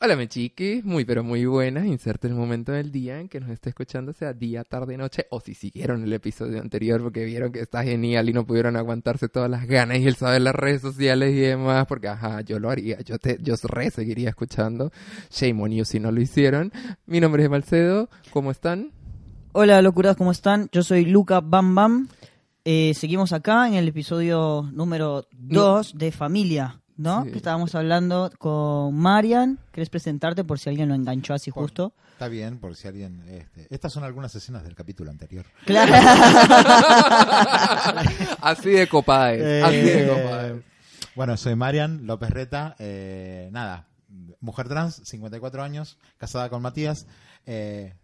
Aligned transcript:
Hola, 0.00 0.14
me 0.14 0.28
chiquis, 0.28 0.84
muy 0.84 1.04
pero 1.04 1.24
muy 1.24 1.44
buenas. 1.44 1.84
Inserte 1.84 2.28
el 2.28 2.34
momento 2.34 2.70
del 2.70 2.92
día 2.92 3.18
en 3.18 3.28
que 3.28 3.40
nos 3.40 3.50
esté 3.50 3.70
escuchando, 3.70 4.12
sea 4.12 4.32
día, 4.32 4.62
tarde, 4.62 4.96
noche, 4.96 5.26
o 5.30 5.40
si 5.40 5.54
siguieron 5.54 6.04
el 6.04 6.12
episodio 6.12 6.60
anterior 6.60 7.02
porque 7.02 7.24
vieron 7.24 7.50
que 7.50 7.58
está 7.58 7.82
genial 7.82 8.28
y 8.28 8.32
no 8.32 8.46
pudieron 8.46 8.76
aguantarse 8.76 9.28
todas 9.28 9.50
las 9.50 9.66
ganas 9.66 9.98
y 9.98 10.06
el 10.06 10.14
saber 10.14 10.42
las 10.42 10.54
redes 10.54 10.82
sociales 10.82 11.32
y 11.34 11.40
demás, 11.40 11.86
porque 11.88 12.06
ajá, 12.06 12.42
yo 12.42 12.60
lo 12.60 12.70
haría, 12.70 13.00
yo 13.00 13.18
te, 13.18 13.38
yo 13.42 13.56
re 13.64 13.90
seguiría 13.90 14.28
escuchando. 14.28 14.92
Shame 15.32 15.60
on 15.60 15.72
you 15.72 15.84
si 15.84 15.98
no 15.98 16.12
lo 16.12 16.20
hicieron. 16.20 16.70
Mi 17.06 17.18
nombre 17.18 17.42
es 17.42 17.50
Malcedo, 17.50 18.08
¿cómo 18.30 18.52
están? 18.52 18.92
Hola, 19.50 19.82
locuras, 19.82 20.16
¿cómo 20.16 20.30
están? 20.30 20.68
Yo 20.70 20.84
soy 20.84 21.06
Luca 21.06 21.40
Bam 21.40 21.74
Bam. 21.74 22.08
Eh, 22.64 22.94
seguimos 22.94 23.32
acá 23.32 23.66
en 23.66 23.74
el 23.74 23.88
episodio 23.88 24.70
número 24.72 25.26
2 25.32 25.98
de 25.98 26.12
Familia. 26.12 26.80
¿No? 26.98 27.24
Sí. 27.24 27.30
Que 27.30 27.36
estábamos 27.38 27.74
hablando 27.74 28.30
con 28.38 28.94
Marian. 28.94 29.58
¿Querés 29.72 29.88
presentarte 29.88 30.44
por 30.44 30.58
si 30.58 30.68
alguien 30.68 30.90
lo 30.90 30.94
enganchó 30.94 31.32
así 31.32 31.50
Por- 31.50 31.62
justo? 31.62 31.94
Está 32.12 32.28
bien, 32.28 32.58
por 32.58 32.74
si 32.76 32.88
alguien... 32.88 33.22
Este, 33.28 33.66
estas 33.74 33.92
son 33.92 34.04
algunas 34.04 34.34
escenas 34.34 34.64
del 34.64 34.74
capítulo 34.74 35.10
anterior. 35.10 35.46
Claro. 35.64 35.94
así 38.42 38.70
de 38.70 38.88
copada 38.88 39.32
es, 39.34 39.64
así 39.64 39.76
de 39.76 40.04
Eh, 40.04 40.08
copada. 40.08 40.52
Bueno, 41.14 41.36
soy 41.36 41.56
Marian 41.56 42.06
López 42.06 42.30
Reta. 42.30 42.76
eh, 42.78 43.48
nada, 43.52 43.88
mujer 44.40 44.68
trans, 44.68 45.00
54 45.04 45.62
años, 45.62 45.98
casada 46.16 46.48
con 46.48 46.62
Matías, 46.62 47.06
eh, 47.46 47.94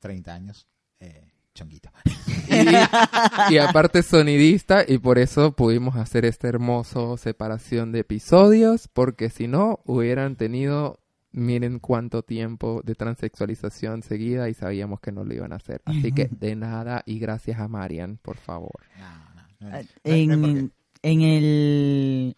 30 0.00 0.34
años, 0.34 0.66
eh, 1.00 1.32
chonguito. 1.54 1.90
Y, 3.50 3.58
aparte 3.58 4.02
sonidista 4.02 4.84
y 4.86 4.98
por 4.98 5.18
eso 5.18 5.52
pudimos 5.52 5.96
hacer 5.96 6.24
esta 6.24 6.48
hermoso 6.48 7.16
separación 7.16 7.92
de 7.92 8.00
episodios 8.00 8.88
porque 8.88 9.30
si 9.30 9.48
no 9.48 9.80
hubieran 9.84 10.36
tenido 10.36 11.00
miren 11.32 11.80
cuánto 11.80 12.22
tiempo 12.22 12.82
de 12.84 12.94
transexualización 12.94 14.02
seguida 14.02 14.48
y 14.48 14.54
sabíamos 14.54 15.00
que 15.00 15.10
no 15.10 15.24
lo 15.24 15.34
iban 15.34 15.52
a 15.52 15.56
hacer. 15.56 15.82
Así 15.84 16.12
que 16.12 16.28
de 16.30 16.54
nada 16.54 17.02
y 17.06 17.18
gracias 17.18 17.58
a 17.58 17.66
Marian, 17.66 18.18
por 18.18 18.36
favor. 18.36 18.86
En, 20.04 20.72
en 21.02 21.20
el... 21.22 22.36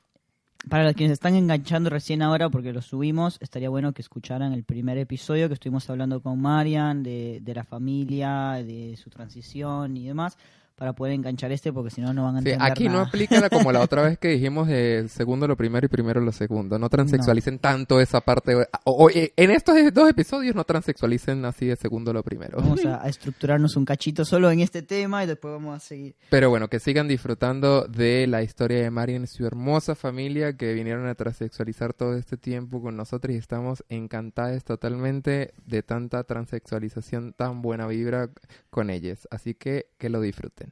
Para 0.68 0.82
los 0.82 0.94
que 0.94 1.06
se 1.06 1.12
están 1.12 1.36
enganchando 1.36 1.90
recién 1.90 2.22
ahora, 2.22 2.50
porque 2.50 2.72
lo 2.72 2.82
subimos, 2.82 3.38
estaría 3.40 3.68
bueno 3.68 3.92
que 3.92 4.02
escucharan 4.02 4.52
el 4.52 4.64
primer 4.64 4.98
episodio 4.98 5.46
que 5.46 5.54
estuvimos 5.54 5.88
hablando 5.88 6.20
con 6.20 6.40
Marian, 6.40 7.04
de, 7.04 7.38
de 7.40 7.54
la 7.54 7.62
familia, 7.62 8.54
de 8.64 8.96
su 8.96 9.08
transición 9.08 9.96
y 9.96 10.08
demás, 10.08 10.36
para 10.76 10.92
poder 10.92 11.14
enganchar 11.14 11.50
este, 11.52 11.72
porque 11.72 11.90
si 11.90 12.00
no, 12.02 12.12
no 12.12 12.24
van 12.24 12.36
a 12.36 12.42
Sí, 12.42 12.50
entender 12.50 12.70
aquí 12.72 12.84
no 12.84 12.92
nada. 12.92 13.06
aplica 13.06 13.40
la- 13.40 13.48
como 13.50 13.72
la 13.72 13.80
otra 13.80 14.02
vez 14.02 14.18
que 14.18 14.28
dijimos 14.36 14.68
de 14.68 15.06
segundo 15.08 15.48
lo 15.48 15.56
primero 15.56 15.86
y 15.86 15.88
primero 15.88 16.20
lo 16.20 16.32
segundo. 16.32 16.78
No 16.78 16.88
transexualicen 16.90 17.58
tanto 17.58 18.00
esa 18.00 18.20
parte. 18.20 18.54
O, 18.84 19.06
o, 19.06 19.10
eh, 19.10 19.32
en 19.36 19.50
estos 19.50 19.74
dos 19.94 20.08
episodios 20.10 20.54
no 20.54 20.64
transexualicen 20.64 21.44
así 21.46 21.66
de 21.66 21.76
segundo 21.76 22.12
lo 22.12 22.22
primero. 22.22 22.58
Vamos 22.58 22.84
a, 22.84 23.02
a 23.02 23.08
estructurarnos 23.08 23.74
un 23.76 23.84
cachito 23.86 24.24
solo 24.24 24.50
en 24.50 24.60
este 24.60 24.82
tema 24.82 25.24
y 25.24 25.26
después 25.26 25.52
vamos 25.52 25.74
a 25.76 25.80
seguir. 25.80 26.14
Pero 26.30 26.50
bueno, 26.50 26.68
que 26.68 26.78
sigan 26.78 27.08
disfrutando 27.08 27.86
de 27.88 28.26
la 28.26 28.42
historia 28.42 28.82
de 28.82 28.90
Marian 28.90 29.24
y 29.24 29.26
su 29.28 29.46
hermosa 29.46 29.94
familia 29.94 30.56
que 30.56 30.74
vinieron 30.74 31.06
a 31.08 31.14
transexualizar 31.14 31.94
todo 31.94 32.16
este 32.16 32.36
tiempo 32.36 32.82
con 32.82 32.96
nosotros 32.96 33.34
y 33.34 33.38
estamos 33.38 33.82
encantadas 33.88 34.62
totalmente 34.64 35.54
de 35.64 35.82
tanta 35.82 36.22
transexualización, 36.24 37.32
tan 37.32 37.62
buena 37.62 37.86
vibra 37.86 38.28
con 38.70 38.90
ellos. 38.90 39.26
Así 39.30 39.54
que 39.54 39.86
que 39.98 40.08
lo 40.10 40.20
disfruten. 40.20 40.65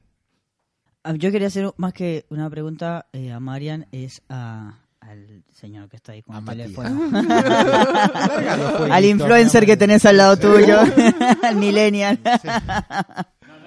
Ah, 1.06 1.12
Yo 1.16 1.30
quería 1.30 1.48
hacer 1.48 1.70
más 1.76 1.92
que 1.92 2.24
una 2.30 2.48
pregunta 2.48 3.06
eh, 3.12 3.30
a 3.30 3.38
Marian, 3.38 3.86
es 3.92 4.22
a, 4.30 4.78
al 5.00 5.42
señor 5.52 5.88
que 5.90 5.96
está 5.96 6.12
ahí 6.12 6.22
con 6.22 6.34
A 6.34 6.38
el 6.38 6.44
Matías. 6.44 6.72
teléfono. 6.72 7.10
Los 7.12 8.70
jueguitos, 8.70 8.90
al 8.90 9.04
influencer 9.04 9.66
que 9.66 9.76
tenés 9.76 10.04
al 10.06 10.16
lado 10.16 10.38
tuyo, 10.38 10.78
al 11.42 11.56
millennial. 11.56 12.18
No, 12.24 12.30
no 12.32 12.40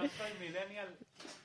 soy 0.10 0.32
millennial 0.40 0.88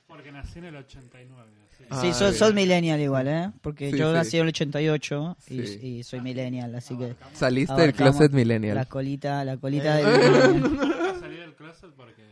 porque 0.06 0.32
nací 0.32 0.58
en 0.60 0.64
el 0.66 0.76
89. 0.76 1.50
así. 1.70 1.84
Ah, 1.90 2.00
Sí, 2.00 2.12
sos, 2.14 2.54
millennial 2.54 2.98
igual, 3.00 3.28
¿eh? 3.28 3.50
Porque 3.60 3.90
Sí, 3.90 3.98
yo 3.98 4.08
sí. 4.12 4.14
nací 4.14 4.36
en 4.38 4.42
el 4.44 4.48
88 4.48 5.36
y, 5.48 5.66
Sí. 5.66 5.78
y 5.82 6.02
soy 6.04 6.20
millennial, 6.22 6.74
así 6.74 6.96
que... 6.96 7.14
Saliste 7.34 7.74
del 7.80 7.92
closet 7.92 8.30
La 8.32 8.36
millennial. 8.38 8.86
colita, 8.88 9.44
la 9.44 9.52
Eh. 9.54 9.58
colita 9.58 9.96
del 9.96 10.06
millennial. 10.06 10.60
Nunca 10.62 11.14
salí 11.20 11.36
del 11.36 11.54
closet 11.54 11.90
porque, 11.94 12.22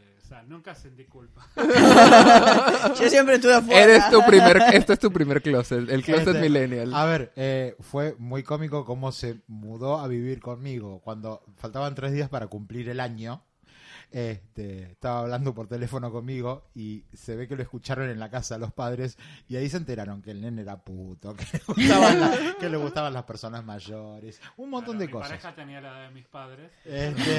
nunca 0.46 0.74
sentí 0.74 1.04
culpa. 1.04 1.46
Yo 3.00 3.08
siempre 3.08 3.36
estuve 3.36 3.54
afuera. 3.54 3.82
Eres 3.82 4.10
tu 4.10 4.24
primer, 4.26 4.62
este 4.72 4.92
es 4.94 4.98
tu 4.98 5.12
primer 5.12 5.42
closet, 5.42 5.88
el 5.88 6.02
closet 6.02 6.28
Este, 6.28 6.40
millennial. 6.40 6.94
A 6.94 7.04
ver, 7.04 7.32
eh, 7.36 7.76
fue 7.80 8.14
muy 8.18 8.42
cómico 8.42 8.84
cómo 8.84 9.12
se 9.12 9.40
mudó 9.48 9.98
a 9.98 10.08
vivir 10.08 10.40
conmigo 10.40 11.00
cuando 11.02 11.42
faltaban 11.56 11.94
tres 11.94 12.12
días 12.12 12.28
para 12.28 12.46
cumplir 12.46 12.88
el 12.88 13.00
año. 13.00 13.42
Este, 14.12 14.82
estaba 14.90 15.20
hablando 15.20 15.54
por 15.54 15.68
teléfono 15.68 16.10
conmigo 16.10 16.68
y 16.74 17.04
se 17.12 17.36
ve 17.36 17.46
que 17.46 17.54
lo 17.54 17.62
escucharon 17.62 18.10
en 18.10 18.18
la 18.18 18.28
casa 18.28 18.58
los 18.58 18.72
padres 18.72 19.16
y 19.48 19.54
ahí 19.54 19.68
se 19.68 19.76
enteraron 19.76 20.20
que 20.20 20.32
el 20.32 20.40
nene 20.40 20.62
era 20.62 20.76
puto, 20.82 21.34
que 21.36 21.44
le 21.52 21.60
gustaban, 21.66 22.20
la- 22.20 22.56
que 22.58 22.68
le 22.68 22.76
gustaban 22.76 23.12
las 23.12 23.22
personas 23.22 23.64
mayores, 23.64 24.40
un 24.56 24.70
montón 24.70 24.96
Claro, 24.96 24.98
de 25.00 25.06
mi 25.06 25.12
cosas. 25.12 25.28
pareja 25.28 25.54
tenía 25.54 25.80
la 25.80 26.00
de 26.00 26.10
mis 26.10 26.26
padres. 26.26 26.72
Este, 26.84 27.38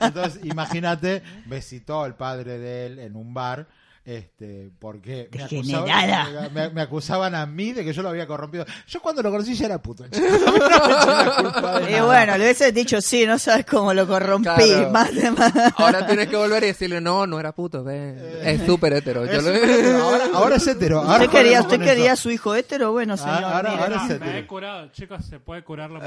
entonces, 0.00 0.44
imagínate, 0.44 1.22
me 1.46 1.60
citó 1.62 2.06
el 2.06 2.14
padre 2.14 2.58
de 2.58 2.86
él 2.86 2.98
en 3.00 3.16
un 3.16 3.34
bar. 3.34 3.66
Este, 4.08 4.70
porque 4.78 5.28
me 5.30 5.42
acusaban, 5.44 6.54
me, 6.54 6.70
me 6.70 6.80
acusaban 6.80 7.34
a 7.34 7.44
mí 7.44 7.72
de 7.74 7.84
que 7.84 7.92
yo 7.92 8.00
lo 8.00 8.08
había 8.08 8.26
corrompido. 8.26 8.64
Yo 8.86 9.02
cuando 9.02 9.22
lo 9.22 9.30
conocí 9.30 9.52
ya 9.54 9.66
era 9.66 9.82
puto. 9.82 10.04
no 10.10 10.18
me 10.18 11.90
Y 11.90 11.92
nada. 11.92 12.04
bueno, 12.06 12.38
le 12.38 12.44
hubieses 12.44 12.72
dicho, 12.72 13.02
sí, 13.02 13.26
no 13.26 13.38
sabes 13.38 13.66
cómo 13.66 13.92
lo 13.92 14.06
corrompí. 14.06 14.48
Claro. 14.48 14.88
Más 14.92 15.14
de 15.14 15.30
más. 15.30 15.52
Ahora 15.76 16.06
tienes 16.06 16.28
que 16.28 16.36
volver 16.36 16.62
y 16.62 16.68
decirle, 16.68 17.02
no, 17.02 17.26
no 17.26 17.38
era 17.38 17.52
puto, 17.52 17.84
ve. 17.84 18.40
es 18.44 18.64
súper 18.64 18.94
hetero. 18.94 19.26
Yo 19.26 19.42
lo- 19.42 19.52
hetero. 19.54 20.02
ahora, 20.02 20.24
ahora 20.32 20.56
es 20.56 20.66
hetero. 20.66 21.00
Ahora 21.02 21.24
¿Usted 21.26 21.28
quería, 21.30 21.60
usted 21.60 21.82
a 21.82 21.92
eso. 22.14 22.16
su 22.22 22.30
hijo 22.30 22.54
hétero? 22.54 22.92
Bueno, 22.92 23.14
señor. 23.18 23.44
Ah, 23.44 23.56
ahora- 23.56 23.70
mire. 23.72 23.82
ahora 23.82 23.96
es 23.96 24.02
me 24.08 24.14
hetero. 24.14 24.38
he 24.38 24.46
curado, 24.46 24.88
chicos, 24.92 25.22
se 25.26 25.38
puede 25.38 25.62
curar 25.64 25.90
la 25.90 25.98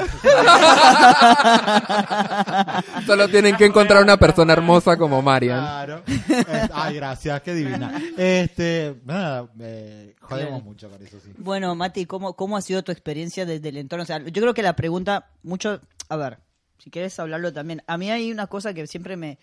homosexualidad. 1.51 2.83
Solo 3.05 3.27
tienen 3.29 3.55
que 3.57 3.65
encontrar 3.65 4.01
una 4.01 4.17
persona 4.17 4.53
hermosa 4.53 4.97
como 4.97 5.21
Marian. 5.21 5.59
Claro. 5.59 6.01
Eh, 6.07 6.67
Ay, 6.73 6.95
gracias, 6.95 7.39
qué 7.41 7.53
divina. 7.53 7.90
Este, 8.17 8.95
nada, 9.05 9.51
eh, 9.59 10.15
jodemos 10.21 10.63
mucho 10.63 10.89
con 10.89 11.01
eso, 11.05 11.19
sí. 11.19 11.31
Bueno, 11.37 11.75
Mati, 11.75 12.05
¿cómo, 12.05 12.35
¿cómo 12.35 12.57
ha 12.57 12.61
sido 12.61 12.83
tu 12.83 12.91
experiencia 12.91 13.45
desde 13.45 13.69
el 13.69 13.77
entorno? 13.77 14.03
O 14.03 14.05
sea, 14.05 14.19
yo 14.19 14.41
creo 14.41 14.53
que 14.53 14.63
la 14.63 14.75
pregunta, 14.75 15.29
mucho, 15.43 15.81
a 16.09 16.15
ver, 16.15 16.39
si 16.77 16.89
quieres 16.89 17.17
hablarlo 17.19 17.53
también. 17.53 17.83
A 17.87 17.97
mí 17.97 18.09
hay 18.09 18.31
una 18.31 18.47
cosa 18.47 18.73
que 18.73 18.87
siempre 18.87 19.17
me, 19.17 19.39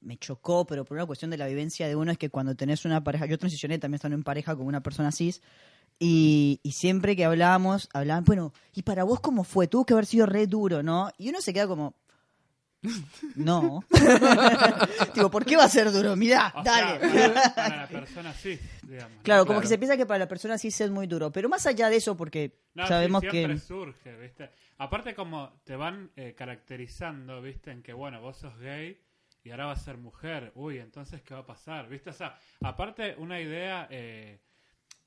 me 0.00 0.16
chocó, 0.18 0.66
pero 0.66 0.84
por 0.84 0.96
una 0.96 1.06
cuestión 1.06 1.30
de 1.30 1.38
la 1.38 1.46
vivencia 1.46 1.88
de 1.88 1.96
uno, 1.96 2.12
es 2.12 2.18
que 2.18 2.30
cuando 2.30 2.54
tenés 2.54 2.84
una 2.84 3.02
pareja, 3.02 3.26
yo 3.26 3.38
transicioné 3.38 3.78
también 3.78 3.96
estando 3.96 4.16
en 4.16 4.22
pareja 4.22 4.56
con 4.56 4.66
una 4.66 4.82
persona 4.82 5.12
cis, 5.12 5.42
y, 5.98 6.60
y 6.62 6.72
siempre 6.72 7.14
que 7.14 7.24
hablábamos, 7.24 7.88
hablaban, 7.92 8.24
bueno, 8.24 8.52
¿y 8.74 8.82
para 8.82 9.04
vos 9.04 9.20
cómo 9.20 9.44
fue? 9.44 9.68
Tuvo 9.68 9.86
que 9.86 9.92
haber 9.92 10.06
sido 10.06 10.26
re 10.26 10.46
duro, 10.46 10.82
¿no? 10.82 11.10
Y 11.18 11.28
uno 11.28 11.40
se 11.40 11.52
queda 11.52 11.66
como... 11.66 11.94
No. 13.34 13.84
Digo, 15.14 15.30
¿por 15.30 15.44
qué 15.44 15.56
va 15.56 15.64
a 15.64 15.68
ser 15.68 15.90
duro? 15.92 16.16
Mirá, 16.16 16.52
O 16.56 16.62
dale. 16.62 17.00
sea, 17.10 17.54
para 17.54 17.76
la 17.76 17.88
persona 17.88 18.32
sí, 18.42 18.58
digamos. 18.82 19.18
Claro, 19.22 19.46
como 19.46 19.60
que 19.60 19.66
se 19.66 19.78
piensa 19.78 19.96
que 19.96 20.06
para 20.06 20.18
la 20.18 20.28
persona 20.28 20.58
cis 20.58 20.80
es 20.80 20.90
muy 20.90 21.06
duro. 21.06 21.30
Pero 21.32 21.48
más 21.48 21.66
allá 21.66 21.88
de 21.88 21.96
eso, 21.96 22.16
porque 22.16 22.58
No, 22.74 22.84
sí, 22.84 22.88
sabemos 22.88 23.20
siempre 23.20 23.54
que... 23.54 23.60
surge, 23.60 24.16
¿viste? 24.18 24.50
Aparte 24.78 25.14
como 25.14 25.60
te 25.64 25.76
van 25.76 26.10
eh, 26.16 26.34
caracterizando, 26.36 27.40
¿viste? 27.40 27.70
En 27.70 27.82
que, 27.82 27.92
bueno, 27.92 28.20
vos 28.20 28.36
sos 28.36 28.58
gay 28.58 29.00
y 29.42 29.50
ahora 29.50 29.66
vas 29.66 29.80
a 29.80 29.84
ser 29.84 29.96
mujer. 29.98 30.52
Uy, 30.54 30.78
entonces, 30.78 31.22
¿qué 31.22 31.34
va 31.34 31.40
a 31.40 31.46
pasar? 31.46 31.88
¿Viste? 31.88 32.10
O 32.10 32.14
sea, 32.14 32.38
aparte 32.60 33.14
una 33.18 33.40
idea... 33.40 33.86
eh, 33.90 34.40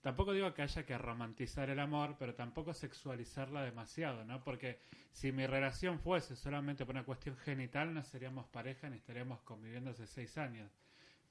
tampoco 0.08 0.32
digo 0.32 0.54
que 0.54 0.62
haya 0.62 0.86
que 0.86 0.98
romantizar 0.98 1.70
el 1.70 1.82
amor, 1.82 2.16
pero 2.18 2.34
tampoco 2.34 2.74
sexualizarla 2.74 3.66
demasiado, 3.66 4.24
¿no? 4.24 4.42
Porque 4.42 4.80
si 5.12 5.34
mi 5.34 5.46
relación 5.46 6.00
fuese 6.00 6.38
solamente 6.38 6.86
por 6.86 6.96
una 6.96 7.04
cuestión 7.04 7.36
genital, 7.36 7.94
no 7.94 8.02
seríamos 8.06 8.46
pareja 8.48 8.90
ni 8.90 8.96
estaríamos 8.96 9.42
conviviendo 9.42 9.90
hace 9.90 10.08
seis 10.08 10.38
años. 10.38 10.72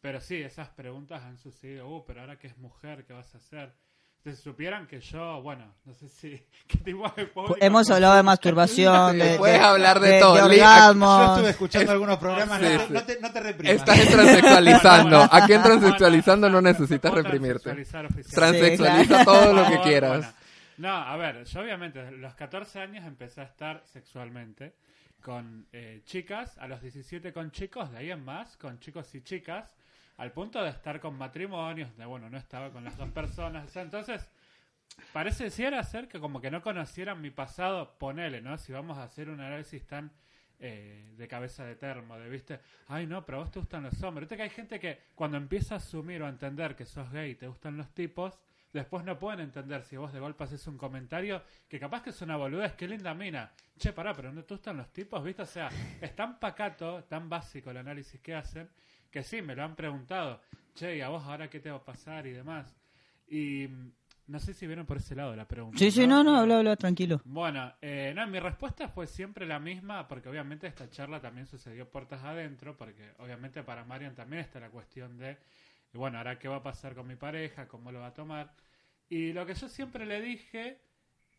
Pero 0.03 0.21
sí, 0.21 0.43
esas 0.43 0.69
preguntas 0.69 1.23
han 1.23 1.39
sucedido. 1.39 1.89
Uh, 1.89 2.05
pero 2.05 2.21
ahora 2.21 2.39
que 2.39 2.49
es 2.49 2.59
mujer, 2.59 3.07
¿qué 3.07 3.15
vas 3.15 3.35
a 3.35 3.39
hacer? 3.39 3.73
Si 4.25 4.35
supieran 4.35 4.89
que 4.89 5.01
yo, 5.01 5.41
bueno, 5.41 5.73
no 5.85 5.95
sé 5.95 6.09
si... 6.09 6.31
¿Qué 6.67 6.79
tipo 6.79 7.09
de 7.17 7.31
Hemos 7.61 7.89
hablado 7.91 8.17
de 8.17 8.23
masturbación, 8.25 9.17
de, 9.19 9.37
Puedes 9.37 9.61
de- 9.61 9.65
hablar 9.65 10.01
de 10.01 10.11
de- 10.11 10.21
todo. 10.21 10.35
de 10.49 10.57
Yo 10.59 11.33
estuve 11.35 11.51
escuchando 11.51 11.93
algunos 11.93 12.17
programas, 12.19 12.61
no, 12.61 12.69
sí, 12.69 12.77
te, 12.77 12.87
sí. 12.87 12.93
no 12.93 13.05
te, 13.05 13.21
no 13.21 13.33
te 13.33 13.41
reprimas. 13.41 13.77
Estás 13.77 14.01
transexualizando. 14.11 15.29
Aquí 15.31 15.53
en 15.53 15.63
transexualizando 15.63 16.49
no 16.49 16.55
Bueno, 16.55 16.69
necesitas 16.73 17.13
reprimirte. 17.15 17.71
Transexualiza 18.35 19.19
Sí, 19.21 19.25
todo 19.25 19.53
lo 19.53 19.67
que 19.69 19.81
quieras. 19.83 20.11
bueno. 20.19 20.33
No, 20.79 20.95
a 20.95 21.17
ver, 21.17 21.45
yo 21.45 21.61
obviamente 21.61 22.01
a 22.01 22.11
los 22.11 22.35
14 22.35 22.81
años 22.81 23.05
empecé 23.07 23.41
a 23.41 23.45
estar 23.45 23.83
sexualmente 23.87 24.75
con 25.23 25.67
eh, 25.73 26.03
chicas, 26.05 26.59
a 26.59 26.67
los 26.69 26.83
17 26.83 27.33
con 27.33 27.51
chicos, 27.51 27.91
de 27.93 27.99
ahí 27.99 28.11
en 28.11 28.23
más, 28.25 28.57
con 28.59 28.79
chicos 28.79 29.15
y 29.15 29.23
chicas, 29.23 29.73
al 30.17 30.33
punto 30.33 30.63
de 30.63 30.71
estar 30.71 31.01
con 31.01 31.17
matrimonios, 31.17 31.97
de 31.97 32.07
bueno, 32.07 32.31
no 32.31 32.39
estaba 32.39 32.71
con 32.71 32.85
las 32.85 32.97
dos 32.97 33.11
personas, 33.11 33.67
o 33.67 33.69
sea, 33.69 33.83
entonces 33.83 34.29
pareciera 35.13 35.83
ser 35.83 36.09
que 36.09 36.21
como 36.21 36.41
que 36.41 36.51
no 36.51 36.63
conocieran 36.63 37.21
mi 37.21 37.31
pasado, 37.31 37.99
ponele, 37.99 38.41
¿no? 38.41 38.57
Si 38.57 38.73
vamos 38.73 38.99
a 38.99 39.05
hacer 39.05 39.29
un 39.29 39.41
análisis 39.41 39.87
tan 39.87 40.11
eh, 40.59 41.13
de 41.19 41.29
cabeza 41.29 41.67
de 41.67 41.77
termo, 41.77 42.19
de 42.19 42.31
viste, 42.31 42.61
ay 42.89 43.07
no, 43.07 43.27
pero 43.27 43.39
a 43.39 43.41
vos 43.43 43.51
te 43.51 43.59
gustan 43.59 43.83
los 43.83 44.03
hombres. 44.03 44.23
Viste 44.23 44.37
que 44.37 44.43
hay 44.43 44.51
gente 44.51 44.81
que 44.81 45.01
cuando 45.15 45.37
empieza 45.37 45.75
a 45.75 45.79
asumir 45.79 46.23
o 46.23 46.27
a 46.27 46.31
entender 46.31 46.75
que 46.75 46.87
sos 46.87 47.11
gay 47.11 47.33
y 47.33 47.35
te 47.35 47.47
gustan 47.47 47.77
los 47.77 47.93
tipos, 47.93 48.39
después 48.73 49.05
no 49.05 49.19
pueden 49.19 49.41
entender 49.41 49.83
si 49.83 49.99
vos 49.99 50.15
de 50.15 50.21
golpe 50.21 50.45
haces 50.45 50.67
un 50.67 50.79
comentario 50.79 51.43
que 51.69 51.79
capaz 51.79 52.03
que 52.03 52.11
es 52.11 52.23
una 52.23 52.37
boludez, 52.37 52.73
qué 52.73 52.89
linda 52.89 53.13
mina. 53.13 53.53
Che, 53.79 53.93
pará, 53.93 54.15
pero 54.15 54.33
no 54.33 54.45
te 54.45 54.55
gustan 54.55 54.79
los 54.79 54.91
tipos, 54.95 55.23
¿viste? 55.23 55.43
O 55.43 55.47
sea, 55.47 55.69
es 56.01 56.17
tan 56.17 56.39
pacato, 56.39 57.05
tan 57.05 57.29
básico 57.29 57.71
el 57.71 57.77
análisis 57.77 58.19
que 58.21 58.35
hacen, 58.35 58.71
que 59.17 59.23
sí, 59.23 59.41
me 59.41 59.57
lo 59.57 59.65
han 59.65 59.75
preguntado. 59.75 60.43
Che, 60.75 60.99
¿y 60.99 61.01
a 61.01 61.09
vos 61.09 61.25
ahora 61.25 61.49
qué 61.49 61.59
te 61.59 61.71
va 61.71 61.79
a 61.79 61.85
pasar? 61.85 62.27
Y 62.27 62.33
demás. 62.33 62.77
Y 63.27 63.67
mm, 63.67 63.93
no 64.27 64.39
sé 64.39 64.53
si 64.53 64.67
vieron 64.67 64.85
por 64.85 64.99
ese 64.99 65.15
lado 65.15 65.35
la 65.35 65.49
pregunta. 65.49 65.79
Sí, 65.79 65.91
sí, 65.91 66.07
no, 66.07 66.23
no, 66.23 66.37
habla, 66.37 66.59
habla, 66.59 66.77
tranquilo. 66.77 67.23
Bueno, 67.25 67.73
eh, 67.81 68.13
no, 68.15 68.27
mi 68.27 68.39
respuesta 68.39 68.89
fue 68.89 69.07
siempre 69.07 69.47
la 69.47 69.59
misma, 69.59 70.07
porque 70.07 70.29
obviamente 70.29 70.67
esta 70.67 70.91
charla 70.91 71.19
también 71.19 71.47
sucedió 71.47 71.89
puertas 71.89 72.23
adentro, 72.25 72.77
porque 72.77 73.15
obviamente 73.17 73.63
para 73.63 73.87
Marian 73.87 74.15
también 74.15 74.43
está 74.43 74.61
la 74.61 74.69
cuestión 74.69 75.17
de, 75.17 75.39
bueno, 75.95 76.19
ahora 76.19 76.39
qué 76.39 76.49
va 76.49 76.57
a 76.57 76.63
pasar 76.63 76.95
con 76.95 77.07
mi 77.07 77.17
pareja, 77.17 77.67
cómo 77.67 77.91
lo 77.91 78.01
va 78.01 78.09
a 78.09 78.15
tomar. 78.15 78.53
Y 79.09 79.33
lo 79.33 79.47
que 79.47 79.55
yo 79.55 79.67
siempre 79.71 80.05
le 80.05 80.21
dije, 80.21 80.79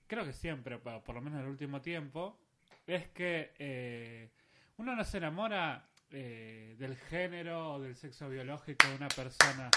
creo 0.07 0.25
que 0.25 0.33
siempre, 0.33 0.79
por 0.79 1.03
por 1.03 1.13
lo 1.13 1.21
menos 1.21 1.41
en 1.41 1.45
el 1.45 1.51
último 1.51 1.79
tiempo, 1.79 2.39
es 2.87 3.07
que 3.09 3.53
eh, 3.59 4.31
uno 4.77 4.95
no 4.95 5.03
se 5.03 5.17
enamora 5.19 5.87
eh, 6.11 6.75
del 6.79 6.95
género 6.95 7.73
o 7.73 7.79
del 7.81 7.95
sexo 7.95 8.29
biológico 8.29 8.87
de 8.87 8.95
una 8.95 9.07
persona. 9.09 9.69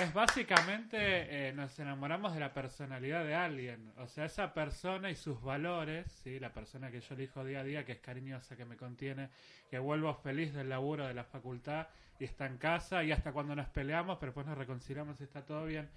Es 0.00 0.12
básicamente 0.12 0.98
eh, 0.98 1.52
nos 1.52 1.78
enamoramos 1.78 2.34
de 2.34 2.40
la 2.40 2.52
personalidad 2.52 3.24
de 3.24 3.34
alguien, 3.34 3.92
o 3.98 4.06
sea, 4.06 4.24
esa 4.24 4.52
persona 4.54 5.10
y 5.10 5.14
sus 5.14 5.42
valores, 5.42 6.10
¿sí? 6.24 6.40
la 6.40 6.52
persona 6.52 6.90
que 6.90 7.00
yo 7.00 7.14
elijo 7.14 7.44
día 7.44 7.60
a 7.60 7.64
día, 7.64 7.84
que 7.84 7.92
es 7.92 8.00
cariñosa, 8.00 8.56
que 8.56 8.64
me 8.64 8.76
contiene, 8.76 9.28
que 9.70 9.78
vuelvo 9.78 10.14
feliz 10.14 10.54
del 10.54 10.70
laburo 10.70 11.06
de 11.06 11.14
la 11.14 11.24
facultad 11.24 11.88
y 12.18 12.24
está 12.24 12.46
en 12.46 12.56
casa 12.56 13.04
y 13.04 13.12
hasta 13.12 13.32
cuando 13.32 13.54
nos 13.54 13.68
peleamos, 13.68 14.16
pero 14.18 14.30
después 14.30 14.46
nos 14.46 14.58
reconciliamos 14.58 15.20
y 15.20 15.24
está 15.24 15.44
todo 15.44 15.66
bien. 15.66 15.90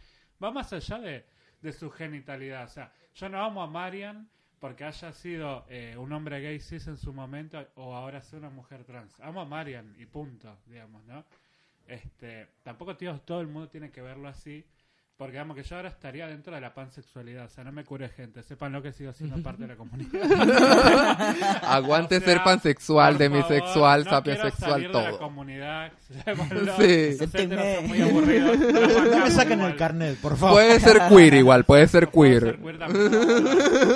Va 0.44 0.52
más 0.52 0.74
allá 0.74 1.00
de, 1.00 1.26
de 1.62 1.72
su 1.72 1.90
genitalidad, 1.90 2.66
o 2.66 2.70
sea, 2.70 2.92
yo 3.16 3.30
no 3.30 3.44
amo 3.44 3.64
a 3.64 3.68
Marian 3.68 4.30
porque 4.60 4.84
haya 4.84 5.12
sido 5.14 5.66
eh, 5.70 5.96
un 5.98 6.12
hombre 6.12 6.42
gay 6.42 6.60
cis 6.60 6.88
en 6.88 6.98
su 6.98 7.14
momento 7.14 7.66
o 7.76 7.96
ahora 7.96 8.22
sea 8.22 8.40
una 8.40 8.50
mujer 8.50 8.84
trans. 8.84 9.20
Amo 9.20 9.42
a 9.42 9.46
Marian 9.46 9.96
y 9.98 10.06
punto, 10.06 10.58
digamos, 10.68 11.04
¿no? 11.06 11.26
Este, 11.88 12.48
tampoco 12.64 12.98
tío, 12.98 13.20
todo 13.22 13.42
el 13.42 13.48
mundo 13.48 13.70
tiene 13.70 13.92
que 13.92 14.02
verlo 14.02 14.28
así, 14.28 14.66
porque 15.18 15.32
digamos 15.34 15.56
que 15.56 15.64
yo 15.64 15.78
ahora 15.78 15.88
estaría 15.88 16.28
dentro 16.28 16.54
de 16.54 16.60
la 16.60 16.74
pansexualidad, 16.74 17.46
o 17.46 17.50
sea, 17.50 17.64
no 17.64 17.72
me 17.72 17.86
cure 17.86 18.10
gente, 18.10 18.44
sepan 18.44 18.74
lo 18.74 18.82
que 18.82 18.92
sigo 18.92 19.14
siendo 19.14 19.42
parte 19.42 19.62
de 19.62 19.70
la 19.70 19.76
comunidad. 19.78 20.22
Aguante 21.64 22.18
O 22.18 22.20
sea, 22.20 22.28
ser 22.34 22.44
pansexual, 22.44 23.18
demisexual, 23.18 24.04
no 24.04 24.10
sapiosexual, 24.10 24.72
salir 24.72 24.88
de 24.92 24.94
la 24.94 25.10
todo. 25.12 25.18
comunidad, 25.20 25.92
Sí. 26.78 27.18
Los 27.20 27.84
muy 27.88 28.02
aburridos, 28.02 28.58
No 28.60 29.20
me 29.20 29.32
saquen 29.32 29.62
el 29.62 29.76
carnet, 29.78 30.18
por 30.18 30.36
favor. 30.38 30.56
Puede 30.56 30.80
ser 30.80 31.02
queer 31.10 31.34
igual, 31.36 31.64
puede 31.64 31.88
ser 31.88 32.10
queer. 32.10 32.42
ser 32.44 32.60
queer 32.60 32.78
también. 32.80 33.12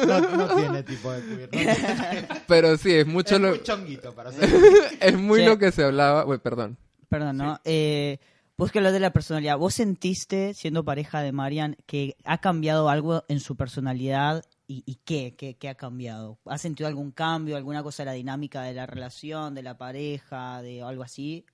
No, 0.07 0.19
no 0.37 0.55
tiene 0.55 0.83
tipo 0.83 1.11
de 1.11 1.21
queer. 1.21 1.41
no 1.41 1.47
tiene- 1.49 2.27
Pero 2.47 2.77
sí, 2.77 2.93
es 2.95 3.05
mucho 3.07 3.35
es 3.35 3.41
lo, 3.41 3.49
muy 3.49 3.63
chonguito 3.63 4.13
para 4.15 4.31
ser. 4.31 4.49
es 4.99 5.17
muy 5.17 5.41
Sí. 5.41 5.45
lo 5.45 5.57
que 5.57 5.71
se 5.71 5.83
hablaba, 5.83 6.25
uy, 6.25 6.37
perdón. 6.37 6.77
Perdón, 7.09 7.37
¿no? 7.37 7.59
Eh, 7.65 8.19
vos 8.59 8.73
que 8.73 8.79
hablas 8.79 8.91
de 8.91 8.99
la 8.99 9.13
personalidad, 9.13 9.57
¿vos 9.57 9.75
sentiste, 9.75 10.53
siendo 10.53 10.83
pareja 10.83 11.21
de 11.21 11.31
Marian, 11.31 11.77
que 11.85 12.17
ha 12.25 12.39
cambiado 12.39 12.89
algo 12.89 13.23
en 13.29 13.39
su 13.39 13.55
personalidad? 13.55 14.43
¿Y, 14.67 14.83
y 14.85 14.95
qué? 14.95 15.33
qué? 15.37 15.55
qué 15.55 15.69
ha 15.69 15.75
cambiado? 15.75 16.39
¿Has 16.43 16.61
sentido 16.61 16.89
algún 16.89 17.11
cambio, 17.11 17.55
alguna 17.55 17.83
cosa 17.83 18.03
de 18.03 18.07
la 18.07 18.13
dinámica 18.13 18.63
de 18.63 18.73
la 18.73 18.85
relación, 18.85 19.55
de 19.55 19.63
la 19.63 19.77
pareja, 19.77 20.61
de 20.61 20.81
algo 20.81 21.03
así? 21.03 21.45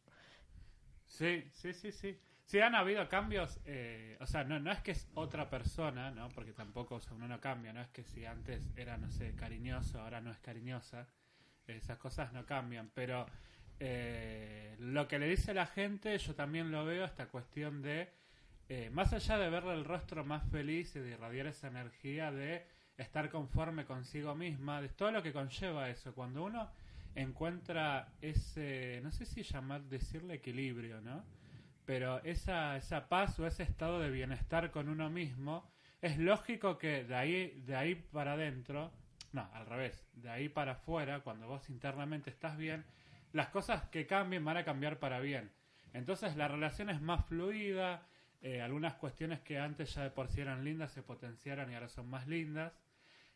Sí, 1.05 1.43
sí, 1.53 1.73
sí, 1.73 1.91
sí. 1.91 2.17
Sí, 2.43 2.59
han 2.59 2.73
habido 2.73 3.07
cambios, 3.07 3.59
eh, 3.65 4.17
o 4.19 4.25
sea, 4.25 4.43
no, 4.43 4.59
no 4.59 4.71
es 4.71 4.81
que 4.81 4.91
es 4.91 5.07
otra 5.13 5.47
persona, 5.47 6.09
¿no? 6.09 6.29
Porque 6.29 6.53
tampoco, 6.53 6.99
uno 7.11 7.27
no 7.27 7.39
cambia, 7.39 7.71
no 7.71 7.81
es 7.81 7.89
que 7.89 8.03
si 8.03 8.25
antes 8.25 8.63
era, 8.75 8.97
no 8.97 9.11
sé, 9.11 9.35
cariñoso, 9.35 10.01
ahora 10.01 10.21
no 10.21 10.31
es 10.31 10.39
cariñosa, 10.39 11.07
esas 11.67 11.99
cosas 11.99 12.33
no 12.33 12.47
cambian, 12.47 12.89
pero 12.95 13.27
eh, 13.79 14.75
lo 14.79 15.07
que 15.07 15.19
le 15.19 15.27
dice 15.27 15.53
la 15.53 15.65
gente, 15.65 16.17
yo 16.17 16.35
también 16.35 16.71
lo 16.71 16.85
veo, 16.85 17.05
esta 17.05 17.27
cuestión 17.27 17.81
de, 17.81 18.09
eh, 18.69 18.89
más 18.91 19.13
allá 19.13 19.37
de 19.37 19.49
verle 19.49 19.73
el 19.73 19.85
rostro 19.85 20.23
más 20.23 20.47
feliz 20.49 20.95
y 20.95 20.99
de 20.99 21.11
irradiar 21.11 21.47
esa 21.47 21.67
energía 21.67 22.31
de 22.31 22.65
estar 22.97 23.29
conforme 23.29 23.85
consigo 23.85 24.35
misma, 24.35 24.81
de 24.81 24.89
todo 24.89 25.11
lo 25.11 25.21
que 25.21 25.33
conlleva 25.33 25.89
eso, 25.89 26.13
cuando 26.13 26.43
uno 26.43 26.69
encuentra 27.15 28.09
ese, 28.21 28.99
no 29.03 29.11
sé 29.11 29.25
si 29.25 29.43
llamar, 29.43 29.83
decirle 29.83 30.35
equilibrio, 30.35 31.01
¿no? 31.01 31.23
Pero 31.85 32.23
esa, 32.23 32.77
esa 32.77 33.07
paz 33.07 33.39
o 33.39 33.45
ese 33.45 33.63
estado 33.63 33.99
de 33.99 34.09
bienestar 34.09 34.71
con 34.71 34.89
uno 34.89 35.09
mismo, 35.09 35.69
es 36.01 36.17
lógico 36.17 36.77
que 36.77 37.03
de 37.03 37.15
ahí, 37.15 37.61
de 37.65 37.75
ahí 37.75 37.95
para 37.95 38.33
adentro, 38.33 38.91
no, 39.31 39.49
al 39.53 39.65
revés, 39.65 40.07
de 40.13 40.29
ahí 40.29 40.49
para 40.49 40.73
afuera, 40.73 41.21
cuando 41.21 41.47
vos 41.47 41.69
internamente 41.69 42.29
estás 42.29 42.57
bien, 42.57 42.85
las 43.35 43.49
cosas 43.49 43.83
que 43.89 44.07
cambien 44.07 44.45
van 44.45 44.55
a 44.55 44.63
cambiar 44.63 44.97
para 44.97 45.19
bien. 45.19 45.51
Entonces 45.91 46.37
la 46.37 46.47
relación 46.47 46.89
es 46.89 47.01
más 47.01 47.25
fluida, 47.25 48.07
eh, 48.41 48.61
algunas 48.61 48.93
cuestiones 48.93 49.41
que 49.41 49.59
antes 49.59 49.93
ya 49.93 50.03
de 50.03 50.09
por 50.09 50.29
sí 50.29 50.39
eran 50.39 50.63
lindas 50.63 50.93
se 50.93 51.03
potenciaron 51.03 51.69
y 51.69 51.75
ahora 51.75 51.89
son 51.89 52.09
más 52.09 52.27
lindas. 52.27 52.71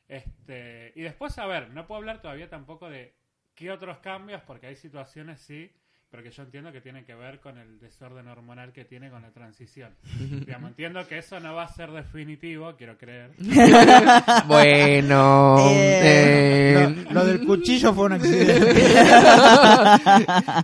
Este, 0.07 0.93
y 0.95 1.01
después, 1.01 1.37
a 1.37 1.45
ver, 1.47 1.71
no 1.71 1.85
puedo 1.85 1.99
hablar 1.99 2.21
todavía 2.21 2.49
tampoco 2.49 2.89
de 2.89 3.13
qué 3.55 3.71
otros 3.71 3.97
cambios, 3.97 4.41
porque 4.43 4.67
hay 4.67 4.77
situaciones 4.77 5.41
sí, 5.41 5.75
pero 6.11 6.23
que 6.23 6.31
yo 6.31 6.41
entiendo 6.43 6.71
que 6.71 6.81
tienen 6.81 7.05
que 7.05 7.13
ver 7.13 7.39
con 7.39 7.57
el 7.57 7.79
desorden 7.79 8.27
hormonal 8.27 8.71
que 8.73 8.83
tiene 8.85 9.09
con 9.11 9.21
la 9.21 9.31
transición. 9.31 9.93
Digamos, 10.45 10.69
entiendo 10.71 11.07
que 11.07 11.19
eso 11.19 11.39
no 11.39 11.53
va 11.53 11.63
a 11.63 11.67
ser 11.67 11.91
definitivo, 11.91 12.75
quiero 12.75 12.97
creer. 12.97 13.31
Bueno, 14.47 15.57
Eh, 15.69 16.01
eh, 16.03 17.05
Lo, 17.05 17.13
lo 17.13 17.25
del 17.25 17.45
cuchillo 17.45 17.93
fue 17.93 18.05
un 18.05 18.13
accidente. 18.13 18.83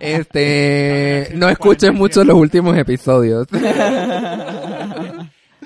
este, 0.00 1.30
no 1.34 1.48
escuches 1.48 1.92
mucho 1.92 2.24
los 2.24 2.36
últimos 2.36 2.76
episodios. 2.76 3.46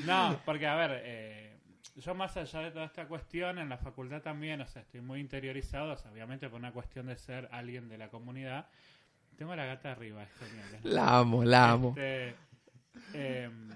No, 0.05 0.41
porque 0.45 0.67
a 0.67 0.75
ver, 0.77 1.03
eh, 1.05 1.53
yo 1.97 2.15
más 2.15 2.37
allá 2.37 2.61
de 2.61 2.71
toda 2.71 2.87
esta 2.87 3.07
cuestión, 3.07 3.59
en 3.59 3.69
la 3.69 3.79
facultad 3.79 4.21
también, 4.23 4.61
o 4.61 4.67
sea, 4.67 4.83
estoy 4.83 5.01
muy 5.01 5.21
interiorizado, 5.21 5.93
o 5.93 5.97
sea, 5.97 6.11
obviamente 6.11 6.49
por 6.49 6.59
una 6.59 6.73
cuestión 6.73 7.07
de 7.07 7.17
ser 7.17 7.49
alguien 7.53 7.89
de 7.89 7.99
la 7.99 8.09
comunidad. 8.09 8.67
Tengo 9.41 9.53
a 9.53 9.57
la 9.57 9.65
gata 9.65 9.93
arriba, 9.93 10.23
es 10.23 10.29
genial. 10.35 10.67
es 10.75 10.85
La 10.85 11.17
amo, 11.17 11.43
la 11.43 11.71
amo. 11.71 11.95
Este, 11.97 12.35
em, 13.15 13.71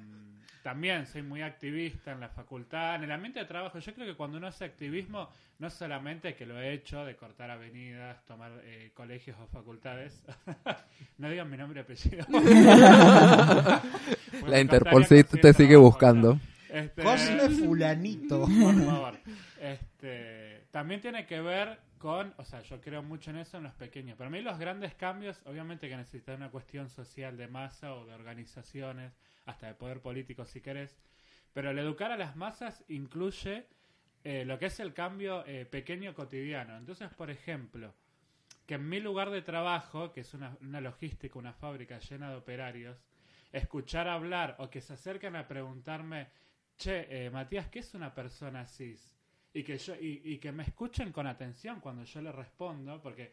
también 0.62 1.06
soy 1.06 1.22
muy 1.22 1.40
activista 1.40 2.12
en 2.12 2.20
la 2.20 2.28
facultad, 2.28 2.96
en 2.96 3.04
el 3.04 3.12
ambiente 3.12 3.38
de 3.38 3.46
trabajo. 3.46 3.78
Yo 3.78 3.94
creo 3.94 4.06
que 4.06 4.14
cuando 4.14 4.36
uno 4.36 4.48
hace 4.48 4.66
activismo, 4.66 5.30
no 5.58 5.70
solamente 5.70 6.34
que 6.34 6.44
lo 6.44 6.60
he 6.60 6.74
hecho 6.74 7.06
de 7.06 7.16
cortar 7.16 7.50
avenidas, 7.50 8.22
tomar 8.26 8.52
eh, 8.64 8.90
colegios 8.92 9.38
o 9.42 9.46
facultades. 9.46 10.22
no 11.16 11.30
digan 11.30 11.48
mi 11.48 11.56
nombre 11.56 11.80
y 11.80 11.82
apellido. 11.82 12.26
La 14.46 14.60
Interpol 14.60 15.06
sí 15.06 15.24
te 15.24 15.54
sigue 15.54 15.76
buscando. 15.76 16.38
Este, 16.68 17.02
Cosme 17.02 17.48
fulanito. 17.48 18.40
por 18.40 18.84
favor. 18.84 19.18
Este, 19.58 20.66
también 20.70 21.00
tiene 21.00 21.24
que 21.24 21.40
ver 21.40 21.78
con, 22.04 22.34
o 22.36 22.44
sea, 22.44 22.60
yo 22.60 22.82
creo 22.82 23.02
mucho 23.02 23.30
en 23.30 23.38
eso 23.38 23.56
en 23.56 23.62
los 23.62 23.72
pequeños. 23.72 24.18
Para 24.18 24.28
mí 24.28 24.42
los 24.42 24.58
grandes 24.58 24.94
cambios, 24.94 25.40
obviamente 25.46 25.88
que 25.88 25.96
necesitan 25.96 26.36
una 26.36 26.50
cuestión 26.50 26.90
social 26.90 27.38
de 27.38 27.48
masa 27.48 27.94
o 27.94 28.04
de 28.04 28.12
organizaciones, 28.12 29.14
hasta 29.46 29.68
de 29.68 29.74
poder 29.74 30.02
político 30.02 30.44
si 30.44 30.60
querés. 30.60 30.98
Pero 31.54 31.70
el 31.70 31.78
educar 31.78 32.12
a 32.12 32.18
las 32.18 32.36
masas 32.36 32.84
incluye 32.88 33.66
eh, 34.22 34.44
lo 34.44 34.58
que 34.58 34.66
es 34.66 34.80
el 34.80 34.92
cambio 34.92 35.46
eh, 35.46 35.64
pequeño 35.64 36.12
cotidiano. 36.12 36.76
Entonces, 36.76 37.08
por 37.14 37.30
ejemplo, 37.30 37.94
que 38.66 38.74
en 38.74 38.86
mi 38.86 39.00
lugar 39.00 39.30
de 39.30 39.40
trabajo, 39.40 40.12
que 40.12 40.20
es 40.20 40.34
una, 40.34 40.58
una 40.60 40.82
logística, 40.82 41.38
una 41.38 41.54
fábrica 41.54 42.00
llena 42.00 42.28
de 42.28 42.36
operarios, 42.36 43.02
escuchar 43.50 44.08
hablar 44.08 44.56
o 44.58 44.68
que 44.68 44.82
se 44.82 44.92
acerquen 44.92 45.36
a 45.36 45.48
preguntarme, 45.48 46.28
che, 46.76 47.06
eh, 47.08 47.30
Matías, 47.30 47.68
¿qué 47.68 47.78
es 47.78 47.94
una 47.94 48.14
persona 48.14 48.66
cis? 48.66 49.13
Y 49.54 49.62
que, 49.62 49.78
yo, 49.78 49.94
y, 49.94 50.20
y 50.24 50.38
que 50.38 50.50
me 50.52 50.64
escuchen 50.64 51.12
con 51.12 51.26
atención 51.26 51.80
cuando 51.80 52.04
yo 52.04 52.20
le 52.20 52.32
respondo, 52.32 53.00
porque 53.00 53.32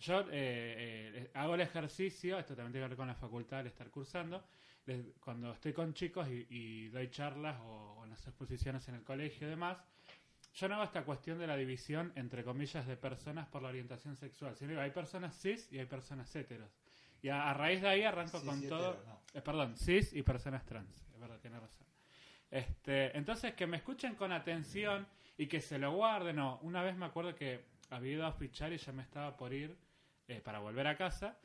yo 0.00 0.20
eh, 0.22 0.26
eh, 0.32 1.30
hago 1.34 1.54
el 1.54 1.60
ejercicio, 1.60 2.38
esto 2.38 2.54
también 2.56 2.72
tiene 2.72 2.84
que 2.86 2.88
ver 2.90 2.96
con 2.96 3.06
la 3.06 3.14
facultad 3.14 3.60
al 3.60 3.68
estar 3.68 3.88
cursando, 3.90 4.44
les- 4.86 5.06
cuando 5.20 5.52
estoy 5.52 5.72
con 5.72 5.94
chicos 5.94 6.28
y, 6.28 6.46
y 6.50 6.88
doy 6.88 7.08
charlas 7.10 7.60
o, 7.60 7.94
o 7.98 8.04
en 8.04 8.10
las 8.10 8.26
exposiciones 8.26 8.88
en 8.88 8.96
el 8.96 9.04
colegio 9.04 9.46
y 9.46 9.50
demás, 9.50 9.78
yo 10.54 10.68
no 10.68 10.74
hago 10.74 10.84
esta 10.84 11.04
cuestión 11.04 11.38
de 11.38 11.46
la 11.46 11.56
división, 11.56 12.12
entre 12.16 12.42
comillas, 12.44 12.84
de 12.86 12.96
personas 12.96 13.46
por 13.46 13.62
la 13.62 13.68
orientación 13.68 14.16
sexual, 14.16 14.56
sino 14.56 14.74
que 14.74 14.80
hay 14.80 14.90
personas 14.90 15.40
cis 15.40 15.68
y 15.72 15.78
hay 15.78 15.86
personas 15.86 16.34
heteros. 16.34 16.68
Y 17.22 17.28
a, 17.28 17.48
a 17.50 17.54
raíz 17.54 17.80
de 17.80 17.88
ahí 17.88 18.02
arranco 18.02 18.38
Cis 18.40 18.48
con 18.48 18.64
y 18.64 18.66
todo... 18.66 18.94
hetero, 18.94 19.04
no. 19.06 19.20
eh, 19.38 19.42
perdón, 19.42 19.76
cis 19.76 20.12
y 20.12 20.22
personas 20.22 20.66
trans, 20.66 21.06
es 21.14 21.20
verdad, 21.20 21.38
tiene 21.40 21.60
razón. 21.60 21.86
Este, 22.50 23.16
entonces, 23.16 23.54
que 23.54 23.66
me 23.66 23.76
escuchen 23.78 24.14
con 24.16 24.32
atención 24.32 25.06
y 25.36 25.46
que 25.46 25.60
se 25.60 25.78
lo 25.78 25.92
guarden. 25.92 26.36
No, 26.36 26.58
una 26.62 26.82
vez 26.82 26.96
me 26.96 27.06
acuerdo 27.06 27.34
que 27.34 27.64
había 27.90 28.12
ido 28.12 28.26
a 28.26 28.32
fichar 28.32 28.72
y 28.72 28.78
ya 28.78 28.92
me 28.92 29.02
estaba 29.02 29.36
por 29.36 29.52
ir 29.52 29.76
eh, 30.28 30.40
para 30.40 30.58
volver 30.58 30.86
a 30.86 30.96
casa. 30.96 31.38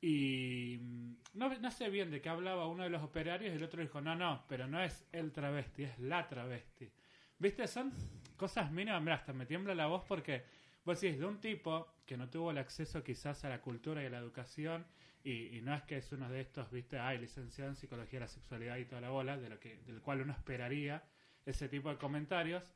Y 0.00 0.78
mm, 0.80 1.16
no, 1.34 1.58
no 1.58 1.70
sé 1.70 1.90
bien 1.90 2.10
de 2.10 2.20
qué 2.20 2.28
hablaba 2.28 2.68
uno 2.68 2.84
de 2.84 2.90
los 2.90 3.02
operarios 3.02 3.52
y 3.52 3.56
el 3.56 3.62
otro 3.64 3.82
dijo, 3.82 4.00
no, 4.00 4.14
no, 4.14 4.44
pero 4.48 4.66
no 4.66 4.82
es 4.82 5.06
el 5.12 5.32
travesti, 5.32 5.84
es 5.84 5.98
la 5.98 6.26
travesti. 6.26 6.90
¿Viste? 7.38 7.66
Son 7.66 7.92
cosas 8.36 8.70
mínimas. 8.70 9.02
Mira, 9.02 9.16
hasta 9.16 9.32
me 9.32 9.46
tiembla 9.46 9.74
la 9.74 9.86
voz 9.86 10.04
porque 10.06 10.44
vos 10.84 11.00
decís, 11.00 11.18
de 11.18 11.26
un 11.26 11.40
tipo 11.40 11.94
que 12.06 12.16
no 12.16 12.28
tuvo 12.28 12.50
el 12.50 12.58
acceso 12.58 13.02
quizás 13.02 13.44
a 13.44 13.48
la 13.48 13.60
cultura 13.60 14.02
y 14.02 14.06
a 14.06 14.10
la 14.10 14.18
educación 14.18 14.86
y, 15.22 15.58
y 15.58 15.60
no 15.62 15.74
es 15.74 15.82
que 15.82 15.98
es 15.98 16.10
uno 16.12 16.28
de 16.30 16.40
estos, 16.40 16.70
viste, 16.70 16.98
ay, 16.98 17.18
licenciado 17.18 17.70
en 17.70 17.76
psicología 17.76 18.20
de 18.20 18.26
la 18.26 18.28
sexualidad 18.28 18.76
y 18.76 18.84
toda 18.84 19.00
la 19.00 19.10
bola, 19.10 19.36
de 19.36 19.50
lo 19.50 19.58
que, 19.58 19.76
del 19.86 20.00
cual 20.00 20.22
uno 20.22 20.32
esperaría 20.32 21.02
ese 21.44 21.68
tipo 21.68 21.90
de 21.90 21.96
comentarios, 21.96 22.72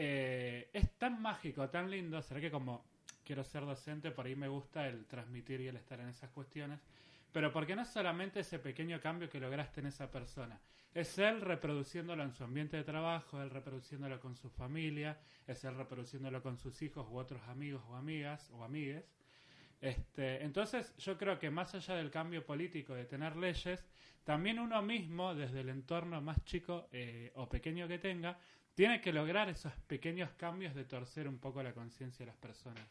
eh, 0.00 0.70
es 0.72 0.92
tan 0.96 1.20
mágico, 1.20 1.68
tan 1.68 1.90
lindo, 1.90 2.22
será 2.22 2.40
que 2.40 2.52
como 2.52 2.84
quiero 3.24 3.42
ser 3.42 3.66
docente, 3.66 4.12
por 4.12 4.26
ahí 4.26 4.36
me 4.36 4.46
gusta 4.46 4.86
el 4.86 5.06
transmitir 5.06 5.60
y 5.60 5.66
el 5.66 5.76
estar 5.76 5.98
en 5.98 6.08
esas 6.08 6.30
cuestiones, 6.30 6.78
pero 7.32 7.52
porque 7.52 7.74
no 7.74 7.82
es 7.82 7.88
solamente 7.88 8.40
ese 8.40 8.60
pequeño 8.60 9.00
cambio 9.00 9.28
que 9.28 9.40
lograste 9.40 9.80
en 9.80 9.88
esa 9.88 10.08
persona, 10.08 10.60
es 10.94 11.18
él 11.18 11.40
reproduciéndolo 11.40 12.22
en 12.22 12.32
su 12.32 12.44
ambiente 12.44 12.76
de 12.76 12.84
trabajo, 12.84 13.42
él 13.42 13.50
reproduciéndolo 13.50 14.20
con 14.20 14.36
su 14.36 14.48
familia, 14.50 15.18
es 15.48 15.64
él 15.64 15.74
reproduciéndolo 15.74 16.44
con 16.44 16.58
sus 16.58 16.80
hijos 16.80 17.04
u 17.10 17.16
otros 17.16 17.42
amigos 17.48 17.82
o 17.88 17.96
amigas 17.96 18.48
o 18.52 18.62
amigues. 18.62 19.04
Este, 19.80 20.44
entonces 20.44 20.96
yo 20.98 21.18
creo 21.18 21.40
que 21.40 21.50
más 21.50 21.74
allá 21.74 21.96
del 21.96 22.12
cambio 22.12 22.46
político 22.46 22.94
de 22.94 23.04
tener 23.04 23.34
leyes, 23.36 23.84
también 24.22 24.60
uno 24.60 24.80
mismo, 24.80 25.34
desde 25.34 25.60
el 25.60 25.70
entorno 25.70 26.20
más 26.20 26.44
chico 26.44 26.88
eh, 26.92 27.32
o 27.34 27.48
pequeño 27.48 27.88
que 27.88 27.98
tenga, 27.98 28.38
tiene 28.78 29.00
que 29.00 29.12
lograr 29.12 29.48
esos 29.48 29.72
pequeños 29.88 30.30
cambios 30.36 30.72
de 30.72 30.84
torcer 30.84 31.26
un 31.26 31.40
poco 31.40 31.60
la 31.64 31.74
conciencia 31.74 32.24
de 32.24 32.30
las 32.30 32.36
personas. 32.36 32.86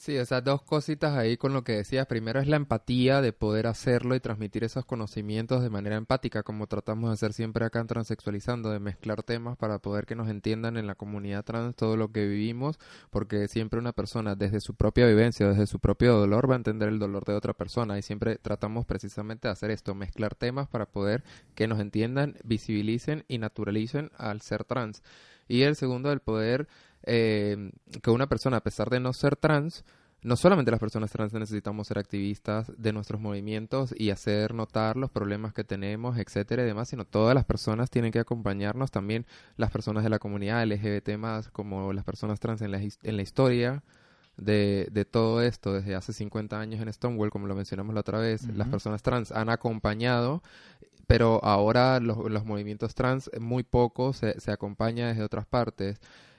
Sí, 0.00 0.16
o 0.16 0.24
sea, 0.24 0.40
dos 0.40 0.62
cositas 0.62 1.16
ahí 1.16 1.36
con 1.36 1.52
lo 1.52 1.64
que 1.64 1.72
decías. 1.72 2.06
Primero 2.06 2.38
es 2.38 2.46
la 2.46 2.54
empatía 2.54 3.20
de 3.20 3.32
poder 3.32 3.66
hacerlo 3.66 4.14
y 4.14 4.20
transmitir 4.20 4.62
esos 4.62 4.84
conocimientos 4.84 5.60
de 5.60 5.70
manera 5.70 5.96
empática, 5.96 6.44
como 6.44 6.68
tratamos 6.68 7.10
de 7.10 7.14
hacer 7.14 7.32
siempre 7.32 7.64
acá 7.64 7.80
en 7.80 7.88
Transexualizando, 7.88 8.70
de 8.70 8.78
mezclar 8.78 9.24
temas 9.24 9.56
para 9.56 9.80
poder 9.80 10.06
que 10.06 10.14
nos 10.14 10.28
entiendan 10.28 10.76
en 10.76 10.86
la 10.86 10.94
comunidad 10.94 11.44
trans 11.44 11.74
todo 11.74 11.96
lo 11.96 12.12
que 12.12 12.28
vivimos, 12.28 12.78
porque 13.10 13.48
siempre 13.48 13.80
una 13.80 13.92
persona 13.92 14.36
desde 14.36 14.60
su 14.60 14.76
propia 14.76 15.04
vivencia, 15.04 15.48
desde 15.48 15.66
su 15.66 15.80
propio 15.80 16.14
dolor, 16.14 16.48
va 16.48 16.54
a 16.54 16.58
entender 16.58 16.88
el 16.90 17.00
dolor 17.00 17.24
de 17.24 17.34
otra 17.34 17.54
persona 17.54 17.98
y 17.98 18.02
siempre 18.02 18.36
tratamos 18.36 18.86
precisamente 18.86 19.48
de 19.48 19.52
hacer 19.52 19.72
esto, 19.72 19.96
mezclar 19.96 20.36
temas 20.36 20.68
para 20.68 20.86
poder 20.86 21.24
que 21.56 21.66
nos 21.66 21.80
entiendan, 21.80 22.36
visibilicen 22.44 23.24
y 23.26 23.38
naturalicen 23.38 24.12
al 24.16 24.42
ser 24.42 24.62
trans. 24.62 25.02
Y 25.48 25.62
el 25.62 25.76
segundo, 25.76 26.12
el 26.12 26.20
poder 26.20 26.68
eh, 27.04 27.70
que 28.02 28.10
una 28.10 28.28
persona, 28.28 28.58
a 28.58 28.62
pesar 28.62 28.90
de 28.90 29.00
no 29.00 29.12
ser 29.12 29.36
trans, 29.36 29.84
no 30.20 30.36
solamente 30.36 30.70
las 30.70 30.80
personas 30.80 31.12
trans 31.12 31.32
necesitamos 31.32 31.86
ser 31.86 31.98
activistas 31.98 32.72
de 32.76 32.92
nuestros 32.92 33.20
movimientos 33.20 33.94
y 33.96 34.10
hacer 34.10 34.52
notar 34.52 34.96
los 34.96 35.10
problemas 35.10 35.52
que 35.52 35.62
tenemos, 35.62 36.18
etcétera 36.18 36.62
y 36.62 36.66
demás, 36.66 36.88
sino 36.88 37.04
todas 37.04 37.34
las 37.34 37.44
personas 37.44 37.88
tienen 37.88 38.10
que 38.10 38.18
acompañarnos, 38.18 38.90
también 38.90 39.26
las 39.56 39.70
personas 39.70 40.02
de 40.02 40.10
la 40.10 40.18
comunidad 40.18 40.66
LGBT 40.66 41.16
más, 41.18 41.50
como 41.50 41.92
las 41.92 42.04
personas 42.04 42.40
trans 42.40 42.62
en 42.62 42.72
la, 42.72 42.80
en 42.80 43.16
la 43.16 43.22
historia 43.22 43.84
de, 44.36 44.88
de 44.90 45.04
todo 45.04 45.40
esto 45.40 45.72
desde 45.72 45.94
hace 45.94 46.12
50 46.12 46.58
años 46.58 46.80
en 46.80 46.92
Stonewall, 46.92 47.30
como 47.30 47.46
lo 47.46 47.54
mencionamos 47.54 47.94
la 47.94 48.00
otra 48.00 48.18
vez, 48.18 48.42
las 48.48 48.68
personas 48.68 49.02
trans 49.02 49.30
han 49.30 49.50
acompañado 49.50 50.42
pero 51.08 51.42
ahora 51.42 52.00
los, 52.00 52.18
los 52.30 52.44
movimientos 52.44 52.94
trans 52.94 53.30
muy 53.40 53.62
poco 53.62 54.12
se, 54.12 54.38
se 54.40 54.52
acompaña 54.52 55.08
desde 55.08 55.24
otras 55.24 55.46
partes. 55.46 55.98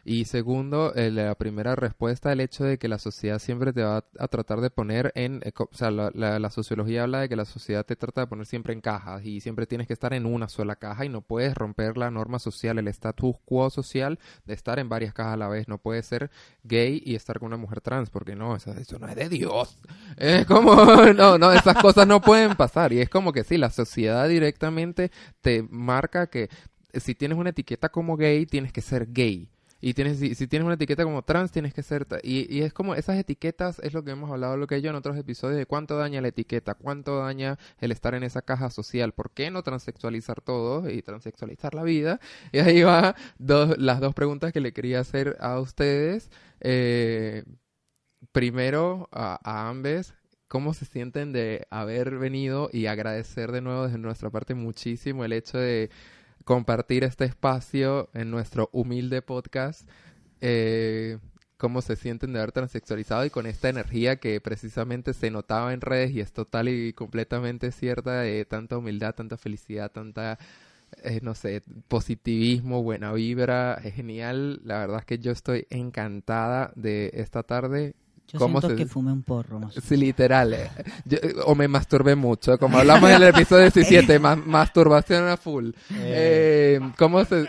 Y 0.09 0.25
segundo, 0.25 0.95
eh, 0.95 1.11
la 1.11 1.35
primera 1.35 1.75
respuesta, 1.75 2.31
el 2.31 2.39
hecho 2.39 2.63
de 2.63 2.79
que 2.79 2.87
la 2.87 2.97
sociedad 2.97 3.37
siempre 3.37 3.73
te 3.73 3.83
va 3.83 4.03
a, 4.17 4.27
tratar 4.27 4.59
de 4.59 4.71
poner 4.71 5.11
en, 5.13 5.39
eh, 5.45 5.51
o 5.55 5.69
sea, 5.71 5.91
la, 5.91 6.09
la, 6.15 6.49
sociología 6.49 7.03
habla 7.03 7.19
de 7.19 7.29
que 7.29 7.35
la 7.35 7.45
sociedad 7.45 7.85
te 7.85 7.95
trata 7.95 8.21
de 8.21 8.27
poner 8.27 8.47
siempre 8.47 8.73
en 8.73 8.81
cajas 8.81 9.23
y 9.23 9.39
siempre 9.39 9.67
tienes 9.67 9.85
que 9.85 9.93
estar 9.93 10.15
en 10.15 10.25
una 10.25 10.49
sola 10.49 10.77
caja 10.77 11.05
y 11.05 11.09
no 11.09 11.21
puedes 11.21 11.53
romper 11.53 11.95
la 11.95 12.09
norma 12.09 12.39
social, 12.39 12.79
el 12.79 12.87
status 12.87 13.35
quo 13.45 13.69
social 13.69 14.17
de 14.45 14.55
estar 14.55 14.79
en 14.79 14.89
varias 14.89 15.13
cajas 15.13 15.35
a 15.35 15.37
la 15.37 15.47
vez. 15.47 15.67
No 15.67 15.77
puedes 15.77 16.07
ser 16.07 16.31
gay 16.63 17.03
y 17.05 17.13
estar 17.13 17.37
con 17.37 17.45
una 17.49 17.57
mujer 17.57 17.79
trans, 17.79 18.09
porque 18.09 18.35
no, 18.35 18.55
eso, 18.55 18.71
eso 18.71 18.97
no 18.97 19.07
es 19.07 19.15
de 19.15 19.29
Dios. 19.29 19.77
Es 20.17 20.47
como, 20.47 20.73
no, 21.13 21.37
no, 21.37 21.51
esas 21.51 21.79
cosas 21.79 22.07
no 22.07 22.19
pueden 22.19 22.55
pasar. 22.55 22.93
Y 22.93 22.99
es 22.99 23.09
como 23.09 23.31
que 23.31 23.43
sí, 23.43 23.59
la 23.59 23.69
sociedad 23.69 24.27
directamente 24.27 25.11
te 25.41 25.61
marca 25.69 26.31
que 26.31 26.49
si 26.95 27.13
tienes 27.13 27.37
una 27.37 27.51
etiqueta 27.51 27.89
como 27.89 28.17
gay, 28.17 28.47
tienes 28.47 28.73
que 28.73 28.81
ser 28.81 29.13
gay 29.13 29.47
y 29.81 29.93
tienes, 29.93 30.19
si, 30.19 30.35
si, 30.35 30.47
tienes 30.47 30.65
una 30.65 30.75
etiqueta 30.75 31.03
como 31.03 31.23
trans, 31.23 31.51
tienes 31.51 31.73
que 31.73 31.83
ser... 31.83 32.05
Y, 32.23 32.53
y, 32.53 32.61
es 32.63 32.73
como 32.73 32.95
esas 32.95 33.17
etiquetas, 33.17 33.79
es 33.79 33.93
lo 33.93 34.03
que 34.03 34.11
hemos 34.11 34.29
hablado, 34.29 34.57
lo 34.57 34.67
que 34.67 34.81
yo 34.81 34.89
en 34.89 34.95
otros 34.95 35.17
episodios, 35.17 35.57
de 35.57 35.65
cuánto 35.65 35.97
daña 35.97 36.21
la 36.21 36.27
etiqueta, 36.29 36.73
cuánto 36.75 37.19
daña 37.19 37.57
el 37.79 37.91
estar 37.91 38.13
en 38.13 38.23
esa 38.23 38.41
caja 38.41 38.69
social, 38.69 39.13
por 39.13 39.31
qué 39.31 39.51
no 39.51 39.63
transexualizar 39.63 40.41
todo 40.41 40.89
y 40.89 41.01
transexualizar 41.01 41.73
la 41.75 41.83
vida. 41.83 42.19
Y 42.51 42.59
ahí 42.59 42.81
va 42.81 43.15
dos, 43.37 43.77
las 43.77 43.99
dos 44.01 44.13
preguntas 44.13 44.51
que 44.51 44.59
le 44.59 44.73
quería 44.73 44.99
hacer 44.99 45.37
a 45.39 45.59
ustedes. 45.59 46.29
Eh, 46.59 47.43
primero, 48.31 49.07
a, 49.11 49.39
a 49.43 49.69
ambes, 49.69 50.13
cómo 50.49 50.73
se 50.73 50.85
sienten 50.85 51.31
de 51.31 51.67
haber 51.69 52.17
venido 52.17 52.69
y 52.73 52.87
agradecer 52.87 53.51
de 53.51 53.61
nuevo 53.61 53.85
desde 53.85 53.97
nuestra 53.99 54.29
parte 54.29 54.55
muchísimo 54.55 55.23
el 55.23 55.33
hecho 55.33 55.57
de 55.57 55.89
compartir 56.49 57.03
este 57.03 57.25
espacio 57.25 58.09
en 58.15 58.31
nuestro 58.31 58.71
humilde 58.73 59.21
podcast. 59.21 59.87
Eh, 60.41 61.19
cómo 61.57 61.83
se 61.83 61.95
sienten 61.95 62.33
de 62.33 62.39
haber 62.39 62.51
transexualizado 62.51 63.23
y 63.23 63.29
con 63.29 63.45
esta 63.45 63.69
energía 63.69 64.15
que 64.15 64.41
precisamente 64.41 65.13
se 65.13 65.29
notaba 65.29 65.75
en 65.75 65.81
redes 65.81 66.09
y 66.09 66.21
es 66.21 66.33
total 66.33 66.69
y 66.69 66.93
completamente 66.93 67.71
cierta 67.71 68.21
de 68.21 68.45
tanta 68.45 68.79
humildad, 68.79 69.13
tanta 69.13 69.37
felicidad, 69.37 69.91
tanta, 69.91 70.39
eh, 71.03 71.19
no 71.21 71.35
sé, 71.35 71.61
positivismo, 71.87 72.81
buena 72.81 73.13
vibra, 73.13 73.75
es 73.83 73.93
genial. 73.93 74.59
La 74.63 74.79
verdad 74.79 75.01
es 75.01 75.05
que 75.05 75.19
yo 75.19 75.31
estoy 75.31 75.67
encantada 75.69 76.73
de 76.75 77.11
esta 77.13 77.43
tarde 77.43 77.93
yo 78.31 78.39
¿Cómo 78.39 78.59
siento 78.61 78.77
se... 78.77 78.83
que 78.83 78.89
fumé 78.89 79.11
un 79.11 79.23
porro. 79.23 79.59
Más 79.59 79.73
sí, 79.73 79.97
literal. 79.97 80.53
Eh. 80.53 80.69
Yo, 81.05 81.17
o 81.45 81.55
me 81.55 81.67
masturbé 81.67 82.15
mucho. 82.15 82.57
Como 82.57 82.77
hablamos 82.77 83.09
en 83.09 83.15
el 83.15 83.23
episodio 83.29 83.63
17, 83.73 84.19
ma 84.19 84.35
masturbación 84.35 85.27
a 85.27 85.37
full. 85.37 85.69
Eh, 85.69 86.79
eh, 86.79 86.91
¿Cómo 86.97 87.23
se...? 87.25 87.47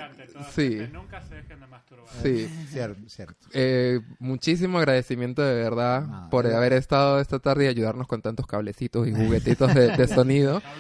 Sí. 0.55 0.79
Nunca 0.93 1.21
se 1.23 1.35
dejen 1.35 1.61
de 1.61 1.67
masturbar. 1.67 2.00
Sí. 2.23 2.49
Cierto, 2.71 3.01
cierto. 3.09 3.35
Eh, 3.53 4.01
muchísimo 4.19 4.79
agradecimiento 4.79 5.43
de 5.43 5.55
verdad 5.55 6.05
ah, 6.09 6.29
por 6.31 6.45
bien. 6.45 6.57
haber 6.57 6.73
estado 6.75 7.21
esta 7.21 7.39
tarde 7.39 7.65
y 7.65 7.69
ayudarnos 7.69 8.07
con 8.07 8.21
tantos 8.23 8.47
cablecitos 8.47 9.07
y 9.09 9.13
juguetitos 9.13 9.75
de, 9.75 9.97
de 9.97 10.09
sonido. 10.09 10.61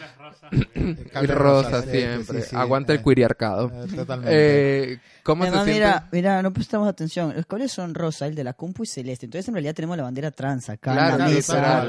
y 0.52 1.26
rosa 1.26 1.82
siempre. 1.82 2.42
Sí, 2.42 2.48
sí, 2.50 2.56
Aguanta 2.56 2.92
eh, 2.92 2.96
el 2.96 3.02
cuiriarcado. 3.02 3.70
Eh, 3.72 3.86
totalmente. 3.94 4.32
Eh, 4.92 4.98
¿Cómo 5.22 5.44
Además, 5.44 5.64
se 5.64 5.72
mira, 5.72 5.90
siente? 5.92 6.08
mira, 6.12 6.42
no 6.42 6.52
prestamos 6.52 6.88
atención. 6.88 7.32
Los 7.36 7.46
colores 7.46 7.70
son 7.70 7.94
rosa, 7.94 8.26
el 8.26 8.34
de 8.34 8.42
la 8.42 8.54
compu 8.54 8.82
y 8.82 8.86
celeste. 8.86 9.26
Entonces, 9.26 9.46
en 9.48 9.54
realidad, 9.54 9.74
tenemos 9.74 9.96
la 9.96 10.02
bandera 10.02 10.30
trans 10.30 10.70
acá 10.70 10.92
claro, 10.92 11.12
en 11.12 11.18
la 11.18 11.28
mesa. 11.28 11.84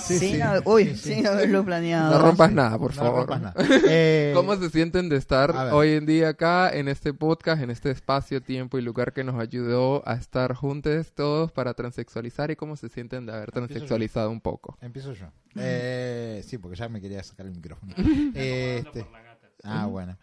Sí, 0.00 0.18
sin, 0.18 0.40
uy, 0.64 0.84
Sí, 0.84 0.96
sí. 0.96 1.14
sin 1.14 1.26
haberlo 1.26 1.64
planeado. 1.64 2.14
No 2.14 2.22
rompas 2.26 2.52
nada, 2.52 2.78
por 2.78 2.94
No 2.94 3.02
favor. 3.02 3.18
rompas 3.28 3.40
nada. 3.42 3.54
Eh, 3.86 4.32
¿Cómo 4.34 4.56
se 4.56 4.70
sienten 4.70 5.08
de 5.08 5.16
estar 5.16 5.50
hoy 5.72 5.92
en 5.92 6.06
día 6.06 6.30
acá 6.30 6.70
en 6.72 6.88
este 6.88 7.12
podcast, 7.12 7.60
en 7.62 7.70
este 7.70 7.90
espacio, 7.90 8.40
tiempo 8.54 8.78
y 8.78 8.82
lugar 8.82 9.12
que 9.12 9.24
nos 9.24 9.34
ayudó 9.40 10.08
a 10.08 10.14
estar 10.14 10.54
juntos 10.54 11.12
todos 11.12 11.50
para 11.50 11.74
transexualizar 11.74 12.52
y 12.52 12.56
cómo 12.56 12.76
se 12.76 12.88
sienten 12.88 13.26
de 13.26 13.32
haber 13.32 13.50
transexualizado 13.50 14.30
un 14.30 14.40
poco? 14.40 14.78
Empiezo 14.80 15.12
yo. 15.12 15.26
Eh, 15.56 16.40
sí, 16.46 16.58
porque 16.58 16.76
ya 16.76 16.88
me 16.88 17.00
quería 17.00 17.20
sacar 17.24 17.46
el 17.46 17.52
micrófono. 17.52 17.92
Este, 18.34 19.04
la 19.10 19.22
gata. 19.22 19.48
ah, 19.64 19.86
bueno. 19.86 20.16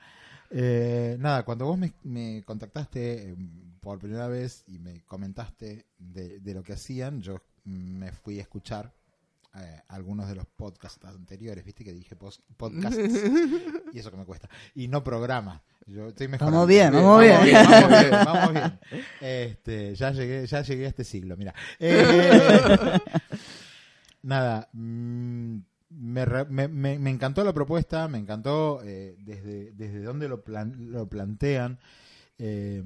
Eh, 0.50 1.18
nada, 1.20 1.44
cuando 1.44 1.66
vos 1.66 1.78
me, 1.78 1.92
me 2.04 2.42
contactaste 2.46 3.32
eh, 3.32 3.36
por 3.82 4.00
primera 4.00 4.30
vez 4.30 4.64
y 4.66 4.80
me 4.80 5.02
comentaste 5.02 5.88
de, 5.98 6.40
de 6.40 6.54
lo 6.54 6.64
que 6.64 6.72
hacían, 6.72 7.20
yo 7.20 7.42
me 7.66 8.14
fui 8.14 8.40
a 8.40 8.44
escuchar 8.44 8.94
eh, 9.56 9.82
algunos 9.90 10.28
de 10.28 10.36
los 10.36 10.46
podcasts 10.46 11.04
anteriores, 11.06 11.64
viste 11.66 11.84
que 11.84 11.94
dije 11.94 12.16
pos- 12.16 12.42
podcasts 12.58 12.98
y 13.94 14.00
eso 14.00 14.12
que 14.12 14.18
me 14.18 14.26
cuesta. 14.26 14.50
Y 14.76 14.88
no 14.88 15.04
programa. 15.04 15.62
Yo 15.88 16.08
estoy 16.10 16.28
mejorando. 16.28 16.58
Vamos 16.58 16.70
bien, 16.70 16.94
vamos 16.94 17.22
bien. 17.22 17.38
Vamos 17.54 17.90
bien, 17.90 18.12
vamos 18.26 18.54
bien. 18.54 18.80
Este, 19.20 19.96
ya 19.96 20.12
llegué, 20.12 20.46
ya 20.48 20.62
llegué 20.62 20.86
a 20.86 20.90
este 20.90 21.04
siglo, 21.04 21.36
mira. 21.38 21.54
Eh, 21.80 23.00
nada, 24.24 24.70
mm, 24.74 25.58
me, 25.90 26.26
me, 26.50 26.68
me- 26.68 27.00
me 27.00 27.10
encantó 27.10 27.44
la 27.44 27.54
propuesta, 27.54 28.08
me 28.08 28.18
encantó 28.20 28.82
eh, 28.84 29.16
desde, 29.20 29.72
desde 29.74 30.02
dónde 30.04 30.30
lo, 30.30 30.44
plan- 30.44 30.92
lo 30.92 31.08
plantean. 31.10 31.80
Eh, 32.38 32.84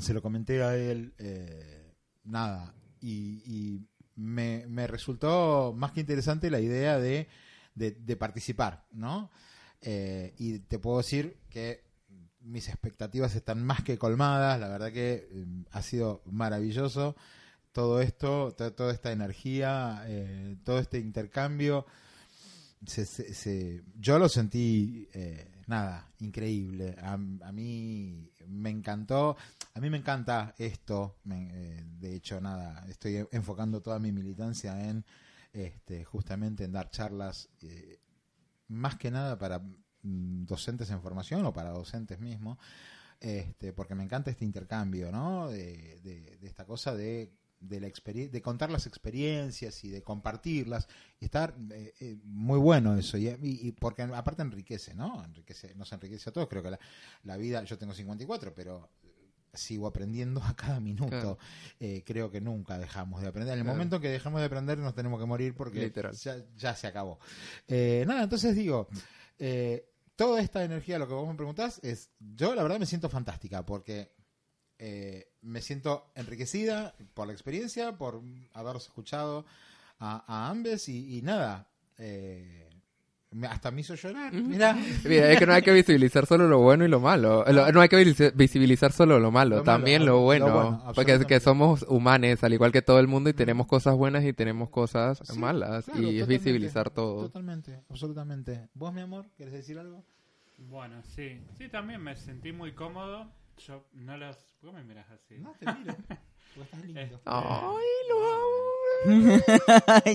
se 0.00 0.12
lo 0.14 0.22
comenté 0.22 0.62
a 0.62 0.76
él, 0.76 1.14
eh, 1.18 1.92
nada, 2.24 2.74
y, 3.00 3.42
y 3.46 3.80
me, 4.16 4.64
me 4.68 4.86
resultó 4.86 5.72
más 5.76 5.92
que 5.92 6.00
interesante 6.00 6.50
la 6.50 6.60
idea 6.60 6.98
de, 6.98 7.28
de, 7.74 7.92
participar, 8.16 8.84
¿no? 8.92 9.30
Eh, 9.80 10.34
y 10.38 10.58
te 10.60 10.78
puedo 10.78 10.98
decir 10.98 11.36
que 11.50 11.84
mis 12.40 12.68
expectativas 12.68 13.34
están 13.34 13.64
más 13.64 13.82
que 13.82 13.98
colmadas, 13.98 14.58
la 14.60 14.68
verdad 14.68 14.92
que 14.92 15.28
eh, 15.30 15.46
ha 15.72 15.82
sido 15.82 16.22
maravilloso 16.26 17.16
todo 17.72 18.00
esto, 18.00 18.54
to- 18.56 18.72
toda 18.72 18.92
esta 18.92 19.12
energía, 19.12 20.02
eh, 20.06 20.56
todo 20.64 20.78
este 20.78 20.98
intercambio. 20.98 21.86
Se- 22.86 23.04
se- 23.06 23.34
se- 23.34 23.82
yo 23.98 24.18
lo 24.18 24.28
sentí, 24.28 25.08
nada, 25.66 26.10
increíble. 26.20 26.96
A, 27.02 27.16
mí 27.16 28.30
me 28.46 28.70
encantó, 28.70 29.36
a 29.74 29.80
mí 29.80 29.90
me 29.90 29.98
encanta 29.98 30.54
esto. 30.58 31.16
me- 31.24 31.50
eh, 31.52 31.84
de 31.98 32.14
hecho, 32.14 32.40
nada, 32.40 32.84
estoy 32.88 33.26
enfocando 33.32 33.82
toda 33.82 33.98
mi 33.98 34.12
militancia 34.12 34.88
en 34.88 35.04
este, 35.52 36.04
justamente 36.04 36.64
en 36.64 36.72
dar 36.72 36.90
charlas, 36.90 37.48
eh, 37.62 37.98
más 38.68 38.96
que 38.96 39.10
nada 39.10 39.38
para 39.38 39.60
mm, 39.60 40.44
docentes 40.46 40.90
en 40.90 41.02
formación 41.02 41.44
o 41.46 41.52
para 41.52 41.70
docentes 41.70 42.20
mismos, 42.20 42.58
este, 43.20 43.72
porque 43.72 43.94
me 43.94 44.04
encanta 44.04 44.30
este 44.30 44.44
intercambio, 44.44 45.10
¿no? 45.12 45.48
De, 45.48 46.00
de- 46.02 46.38
de 46.38 46.46
esta 46.48 46.64
cosa 46.66 46.94
de 46.94 47.32
de 47.60 47.80
la 47.80 47.88
de 47.88 48.42
contar 48.42 48.70
las 48.70 48.86
experiencias 48.86 49.82
y 49.84 49.88
de 49.88 50.02
compartirlas 50.02 50.88
y 51.18 51.24
estar 51.24 51.56
eh, 51.72 51.94
eh, 52.00 52.16
muy 52.24 52.58
bueno 52.58 52.96
eso 52.96 53.16
y, 53.16 53.74
porque 53.78 54.02
aparte 54.02 54.42
enriquece 54.42 54.94
no 54.94 55.24
enriquece 55.24 55.74
nos 55.74 55.90
enriquece 55.92 56.28
a 56.30 56.32
todos 56.32 56.48
creo 56.48 56.62
que 56.62 56.70
la, 56.70 56.78
la 57.24 57.36
vida 57.36 57.64
yo 57.64 57.78
tengo 57.78 57.94
54 57.94 58.54
pero 58.54 58.90
sigo 59.54 59.86
aprendiendo 59.86 60.42
a 60.42 60.54
cada 60.54 60.80
minuto 60.80 61.08
Claro. 61.08 61.38
Eh, 61.80 62.02
creo 62.04 62.30
que 62.30 62.42
nunca 62.42 62.78
dejamos 62.78 63.22
de 63.22 63.28
aprender 63.28 63.54
en 63.54 63.60
el 63.60 63.64
Claro. 63.64 63.76
momento 63.78 64.00
que 64.00 64.10
dejamos 64.10 64.40
de 64.40 64.46
aprender 64.46 64.76
nos 64.78 64.94
tenemos 64.94 65.18
que 65.18 65.26
morir 65.26 65.54
porque 65.54 65.90
ya, 66.22 66.44
ya 66.56 66.76
se 66.76 66.86
acabó 66.86 67.18
nada 67.68 68.22
entonces 68.22 68.54
digo 68.54 68.88
toda 70.14 70.40
esta 70.40 70.62
energía 70.62 70.98
lo 70.98 71.08
que 71.08 71.14
vos 71.14 71.26
me 71.26 71.34
preguntás 71.34 71.80
es 71.82 72.10
yo 72.18 72.54
la 72.54 72.62
verdad 72.62 72.78
me 72.78 72.86
siento 72.86 73.08
fantástica 73.08 73.64
porque 73.64 74.14
eh, 74.78 75.32
me 75.46 75.62
siento 75.62 76.06
enriquecida 76.14 76.94
por 77.14 77.26
la 77.26 77.32
experiencia, 77.32 77.96
por 77.96 78.20
haberos 78.52 78.84
escuchado 78.86 79.44
a, 80.00 80.24
a 80.26 80.50
ambos 80.50 80.88
y, 80.88 81.18
y 81.18 81.22
nada, 81.22 81.66
eh, 81.98 82.68
me- 83.30 83.46
hasta 83.46 83.70
me 83.70 83.80
hizo 83.82 83.94
llorar. 83.94 84.32
Mira, 84.32 84.74
Mira, 85.04 85.30
es 85.32 85.38
que 85.38 85.46
no 85.46 85.52
hay 85.54 85.62
que 85.62 85.72
visibilizar 85.72 86.26
solo 86.26 86.48
lo 86.48 86.58
bueno 86.58 86.84
y 86.84 86.88
lo 86.88 87.00
malo. 87.00 87.44
Lo- 87.50 87.70
no 87.72 87.80
hay 87.80 87.88
que 87.88 87.96
visi- 88.04 88.32
visibilizar 88.34 88.92
solo 88.92 89.18
lo 89.20 89.30
malo, 89.30 89.56
Lo 89.56 89.64
malo, 89.64 89.76
también 89.78 90.04
lo 90.04 90.12
lo 90.16 90.20
bueno. 90.22 90.52
bueno, 90.52 90.92
porque 90.94 91.12
es 91.14 91.24
que 91.26 91.38
somos 91.40 91.84
humanes, 91.88 92.42
al 92.42 92.52
igual 92.52 92.72
que 92.72 92.82
todo 92.82 92.98
el 92.98 93.06
mundo, 93.06 93.30
y 93.30 93.32
tenemos 93.34 93.66
cosas 93.66 93.94
buenas 93.94 94.24
y 94.24 94.32
tenemos 94.32 94.68
cosas 94.70 95.20
Sí, 95.24 95.38
malas. 95.38 95.84
claro, 95.84 96.00
y 96.02 96.20
es 96.20 96.26
visibilizar 96.26 96.90
todo. 96.90 97.22
Totalmente, 97.26 97.80
absolutamente. 97.88 98.68
¿Vos, 98.74 98.92
mi 98.92 99.00
amor, 99.00 99.26
quieres 99.36 99.54
decir 99.54 99.78
algo? 99.78 100.02
Bueno, 100.58 101.02
sí. 101.14 101.40
Sí, 101.58 101.68
también 101.68 102.02
me 102.02 102.16
sentí 102.16 102.50
muy 102.52 102.72
cómodo. 102.72 103.30
Yo 103.58 103.84
no 103.92 104.16
los... 104.16 104.36
¿Por 104.60 104.70
qué 104.70 104.76
me 104.76 104.84
miras 104.84 105.10
así? 105.10 105.38
No, 105.38 105.52
te 105.58 105.66
miro, 105.72 105.94
porque 106.54 106.62
estás 106.62 106.80
lindo. 106.82 107.00
Este, 107.00 107.20
Ay, 107.26 107.86
lo 108.08 108.18
amo. 108.34 109.40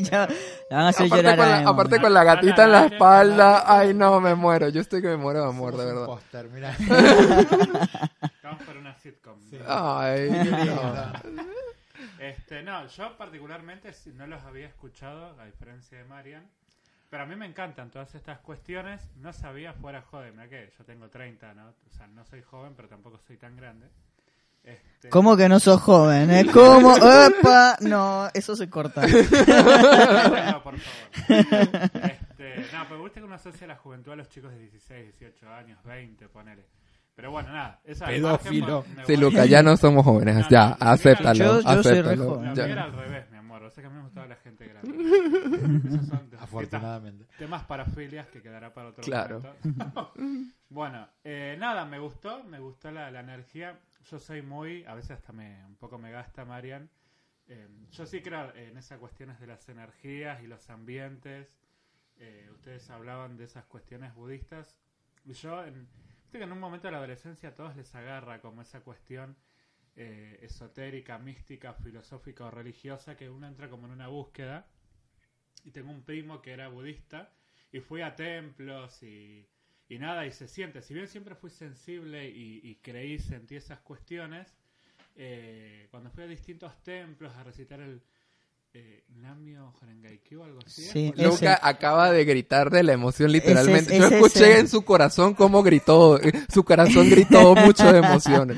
Ya, 0.02 0.28
la 0.70 0.78
van 0.78 0.86
a 0.86 0.90
hacer 0.90 1.06
Aparte 1.06 1.16
llorar 1.24 1.38
con, 1.38 1.46
a 1.46 1.50
la, 1.50 1.60
Emo. 1.62 1.70
aparte 1.70 2.02
con 2.02 2.14
la 2.14 2.24
gatita 2.24 2.64
en 2.66 2.72
la 2.72 2.86
espalda. 2.88 3.64
Ay, 3.66 3.94
no, 3.94 4.20
me 4.20 4.34
muero. 4.36 4.70
Yo 4.70 4.82
estoy 4.82 5.02
que 5.02 5.08
me 5.08 5.18
muero 5.18 5.42
de 5.44 5.50
amor, 5.50 5.78
de 5.78 5.86
verdad. 5.86 6.06
póster, 6.06 6.50
mirá. 6.50 6.76
Vamos 8.44 8.64
por 8.64 8.78
una 8.78 8.96
sitcom. 8.96 9.40
Ay, 9.68 10.30
no. 10.32 11.14
Este, 12.20 12.62
no, 12.64 12.88
yo 12.88 13.18
particularmente 13.18 13.92
no 14.14 14.28
los 14.28 14.44
había 14.44 14.68
escuchado, 14.68 15.40
a 15.40 15.46
diferencia 15.46 15.98
de 15.98 16.04
Marian. 16.06 16.50
Pero 17.12 17.24
a 17.24 17.26
mí 17.26 17.36
me 17.36 17.46
encantan 17.46 17.92
todas 17.92 18.16
estas 18.16 18.40
cuestiones. 18.40 19.02
No 19.18 19.34
sabía 19.34 19.74
fuera 19.74 20.02
joven, 20.02 20.32
mira 20.32 20.48
que 20.48 20.72
yo 20.78 20.86
tengo 20.86 21.10
30, 21.10 21.54
¿no? 21.54 21.68
O 21.68 21.92
sea, 21.92 22.08
no 22.08 22.24
soy 22.24 22.42
joven, 22.42 22.74
pero 22.74 22.88
tampoco 22.88 23.20
soy 23.28 23.36
tan 23.36 23.58
grande. 23.58 23.90
Este, 24.64 25.10
¿Cómo 25.10 25.36
que 25.36 25.50
no 25.50 25.60
sos 25.60 25.82
joven? 25.82 26.32
¿eh? 26.32 26.46
¿Cómo? 26.54 26.96
¡Epa! 26.96 27.76
No, 27.82 28.30
eso 28.34 28.56
se 28.56 28.70
corta. 28.70 29.02
No, 30.52 30.64
por 30.64 30.80
favor. 30.80 30.82
Este, 32.42 32.66
no, 32.74 32.86
pero 32.88 33.04
viste 33.04 33.20
que 33.20 33.26
uno 33.26 33.36
asocia 33.36 33.68
la 33.68 33.76
juventud 33.76 34.14
a 34.14 34.16
los 34.16 34.30
chicos 34.30 34.52
de 34.52 34.60
16, 34.60 35.20
18 35.20 35.50
años, 35.50 35.84
20, 35.84 36.30
ponele. 36.30 36.66
Pero 37.16 37.32
bueno, 37.32 37.50
nada. 37.52 37.80
Esa 37.84 38.08
Pedófilo. 38.08 38.84
Sí. 39.06 39.18
Luca, 39.18 39.46
ya 39.46 39.62
no 39.62 39.76
somos 39.78 40.04
jóvenes. 40.06 40.36
No, 40.38 40.50
Ya, 40.50 40.70
no, 40.70 40.78
yo- 40.80 40.86
acéptalo. 40.92 41.34
yo 41.40 41.62
soy 41.62 41.74
re 41.74 41.80
acéptalo. 41.80 42.30
joven. 42.36 42.56
Ya. 42.56 42.66
mí 42.66 42.72
era 42.72 42.84
al 42.84 42.94
revés, 42.94 43.30
mi 43.32 43.38
amor. 43.38 43.64
O 43.64 43.70
sea 43.70 43.82
que 43.84 43.88
a 43.88 43.90
mí 43.90 43.98
me 43.98 44.04
gustaba 44.04 44.28
la 44.28 44.36
gente 44.38 44.66
grande. 44.68 45.88
Esos 45.88 46.08
son 46.08 46.30
de- 46.30 46.38
Afortunadamente. 46.38 47.26
temas 47.38 47.64
parafilias 47.66 48.28
que 48.28 48.42
quedará 48.42 48.74
para 48.74 48.90
otro 48.90 49.04
Claro. 49.04 49.42
momento. 49.42 50.14
bueno, 50.70 51.08
eh, 51.24 51.56
nada, 51.60 51.86
me 51.86 52.00
gustó, 52.00 52.44
me 52.44 52.60
gustó 52.60 52.90
la, 52.92 53.12
la 53.12 53.20
energía. 53.20 53.78
Yo 54.10 54.18
soy 54.18 54.42
muy, 54.42 54.84
a 54.86 54.96
veces 54.96 55.12
hasta 55.12 55.32
me, 55.34 55.64
un 55.66 55.76
poco 55.76 55.98
me 56.00 56.12
gasta 56.12 56.44
Marian. 56.46 56.90
Eh, 57.48 57.68
yo 57.92 58.06
sí 58.06 58.22
creo 58.22 58.56
en 58.56 58.78
esas 58.78 58.98
cuestiones 59.00 59.40
de 59.40 59.48
las 59.48 59.68
energías 59.70 60.42
y 60.42 60.48
los 60.48 60.70
ambientes. 60.70 61.54
Eh, 62.18 62.50
ustedes 62.54 62.90
hablaban 62.90 63.36
de 63.38 63.44
esas 63.44 63.66
cuestiones 63.66 64.14
budistas. 64.16 64.78
Yo, 65.26 65.64
en, 65.66 65.88
que 66.38 66.46
en 66.46 66.52
un 66.52 66.60
momento 66.60 66.88
de 66.88 66.92
la 66.92 66.98
adolescencia 66.98 67.50
a 67.50 67.56
todos 67.56 67.76
les 67.76 67.94
agarra 67.96 68.42
como 68.42 68.62
esa 68.62 68.82
cuestión 68.82 69.36
eh, 69.96 70.40
esotérica, 70.42 71.18
mística, 71.18 71.74
filosófica 71.74 72.46
o 72.46 72.52
religiosa 72.52 73.18
que 73.18 73.30
uno 73.30 73.48
entra 73.48 73.70
como 73.70 73.88
en 73.88 73.94
una 73.94 74.08
búsqueda. 74.08 74.68
Y 75.64 75.72
tengo 75.72 75.92
un 75.92 76.04
primo 76.04 76.42
que 76.42 76.52
era 76.52 76.70
budista 76.70 77.32
y 77.72 77.80
fui 77.80 78.02
a 78.02 78.16
templos 78.16 79.04
y, 79.04 79.48
y 79.88 80.00
nada, 80.00 80.26
y 80.26 80.32
se 80.32 80.48
siente. 80.48 80.82
Si 80.82 80.94
bien 80.94 81.08
siempre 81.08 81.36
fui 81.36 81.50
sensible 81.50 82.30
y, 82.30 82.62
y 82.64 82.76
creí, 82.76 83.20
sentí 83.20 83.56
esas 83.56 83.80
cuestiones, 83.80 84.56
eh, 85.16 85.88
cuando 85.92 86.10
fui 86.10 86.24
a 86.24 86.28
distintos 86.28 86.82
templos 86.84 87.36
a 87.36 87.44
recitar 87.44 87.82
el 87.82 88.02
eh, 88.74 89.04
Namio 89.10 89.74
algo 90.44 90.60
así. 90.66 90.82
Sí, 90.84 91.14
Luca 91.18 91.54
Ese- 91.54 91.58
acaba 91.62 92.12
de 92.12 92.24
gritar 92.26 92.70
de 92.70 92.84
la 92.84 92.94
emoción 92.94 93.32
literalmente. 93.32 93.96
Ese 93.96 93.96
es- 93.96 94.00
Yo 94.00 94.06
ese 94.08 94.16
escuché 94.16 94.54
es- 94.54 94.60
en 94.62 94.68
su 94.68 94.84
corazón 94.84 95.34
cómo 95.34 95.62
gritó. 95.64 96.20
Su 96.54 96.64
corazón 96.64 97.10
gritó 97.10 97.56
mucho 97.56 97.92
de 97.92 98.00
emociones. 98.00 98.58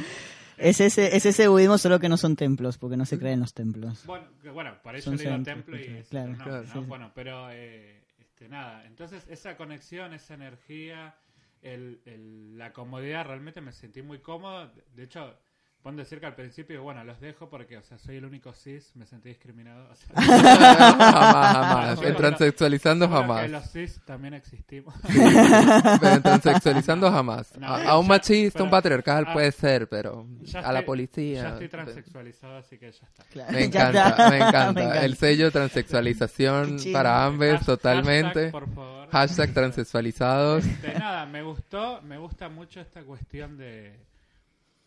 Es 0.58 0.80
ese, 0.80 1.16
es 1.18 1.26
ese 1.26 1.48
budismo, 1.48 1.78
solo 1.78 2.00
que 2.00 2.08
no 2.10 2.16
son 2.18 2.36
templos, 2.36 2.78
porque 2.78 2.96
no 2.96 3.06
se 3.06 3.18
creen 3.20 3.40
los 3.40 3.54
templos. 3.54 4.06
Bueno, 4.06 4.28
bueno, 4.54 4.76
para 4.84 4.98
eso 5.00 5.06
Son 5.10 5.18
le 5.18 5.24
digo 5.24 5.36
centros, 5.36 5.56
templo 5.56 5.78
y 5.78 5.84
claro, 5.84 6.00
es 6.00 6.08
claro, 6.08 6.32
otro 6.32 6.36
nombre, 6.36 6.52
claro, 6.52 6.64
¿no? 6.64 6.72
sí, 6.74 6.80
sí. 6.80 6.86
Bueno, 6.88 7.12
pero 7.16 7.50
eh, 7.52 8.06
este, 8.20 8.50
nada, 8.50 8.86
entonces 8.86 9.24
esa 9.30 9.58
conexión, 9.58 10.14
esa 10.14 10.36
energía, 10.36 11.16
el, 11.62 12.02
el- 12.06 12.58
la 12.58 12.72
comodidad, 12.72 13.26
realmente 13.26 13.62
me 13.62 13.72
sentí 13.74 14.02
muy 14.04 14.20
cómodo. 14.20 14.72
De 14.96 15.04
hecho, 15.04 15.36
puedo 15.84 15.98
decir 15.98 16.20
que 16.20 16.26
al 16.26 16.34
principio, 16.36 16.82
bueno, 16.82 17.04
los 17.04 17.20
dejo 17.20 17.50
porque, 17.50 17.78
o 17.78 17.84
sea, 17.84 17.98
soy 18.00 18.16
el 18.16 18.26
único 18.26 18.54
cis, 18.54 18.92
me 18.96 19.06
sentí 19.06 19.30
discriminado. 19.30 19.90
O 19.92 19.96
sea, 19.96 20.08
jamás, 20.16 21.54
jamás. 21.98 22.02
En 22.02 22.16
transexualizando 22.16 23.10
jamás. 23.10 23.42
que 23.44 23.48
los 23.50 23.70
cis 23.72 24.02
también 24.06 24.34
existimos. 24.34 24.94
Pero 25.06 26.16
en 26.16 26.22
transexualizando 26.24 27.12
jamás. 27.12 27.58
No, 27.58 27.68
A, 27.68 27.84
a 27.90 27.98
un 28.00 28.06
ya- 28.06 28.10
machista, 28.10 28.54
pero- 28.54 28.66
un 28.66 28.72
patriarcal 28.72 29.26
ah, 29.28 29.34
puede 29.34 29.52
ser, 29.52 29.88
pero 29.90 30.26
Ya 30.42 30.60
a 30.60 30.72
la 30.72 30.80
estoy- 30.80 30.86
policía. 30.86 31.42
Ya 31.44 31.50
estoy 31.50 31.68
transexualizado, 31.70 32.58
así 32.58 32.78
que 32.78 32.92
ya 32.92 33.06
está. 33.06 33.24
Claro, 33.26 33.52
Me 33.52 33.60
ya 33.60 33.66
encanta, 33.66 34.10
está. 34.10 34.30
me 34.30 34.38
encanta. 34.38 34.72
Me 34.74 34.82
encanta. 34.84 35.06
El 35.06 35.16
sello 35.18 35.52
transexualización 35.52 36.78
para 36.94 37.26
ambos 37.26 37.66
totalmente. 37.66 38.24
hashtag, 38.46 38.52
por 38.52 38.74
favor. 38.74 39.10
Hashtag 39.12 39.54
transexualizados. 39.54 40.66
Este, 40.66 40.94
nada, 40.98 41.26
me 41.26 41.44
gustó, 41.44 42.02
me 42.04 42.18
gusta 42.18 42.50
mucho 42.50 42.80
esta 42.82 43.04
cuestión 43.04 43.58
de, 43.58 44.00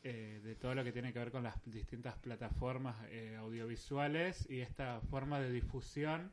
eh, 0.09 0.40
de 0.45 0.55
todo 0.55 0.73
lo 0.77 0.85
que 0.85 0.92
tiene 0.92 1.12
que 1.12 1.19
ver 1.19 1.33
con 1.33 1.42
las 1.42 1.57
distintas 1.64 2.14
plataformas 2.19 2.97
eh, 3.11 3.35
audiovisuales 3.40 4.49
y 4.49 4.61
esta 4.61 5.01
forma 5.11 5.40
de 5.40 5.51
difusión 5.51 6.31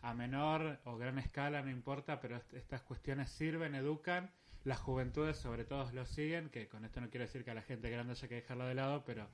a 0.00 0.12
menor 0.12 0.80
o 0.84 0.96
gran 0.96 1.18
escala, 1.20 1.62
no 1.62 1.70
importa, 1.70 2.20
pero 2.20 2.36
est- 2.36 2.52
estas 2.54 2.82
cuestiones 2.82 3.30
sirven, 3.30 3.76
educan, 3.76 4.28
las 4.64 4.80
juventudes 4.80 5.36
sobre 5.36 5.64
todo 5.64 5.88
lo 5.92 6.04
siguen, 6.04 6.48
que 6.50 6.66
con 6.66 6.84
esto 6.84 7.00
no 7.00 7.10
quiero 7.10 7.24
decir 7.24 7.44
que 7.44 7.52
a 7.52 7.54
la 7.54 7.62
gente 7.62 7.90
grande 7.90 8.12
haya 8.14 8.26
que 8.26 8.34
dejarla 8.34 8.66
de 8.66 8.74
lado, 8.74 9.04
pero 9.04 9.28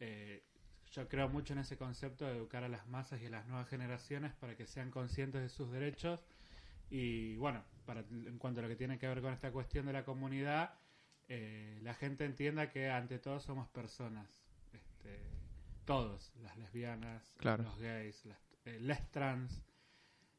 eh, 0.00 0.42
yo 0.92 1.08
creo 1.08 1.30
mucho 1.30 1.54
en 1.54 1.60
ese 1.60 1.78
concepto 1.78 2.26
de 2.26 2.36
educar 2.36 2.62
a 2.62 2.68
las 2.68 2.86
masas 2.88 3.22
y 3.22 3.26
a 3.26 3.30
las 3.30 3.46
nuevas 3.46 3.68
generaciones 3.68 4.34
para 4.34 4.54
que 4.54 4.66
sean 4.66 4.90
conscientes 4.90 5.40
de 5.40 5.48
sus 5.48 5.70
derechos. 5.72 6.26
Y 6.90 7.36
bueno, 7.36 7.64
para, 7.86 8.00
en 8.00 8.36
cuanto 8.38 8.60
a 8.60 8.64
lo 8.64 8.68
que 8.68 8.76
tiene 8.76 8.98
que 8.98 9.08
ver 9.08 9.22
con 9.22 9.32
esta 9.32 9.50
cuestión 9.50 9.86
de 9.86 9.94
la 9.94 10.04
comunidad, 10.04 10.74
eh, 11.32 11.78
la 11.82 11.94
gente 11.94 12.24
entienda 12.24 12.68
que 12.70 12.90
ante 12.90 13.18
todo 13.20 13.38
somos 13.38 13.68
personas. 13.68 14.28
Este, 14.72 15.16
todos, 15.84 16.32
las 16.42 16.56
lesbianas, 16.58 17.32
Claro. 17.38 17.62
los 17.62 17.78
gays, 17.78 18.24
las 18.26 18.38
eh, 18.64 18.78
les 18.80 19.10
trans, 19.10 19.62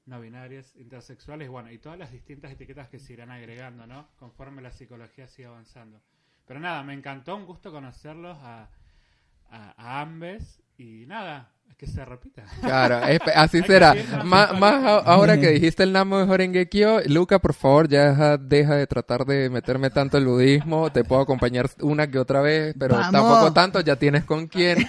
no 0.05 0.19
binarias, 0.19 0.75
intersexuales, 0.75 1.47
bueno, 1.49 1.71
y 1.71 1.77
todas 1.79 1.97
las 1.97 2.11
distintas 2.11 2.51
etiquetas 2.51 2.89
que 2.89 2.99
se 2.99 3.13
irán 3.13 3.31
agregando, 3.31 3.87
¿no? 3.87 4.09
Conforme 4.17 4.61
la 4.61 4.71
psicología 4.71 5.27
sigue 5.27 5.47
avanzando. 5.47 6.01
Pero 6.45 6.59
nada, 6.59 6.83
me 6.83 6.93
encantó, 6.93 7.35
un 7.37 7.45
gusto 7.45 7.71
conocerlos 7.71 8.37
a, 8.41 8.69
a, 9.49 9.73
a 9.77 10.01
ambes 10.01 10.61
y 10.81 11.05
nada, 11.05 11.49
es 11.69 11.75
que 11.75 11.85
se 11.87 12.03
repita. 12.03 12.43
Claro, 12.61 12.99
así 13.35 13.61
será. 13.61 13.95
Más, 14.25 14.51
ahora 15.05 15.39
que 15.39 15.49
dijiste 15.49 15.83
el 15.83 15.93
Namo 15.93 16.17
de 16.17 16.31
Horengekyo, 16.31 17.01
Luca, 17.05 17.39
por 17.39 17.53
favor, 17.53 17.87
ya 17.87 18.09
deja, 18.09 18.37
deja 18.37 18.75
de 18.75 18.87
tratar 18.87 19.25
de 19.25 19.49
meterme 19.49 19.89
tanto 19.89 20.17
el 20.17 20.25
budismo. 20.25 20.91
Te 20.91 21.03
puedo 21.03 21.21
acompañar 21.21 21.69
una 21.81 22.07
que 22.07 22.17
otra 22.19 22.41
vez, 22.41 22.75
pero 22.79 22.95
Vamos. 22.95 23.11
tampoco 23.11 23.53
tanto, 23.53 23.79
ya 23.81 23.95
tienes 23.95 24.23
con 24.25 24.47
quién. 24.47 24.79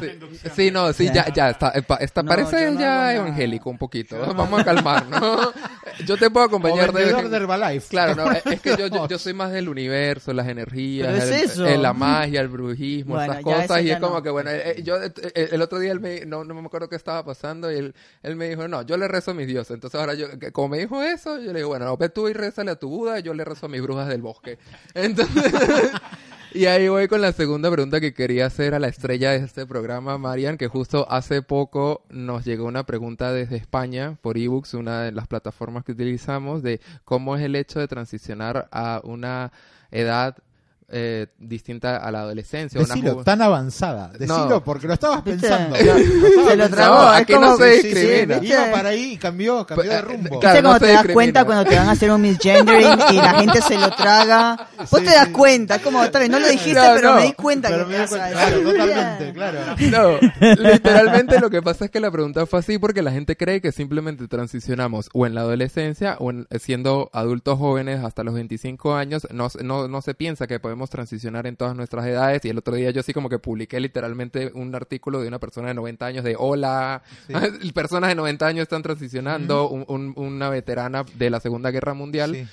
Sí, 0.00 0.18
Sí, 0.54 0.70
no, 0.70 0.92
sí, 0.92 1.10
ya, 1.12 1.32
ya 1.32 1.50
está. 1.50 1.70
está 2.00 2.22
No, 2.22 2.28
parece 2.28 2.70
no 2.72 2.80
ya 2.80 3.14
evangélico 3.14 3.70
un 3.70 3.78
poquito. 3.78 4.16
Vamos 4.34 4.60
a 4.60 4.64
calmarnos. 4.64 5.52
Yo 6.04 6.16
te 6.16 6.30
puedo 6.30 6.44
acompañar 6.46 6.92
de 6.92 7.04
de 7.06 7.36
Herbalife. 7.36 7.88
Claro, 7.88 8.14
no, 8.14 8.30
es 8.32 8.60
que 8.60 8.76
yo, 8.76 8.86
yo, 8.88 9.08
yo 9.08 9.18
soy 9.18 9.32
más 9.32 9.50
del 9.52 9.68
universo, 9.68 10.32
las 10.32 10.46
energías, 10.48 11.14
es 11.24 11.24
el- 11.30 11.44
eso. 11.50 11.66
el- 11.66 11.80
la 11.82 11.92
magia, 11.92 12.40
el 12.42 12.48
brujismo, 12.48 13.14
Bueno, 13.14 13.32
esas 13.32 13.44
cosas. 13.44 13.82
Y 13.82 13.90
es 13.90 13.98
como 13.98 14.16
no. 14.16 14.22
que, 14.22 14.30
bueno, 14.30 14.50
eh, 14.50 14.74
eh, 14.78 14.82
yo 14.82 15.02
eh, 15.02 15.12
eh, 15.34 15.48
el 15.52 15.62
otro 15.62 15.78
día 15.78 15.92
él 15.92 16.00
me, 16.00 16.26
no, 16.26 16.44
no 16.44 16.54
me 16.54 16.66
acuerdo 16.66 16.88
qué 16.88 16.96
estaba 16.96 17.24
pasando 17.24 17.72
y 17.72 17.76
él, 17.78 17.94
él 18.22 18.36
me 18.36 18.48
dijo, 18.48 18.68
no, 18.68 18.82
yo 18.82 18.96
le 18.96 19.08
rezo 19.08 19.30
a 19.30 19.34
mis 19.34 19.46
dioses. 19.46 19.72
Entonces 19.74 19.98
ahora 19.98 20.14
yo, 20.14 20.26
como 20.52 20.68
me 20.68 20.78
dijo 20.78 21.02
eso, 21.02 21.38
yo 21.38 21.52
le 21.52 21.60
digo, 21.60 21.68
bueno, 21.70 21.86
no, 21.86 21.96
ve 21.96 22.08
tú 22.10 22.28
y 22.28 22.32
rézale 22.32 22.70
a 22.72 22.76
tu 22.76 22.88
Buda, 22.88 23.18
y 23.18 23.22
yo 23.22 23.32
le 23.34 23.44
rezo 23.44 23.66
a 23.66 23.68
mis 23.68 23.80
brujas 23.80 24.08
del 24.08 24.20
bosque. 24.22 24.58
Entonces... 24.94 25.52
Y 26.52 26.66
ahí 26.66 26.88
voy 26.88 27.08
con 27.08 27.20
la 27.20 27.32
segunda 27.32 27.70
pregunta 27.70 28.00
que 28.00 28.14
quería 28.14 28.46
hacer 28.46 28.74
a 28.74 28.78
la 28.78 28.88
estrella 28.88 29.32
de 29.32 29.38
este 29.38 29.66
programa, 29.66 30.16
Marian, 30.16 30.56
que 30.56 30.68
justo 30.68 31.06
hace 31.10 31.42
poco 31.42 32.02
nos 32.08 32.44
llegó 32.44 32.64
una 32.66 32.86
pregunta 32.86 33.32
desde 33.32 33.56
España 33.56 34.16
por 34.22 34.38
ebooks, 34.38 34.74
una 34.74 35.02
de 35.02 35.12
las 35.12 35.26
plataformas 35.26 35.84
que 35.84 35.92
utilizamos, 35.92 36.62
de 36.62 36.80
cómo 37.04 37.36
es 37.36 37.42
el 37.42 37.56
hecho 37.56 37.80
de 37.80 37.88
transicionar 37.88 38.68
a 38.70 39.00
una 39.04 39.52
edad 39.90 40.36
eh, 40.88 41.26
distinta 41.38 41.96
a 41.96 42.10
la 42.12 42.20
adolescencia. 42.20 42.80
una 42.80 42.94
Decilo, 42.94 43.18
ju- 43.20 43.24
tan 43.24 43.42
avanzada. 43.42 44.08
Decilo 44.16 44.48
No. 44.48 44.64
porque 44.64 44.86
lo 44.86 44.92
estabas 44.94 45.22
pensando. 45.22 45.74
Se 45.76 46.56
Lo 46.56 46.68
trabó. 46.70 47.12
Es 47.12 47.20
aquí 47.22 47.32
como 47.34 47.46
no 47.46 47.56
se 47.56 47.82
que- 47.82 48.26
discrimina. 48.26 48.70
para 48.72 48.88
ahí 48.90 49.12
y 49.12 49.16
cambió, 49.16 49.66
cambió 49.66 49.90
de 49.90 49.96
Eh, 49.96 50.00
rumbo. 50.02 50.38
claro, 50.40 50.54
¿Viste 50.54 50.62
no 50.62 50.68
cuando 50.68 50.78
se 50.78 50.78
te 50.80 50.86
das 50.86 50.92
discrimina. 51.02 51.14
cuenta 51.14 51.44
cuando 51.44 51.64
te 51.64 51.76
van 51.76 51.88
a 51.88 51.90
hacer 51.92 52.10
un 52.12 52.20
misgendering 52.20 52.98
y 53.10 53.16
la 53.16 53.34
gente 53.40 53.62
se 53.62 53.78
lo 53.78 53.90
traga? 53.90 54.68
Vos 54.78 55.00
Sí, 55.00 55.06
te 55.06 55.14
das 55.14 55.28
cuenta, 55.28 55.74
es 55.76 55.82
como, 55.82 56.04
está 56.04 56.18
bien, 56.20 56.30
no 56.32 56.38
lo 56.38 56.48
dijiste, 56.48 56.74
No, 56.80 56.94
pero 56.94 57.10
no. 57.10 57.16
me 57.16 57.22
di 57.26 57.32
cuenta 57.32 57.68
Pero 57.68 57.84
que 57.86 57.90
me 57.92 57.96
di 57.98 58.02
a 58.04 58.06
cuenta, 58.06 58.30
claro, 58.30 58.60
totalmente, 58.60 59.32
claro. 59.32 59.58
No, 59.90 60.62
literalmente 60.70 61.40
lo 61.40 61.50
que 61.50 61.62
pasa 61.62 61.86
es 61.86 61.90
que 61.90 62.00
la 62.00 62.10
pregunta 62.10 62.46
fue 62.46 62.60
así 62.60 62.78
porque 62.78 63.02
la 63.02 63.10
gente 63.12 63.36
cree 63.36 63.60
que 63.60 63.72
simplemente 63.72 64.28
transicionamos 64.28 65.08
o 65.12 65.26
en 65.26 65.34
la 65.34 65.40
adolescencia 65.42 66.16
o 66.20 66.30
en, 66.30 66.46
siendo 66.60 67.10
adultos 67.12 67.58
jóvenes 67.58 68.04
hasta 68.04 68.22
los 68.22 68.34
25 68.34 68.94
años. 68.94 69.26
No, 69.32 69.48
se- 69.50 69.62
no, 69.64 69.88
no 69.88 70.00
se 70.02 70.14
piensa 70.14 70.46
que 70.46 70.60
podemos 70.60 70.75
transicionar 70.90 71.46
en 71.46 71.56
todas 71.56 71.74
nuestras 71.76 72.06
edades. 72.06 72.44
Y 72.44 72.50
el 72.50 72.58
otro 72.58 72.74
día 72.74 72.90
yo 72.90 73.02
sí 73.02 73.12
como 73.12 73.28
que 73.28 73.38
publiqué 73.38 73.80
literalmente 73.80 74.50
un 74.54 74.74
artículo 74.74 75.20
de 75.20 75.28
una 75.28 75.38
persona 75.38 75.68
de 75.68 75.74
90 75.74 76.04
años 76.06 76.24
de 76.24 76.36
hola, 76.38 77.02
Sí. 77.26 77.32
personas 77.72 78.08
de 78.08 78.14
90 78.14 78.46
años 78.46 78.62
están 78.62 78.82
transicionando, 78.82 79.68
un- 79.68 79.84
un- 79.88 80.12
una 80.16 80.48
veterana 80.50 81.04
de 81.14 81.30
la 81.30 81.40
Segunda 81.40 81.70
Guerra 81.70 81.94
Mundial. 81.94 82.34
Sí. 82.34 82.46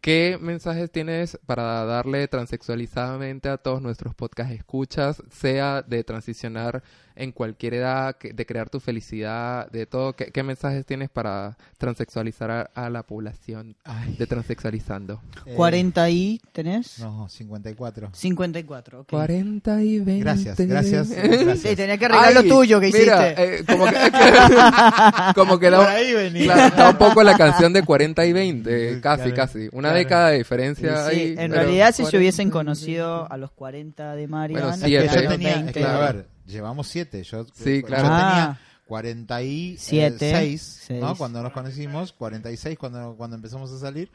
¿Qué 0.00 0.38
mensajes 0.40 0.90
tienes 0.92 1.38
para 1.46 1.84
darle 1.84 2.28
transexualizadamente 2.28 3.48
a 3.48 3.56
todos 3.56 3.82
nuestros 3.82 4.14
podcast 4.14 4.50
escuchas, 4.52 5.22
sea 5.30 5.82
de 5.82 6.04
transicionar 6.04 6.82
en 7.16 7.32
cualquier 7.32 7.74
edad, 7.74 8.16
que- 8.16 8.32
de 8.32 8.46
crear 8.46 8.68
tu 8.70 8.78
felicidad, 8.80 9.70
de 9.70 9.86
todo? 9.86 10.12
¿Qué, 10.14 10.26
qué 10.32 10.42
mensajes 10.42 10.84
tienes 10.86 11.08
para 11.10 11.56
transexualizar 11.78 12.50
a, 12.50 12.60
a 12.74 12.90
la 12.90 13.02
población 13.02 13.74
Ay, 13.84 14.14
de 14.18 14.26
transexualizando? 14.26 15.20
eh, 15.46 15.54
40 15.54 16.10
y, 16.10 16.40
¿tenés? 16.52 16.98
No, 17.00 17.28
54. 17.28 18.10
54, 18.12 19.00
ok. 19.00 19.08
40 19.10 19.82
y 19.82 19.98
20. 20.00 20.20
Gracias, 20.24 20.58
gracias. 20.58 21.10
gracias. 21.10 21.58
Sí, 21.60 21.74
tenía 21.76 21.96
que 21.98 22.04
arreglar 22.06 22.34
lo 22.34 22.42
tuyo 22.44 22.78
que 22.80 22.86
mira, 22.92 23.26
hiciste. 23.32 23.56
eh, 23.60 23.64
como 23.66 23.86
que, 23.86 23.92
como 25.34 25.58
que 25.58 25.70
Por 25.70 25.80
ahí 25.86 26.12
venía. 26.12 26.52
claro, 26.52 26.76
da 26.76 26.90
un 26.90 26.96
poco 26.96 27.22
la 27.22 27.36
canción 27.36 27.72
de 27.72 27.82
40 27.82 28.24
y 28.26 28.32
20, 28.32 29.00
casi, 29.00 29.22
Claro, 29.30 29.34
casi. 29.36 29.58
Una 29.72 29.88
claro. 29.88 29.94
década 29.98 30.28
de 30.30 30.38
diferencia 30.38 31.08
Sí, 31.10 31.16
ahí. 31.16 31.34
en 31.38 31.50
realidad 31.52 31.88
si 31.88 31.96
se 31.98 32.02
40 32.02 32.18
hubiesen 32.18 32.50
conocido 32.50 33.30
a 33.30 33.36
los 33.36 33.50
40 33.52 34.14
de 34.16 34.28
Marian, 34.28 34.60
Bueno, 34.60 34.74
Es 34.74 34.80
sí, 34.80 34.86
que 34.90 34.96
el 34.98 35.08
yo 35.08 35.20
de- 35.22 35.28
tenía, 35.28 35.54
20. 35.56 35.70
es 35.70 35.74
que, 35.76 35.84
a 35.84 35.98
ver, 35.98 36.26
llevamos 36.46 36.86
siete. 36.88 37.22
Yo, 37.24 37.44
Sí, 37.54 37.80
yo 37.82 37.86
claro. 37.86 38.02
tenía 38.04 38.44
Ah. 38.50 38.58
46, 38.86 39.80
Siete, 39.80 40.32
¿no? 40.32 40.38
seis. 40.38 40.88
Cuando 41.18 41.42
nos 41.42 41.52
conocimos, 41.52 42.12
46 42.12 42.78
cuando, 42.78 43.16
cuando 43.16 43.34
empezamos 43.36 43.72
a 43.72 43.78
salir, 43.80 44.10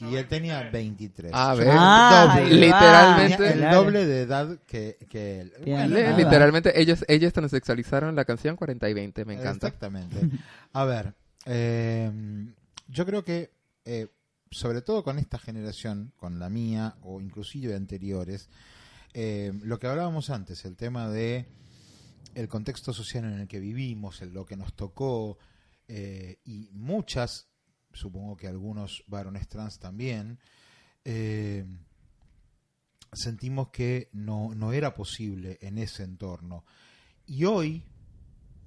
y 0.00 0.14
él 0.16 0.26
tenía 0.26 0.70
23. 0.70 1.30
A 1.34 1.52
Yo 1.52 1.58
ver, 1.60 1.68
Ah, 1.70 2.36
doble. 2.40 2.54
literalmente. 2.56 3.36
Tenía 3.50 3.68
el 3.70 3.74
doble 3.74 4.06
de 4.06 4.20
edad 4.22 4.58
que, 4.66 4.96
que 5.10 5.40
él. 5.42 5.52
Bien. 5.62 5.90
Bueno, 5.90 6.08
Ah, 6.14 6.16
literalmente, 6.16 6.80
ellos, 6.80 7.04
ellos 7.06 7.32
transexualizaron 7.34 8.16
la 8.16 8.24
canción 8.24 8.56
40 8.56 8.88
y 8.88 8.94
20, 8.94 9.24
me 9.26 9.34
encanta. 9.34 9.66
Exactamente. 9.66 10.16
A 10.72 10.84
ver, 10.84 11.12
eh, 11.44 12.10
yo 12.88 13.04
creo 13.04 13.24
que, 13.24 13.50
eh, 13.84 14.08
sobre 14.50 14.80
todo 14.80 15.04
con 15.04 15.18
esta 15.18 15.38
generación, 15.38 16.12
con 16.16 16.38
la 16.38 16.48
mía 16.48 16.94
o 17.02 17.20
inclusive 17.20 17.76
anteriores, 17.76 18.48
eh, 19.12 19.52
lo 19.62 19.78
que 19.78 19.86
hablábamos 19.86 20.30
antes, 20.30 20.64
el 20.64 20.76
tema 20.76 21.08
de 21.08 21.46
el 22.34 22.48
contexto 22.48 22.92
social 22.92 23.24
en 23.24 23.40
el 23.40 23.48
que 23.48 23.60
vivimos, 23.60 24.22
el- 24.22 24.32
lo 24.32 24.44
que 24.44 24.56
nos 24.56 24.74
tocó, 24.74 25.38
eh, 25.88 26.38
y 26.44 26.70
muchas, 26.72 27.48
supongo 27.92 28.36
que 28.36 28.48
algunos 28.48 29.04
varones 29.06 29.48
trans 29.48 29.78
también, 29.78 30.38
eh, 31.04 31.64
sentimos 33.12 33.68
que 33.68 34.08
no, 34.12 34.54
no 34.54 34.72
era 34.72 34.94
posible 34.94 35.58
en 35.60 35.78
ese 35.78 36.02
entorno. 36.02 36.64
Y 37.26 37.44
hoy, 37.44 37.84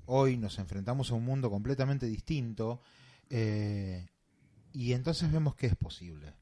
hoy 0.06 0.38
nos 0.38 0.58
enfrentamos 0.60 1.12
a 1.12 1.16
un 1.16 1.26
mundo 1.26 1.50
completamente 1.50 2.06
distinto 2.06 2.82
eh, 3.30 4.08
y 4.72 4.94
entonces 4.94 5.32
vemos 5.32 5.56
que 5.56 5.68
es 5.68 5.76
posible. 5.76 6.34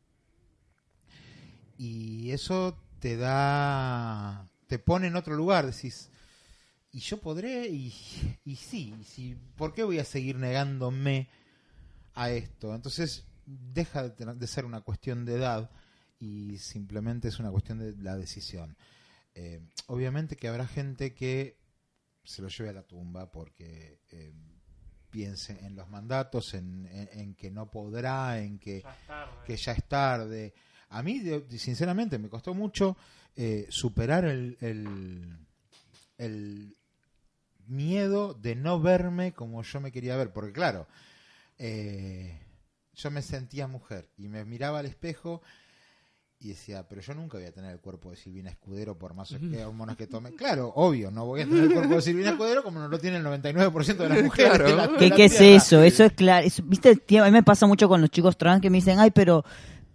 Y 1.78 2.32
eso 2.32 2.78
te 3.00 3.18
da, 3.18 4.48
te 4.68 4.80
pone 4.80 5.08
en 5.08 5.16
otro 5.16 5.36
lugar, 5.36 5.66
decís, 5.66 6.10
y 6.96 7.00
yo 7.02 7.20
podré, 7.20 7.68
y, 7.68 7.94
y 8.46 8.56
sí, 8.56 8.94
y 9.00 9.04
sí, 9.04 9.38
¿por 9.58 9.74
qué 9.74 9.84
voy 9.84 10.00
a 10.00 10.06
seguir 10.06 10.38
negándome 10.38 11.28
a 12.14 12.30
esto? 12.32 12.74
Entonces 12.74 13.26
deja 13.46 14.10
de, 14.10 14.48
ser 14.48 14.66
una 14.66 14.82
cuestión 14.82 15.26
de 15.26 15.36
edad 15.36 15.70
y 16.20 16.58
simplemente 16.58 17.28
es 17.28 17.38
una 17.40 17.52
cuestión 17.52 17.80
de 17.80 17.96
la 18.02 18.16
decisión. 18.18 18.76
Eh, 19.34 19.60
obviamente 19.88 20.38
que 20.38 20.48
habrá 20.48 20.66
gente 20.68 21.14
que 21.14 21.58
se 22.24 22.42
lo 22.42 22.48
lleve 22.48 22.70
a 22.70 22.74
la 22.74 22.84
tumba 22.84 23.30
porque 23.30 24.00
eh, 24.12 24.32
piense 25.12 25.60
en 25.66 25.76
los 25.76 25.90
mandatos, 25.90 26.54
en, 26.54 26.86
en- 26.88 27.10
en 27.20 27.36
que 27.36 27.52
no 27.52 27.70
podrá, 27.70 28.40
en 28.40 28.58
que, 28.58 28.82
Ya 28.82 28.92
es 28.96 29.08
tarde. 29.08 29.32
que 29.46 29.58
ya 29.58 29.72
es 29.74 29.84
tarde. 29.88 30.54
A 30.90 31.04
mí, 31.04 31.22
sinceramente, 31.58 32.18
me 32.18 32.30
costó 32.30 32.54
mucho 32.54 32.96
eh, 33.36 33.68
superar 33.70 34.24
el, 34.26 34.58
el, 34.62 35.38
el 36.18 36.76
miedo 37.68 38.34
de 38.34 38.56
no 38.56 38.80
verme 38.80 39.34
como 39.34 39.62
yo 39.64 39.80
me 39.82 39.92
quería 39.92 40.16
ver, 40.16 40.32
porque 40.32 40.52
claro, 40.52 40.88
eh, 41.58 42.40
yo 42.94 43.12
me 43.12 43.22
sentía 43.22 43.68
mujer 43.68 44.10
y 44.18 44.28
me 44.28 44.46
miraba 44.46 44.80
al 44.80 44.86
espejo 44.86 45.42
y 46.38 46.50
decía, 46.50 46.88
pero 46.88 47.02
yo 47.02 47.14
nunca 47.16 47.38
voy 47.38 47.48
a 47.48 47.52
tener 47.54 47.72
el 47.72 47.80
cuerpo 47.80 48.12
de 48.12 48.18
Silvina 48.18 48.50
Escudero 48.50 48.98
por 49.00 49.14
más 49.14 49.30
que 49.30 49.64
hormonas 49.66 49.96
que 49.96 50.06
tome. 50.06 50.34
Claro, 50.36 50.72
obvio, 50.76 51.10
no 51.10 51.26
voy 51.26 51.42
a 51.42 51.46
tener 51.46 51.64
el 51.64 51.74
cuerpo 51.74 51.96
de 51.96 52.02
Silvina 52.02 52.32
Escudero 52.32 52.62
como 52.62 52.80
no 52.80 52.88
lo 52.90 53.00
tiene 53.00 53.18
el 53.18 53.24
99% 53.24 53.96
de 53.96 54.10
las 54.10 54.22
mujeres. 54.24 54.52
Claro. 54.52 54.68
de 54.70 54.76
la- 54.76 54.88
de 54.88 54.98
¿Qué, 54.98 55.10
la 55.10 55.16
qué 55.16 55.26
es 55.26 55.42
eso? 55.42 55.82
Eso 55.82 56.04
es 56.04 56.12
claro. 56.14 56.46
eso- 56.46 56.62
¿Viste? 56.66 56.96
Tío, 56.98 57.24
A 57.24 57.28
mí 57.28 57.32
me 57.32 57.42
pasa 57.44 57.66
mucho 57.68 57.88
con 57.88 58.02
los 58.02 58.10
chicos 58.12 58.38
trans 58.38 58.62
que 58.62 58.70
me 58.70 58.78
dicen, 58.78 59.00
ay, 59.00 59.12
pero, 59.12 59.44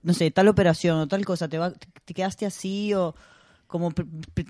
no 0.02 0.14
sé, 0.14 0.30
tal 0.30 0.48
operación 0.48 0.98
o 0.98 1.06
tal 1.09 1.24
cosa, 1.26 1.46
te, 1.46 1.59
va, 1.59 1.72
te 2.04 2.14
quedaste 2.14 2.46
así 2.46 2.94
o 2.94 3.14
como 3.70 3.92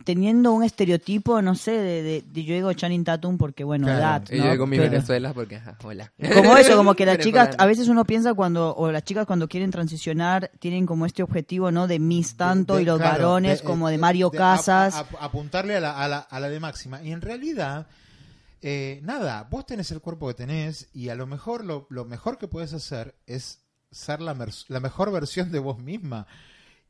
teniendo 0.05 0.53
un 0.53 0.65
estereotipo, 0.65 1.43
no 1.43 1.55
sé, 1.55 1.73
de, 1.73 2.03
de, 2.03 2.25
de- 2.27 2.45
yo 2.45 2.55
digo 2.55 2.73
Channing 2.73 3.05
Tatum 3.05 3.37
porque, 3.39 3.65
bueno, 3.65 3.87
Claro. 3.87 4.01
edad, 4.01 4.25
Y 4.33 4.39
¿no? 4.39 4.45
yo 4.47 4.51
digo 4.53 4.67
mi 4.67 4.79
Pero- 4.79 4.91
Venezuela 4.91 5.33
porque, 5.35 5.57
ajá, 5.57 5.77
hola. 5.85 6.13
Como 6.35 6.57
eso, 6.57 6.77
como 6.77 6.95
que 6.95 7.05
las 7.07 7.19
chicas, 7.19 7.55
a 7.59 7.67
veces 7.67 7.89
uno 7.89 8.05
piensa 8.05 8.35
cuando, 8.35 8.75
o 8.75 8.91
las 8.91 9.05
chicas 9.05 9.27
cuando 9.27 9.47
quieren 9.49 9.71
transicionar, 9.71 10.51
tienen 10.59 10.87
como 10.87 11.05
este 11.07 11.23
objetivo, 11.23 11.71
¿no? 11.71 11.87
De 11.87 11.99
Miss 11.99 12.37
tanto 12.37 12.77
De- 12.77 12.83
y 12.83 12.85
los 12.87 12.99
claro, 12.99 13.13
varones 13.19 13.61
de- 13.61 13.65
como 13.67 13.89
de 13.89 13.93
de- 13.93 13.99
Mario 13.99 14.31
de 14.31 14.39
Casas. 14.39 14.95
ap- 14.97 15.15
ap- 15.15 15.23
apuntarle 15.23 15.77
a 15.77 15.81
la, 15.81 16.03
a, 16.03 16.09
la, 16.09 16.19
a 16.19 16.41
la 16.41 16.49
de 16.49 16.59
máxima. 16.59 17.03
Y 17.03 17.13
en 17.13 17.21
realidad, 17.21 17.87
eh, 18.63 19.01
nada, 19.03 19.47
vos 19.51 19.67
tenés 19.67 19.91
el 19.91 20.01
cuerpo 20.01 20.29
que 20.29 20.35
tenés 20.35 20.89
y 20.95 21.09
a 21.11 21.15
lo 21.15 21.27
mejor 21.27 21.65
lo, 21.65 21.87
lo 21.91 22.05
mejor 22.05 22.39
que 22.39 22.49
puedes 22.49 22.73
hacer 22.73 23.15
es 23.27 23.61
ser 23.91 24.21
la, 24.21 24.35
la 24.69 24.81
mejor 24.81 25.13
versión 25.13 25.51
de 25.53 25.59
vos 25.59 25.79
misma 25.79 26.27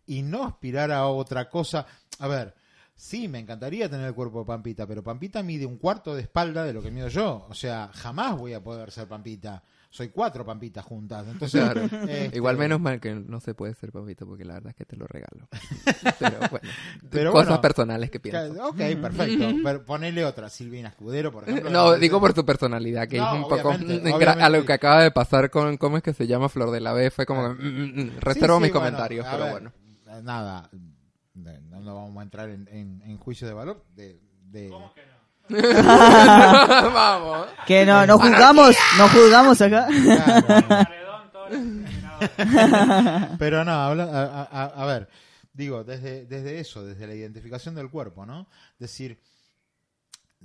y 0.07 0.23
no 0.23 0.45
aspirar 0.45 0.91
a 0.91 1.07
otra 1.07 1.49
cosa. 1.49 1.87
A 2.21 2.29
ver, 2.29 2.55
Sí, 3.01 3.29
me 3.29 3.39
encantaría 3.39 3.89
tener 3.89 4.09
el 4.09 4.15
cuerpo 4.15 4.41
de 4.41 4.45
Pampita, 4.45 4.87
pero 4.87 5.03
Pampita 5.03 5.43
mide 5.43 5.65
un 5.65 5.79
cuarto 5.79 6.15
de 6.15 6.21
espalda 6.21 6.65
de 6.65 6.75
lo 6.75 6.83
que 6.83 6.91
mido 6.91 7.09
yo. 7.09 7.47
O 7.49 7.55
sea, 7.55 7.89
jamás 7.95 8.37
voy 8.37 8.53
a 8.53 8.63
poder 8.63 8.91
ser 8.91 9.09
Pampita. 9.09 9.63
Soy 9.89 10.11
cuatro 10.11 10.45
Pampitas 10.45 10.85
juntas. 10.85 11.27
Entonces, 11.27 11.63
Claro. 11.63 11.85
este, 11.85 12.37
Igual 12.37 12.59
menos 12.59 12.79
mal 12.79 13.01
que 13.01 13.15
no 13.15 13.41
se 13.41 13.55
puede 13.55 13.73
ser 13.73 13.91
papito 13.91 14.27
porque 14.27 14.45
la 14.45 14.53
verdad 14.53 14.73
es 14.73 14.77
que 14.77 14.85
te 14.85 14.97
lo 14.97 15.07
regalo. 15.07 15.49
Pero 16.19 16.39
bueno, 16.51 16.69
Pero 17.11 17.33
cosas 17.33 17.47
bueno, 17.49 17.63
personales 17.63 18.11
que 18.11 18.21
pienso. 18.21 18.69
Ok, 18.69 18.77
perfecto. 18.77 19.49
Pero 19.65 19.85
ponele 19.87 20.23
otra, 20.27 20.51
Silvina 20.51 20.91
Escudero, 20.91 21.33
por 21.33 21.49
ejemplo. 21.49 21.71
No, 21.71 21.95
digo 21.95 22.21
por 22.21 22.35
su 22.35 22.45
personalidad, 22.45 23.09
que 23.09 23.17
No, 23.17 23.29
es 23.29 23.43
un 23.45 23.49
poco 23.49 23.71
a 24.41 24.49
lo 24.51 24.67
que 24.67 24.73
acaba 24.75 25.03
de 25.03 25.11
pasar 25.11 25.49
con, 25.49 25.79
¿cómo 25.79 25.97
es 25.97 26.03
que 26.03 26.13
se 26.13 26.27
llama? 26.27 26.51
Flor 26.51 26.71
de 26.71 26.81
la 26.81 26.93
B, 26.93 27.11
fue 27.11 27.25
como, 27.25 27.57
que, 27.57 27.63
mm, 27.63 27.67
mm, 27.67 28.01
mm, 28.03 28.11
reservo 28.21 28.59
Sí, 28.59 28.65
mis 28.65 28.73
bueno, 28.73 28.85
comentarios, 28.85 29.27
pero 29.31 29.45
ver, 29.45 29.53
bueno. 29.53 29.73
Nada, 30.23 30.69
no, 31.41 31.81
no 31.81 31.95
vamos 31.95 32.17
a 32.19 32.23
entrar 32.23 32.49
en, 32.51 32.69
en, 32.69 33.03
en 33.05 33.19
juicio 33.19 33.47
de 33.47 33.53
valor. 33.55 33.85
De, 33.95 34.21
de- 34.45 34.69
¿Cómo 34.69 34.93
que 34.95 35.03
no? 35.07 35.11
Vamos. 36.93 37.49
Que 37.67 37.85
no, 37.85 38.07
no 38.07 38.19
juzgamos, 38.19 38.77
no 38.99 39.09
juzgamos 39.09 39.61
acá. 39.61 39.89
Claro. 39.89 40.87
Pero 43.39 43.65
no, 43.65 43.73
habla- 43.73 44.05
a, 44.05 44.43
a- 44.45 44.83
a 44.83 44.87
ver, 44.87 45.09
digo, 45.53 45.85
desde, 45.85 46.27
desde 46.27 46.61
eso, 46.61 46.85
desde 46.85 47.07
la 47.07 47.15
identificación 47.15 47.75
del 47.75 47.91
cuerpo, 47.91 48.27
¿no? 48.27 48.47
Decir, 48.79 49.21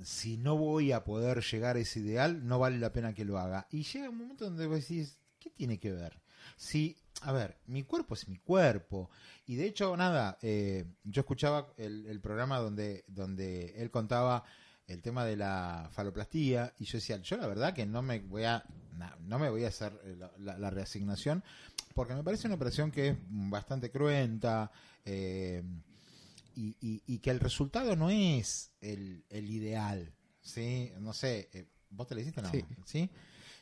si 0.02 0.36
no 0.38 0.56
voy 0.56 0.92
a 0.92 1.04
poder 1.04 1.42
llegar 1.42 1.76
a 1.76 1.80
ese 1.80 2.00
ideal, 2.00 2.46
no 2.46 2.58
vale 2.58 2.78
la 2.78 2.92
pena 2.92 3.14
que 3.14 3.24
lo 3.24 3.38
haga. 3.38 3.66
Y 3.70 3.82
llega 3.84 4.10
un 4.10 4.18
momento 4.18 4.44
donde 4.46 4.66
vos 4.66 4.80
decís, 4.80 5.18
¿qué 5.38 5.50
tiene 5.50 5.78
que 5.78 5.92
ver? 5.92 6.20
Si, 6.56 6.96
a 7.22 7.32
ver, 7.32 7.58
mi 7.66 7.82
cuerpo 7.82 8.14
es 8.14 8.28
mi 8.28 8.38
cuerpo. 8.38 9.10
Y 9.46 9.54
de 9.56 9.66
hecho, 9.66 9.96
nada, 9.96 10.38
eh, 10.42 10.84
yo 11.04 11.20
escuchaba 11.20 11.72
el, 11.76 12.06
el 12.06 12.20
programa 12.20 12.58
donde, 12.58 13.04
donde 13.06 13.74
él 13.80 13.90
contaba 13.90 14.44
el 14.88 15.02
tema 15.02 15.24
de 15.24 15.36
la 15.36 15.88
faloplastía 15.92 16.72
y 16.78 16.84
yo 16.84 16.98
decía, 16.98 17.16
yo 17.18 17.36
la 17.36 17.46
verdad 17.46 17.72
que 17.74 17.86
no 17.86 18.02
me 18.02 18.20
voy 18.20 18.44
a, 18.44 18.64
no 19.20 19.38
me 19.38 19.48
voy 19.50 19.64
a 19.64 19.68
hacer 19.68 19.92
eh, 20.04 20.16
la- 20.18 20.32
la- 20.38 20.58
la 20.58 20.70
reasignación 20.70 21.42
porque 21.94 22.14
me 22.14 22.22
parece 22.22 22.46
una 22.46 22.56
operación 22.56 22.90
que 22.90 23.08
es 23.08 23.16
bastante 23.28 23.90
cruenta 23.90 24.70
eh, 25.04 25.62
y, 26.54 26.76
y- 26.80 27.02
y 27.06 27.18
que 27.18 27.30
el 27.30 27.40
resultado 27.40 27.94
no 27.96 28.10
es 28.10 28.70
el, 28.80 29.24
el 29.30 29.50
ideal, 29.50 30.12
¿sí? 30.40 30.92
No 31.00 31.12
sé, 31.12 31.48
eh, 31.52 31.66
¿vos 31.90 32.06
te 32.06 32.14
lo 32.14 32.20
hiciste? 32.20 32.42
No, 32.42 32.50
Sí. 32.50 32.64
¿sí? 32.84 33.10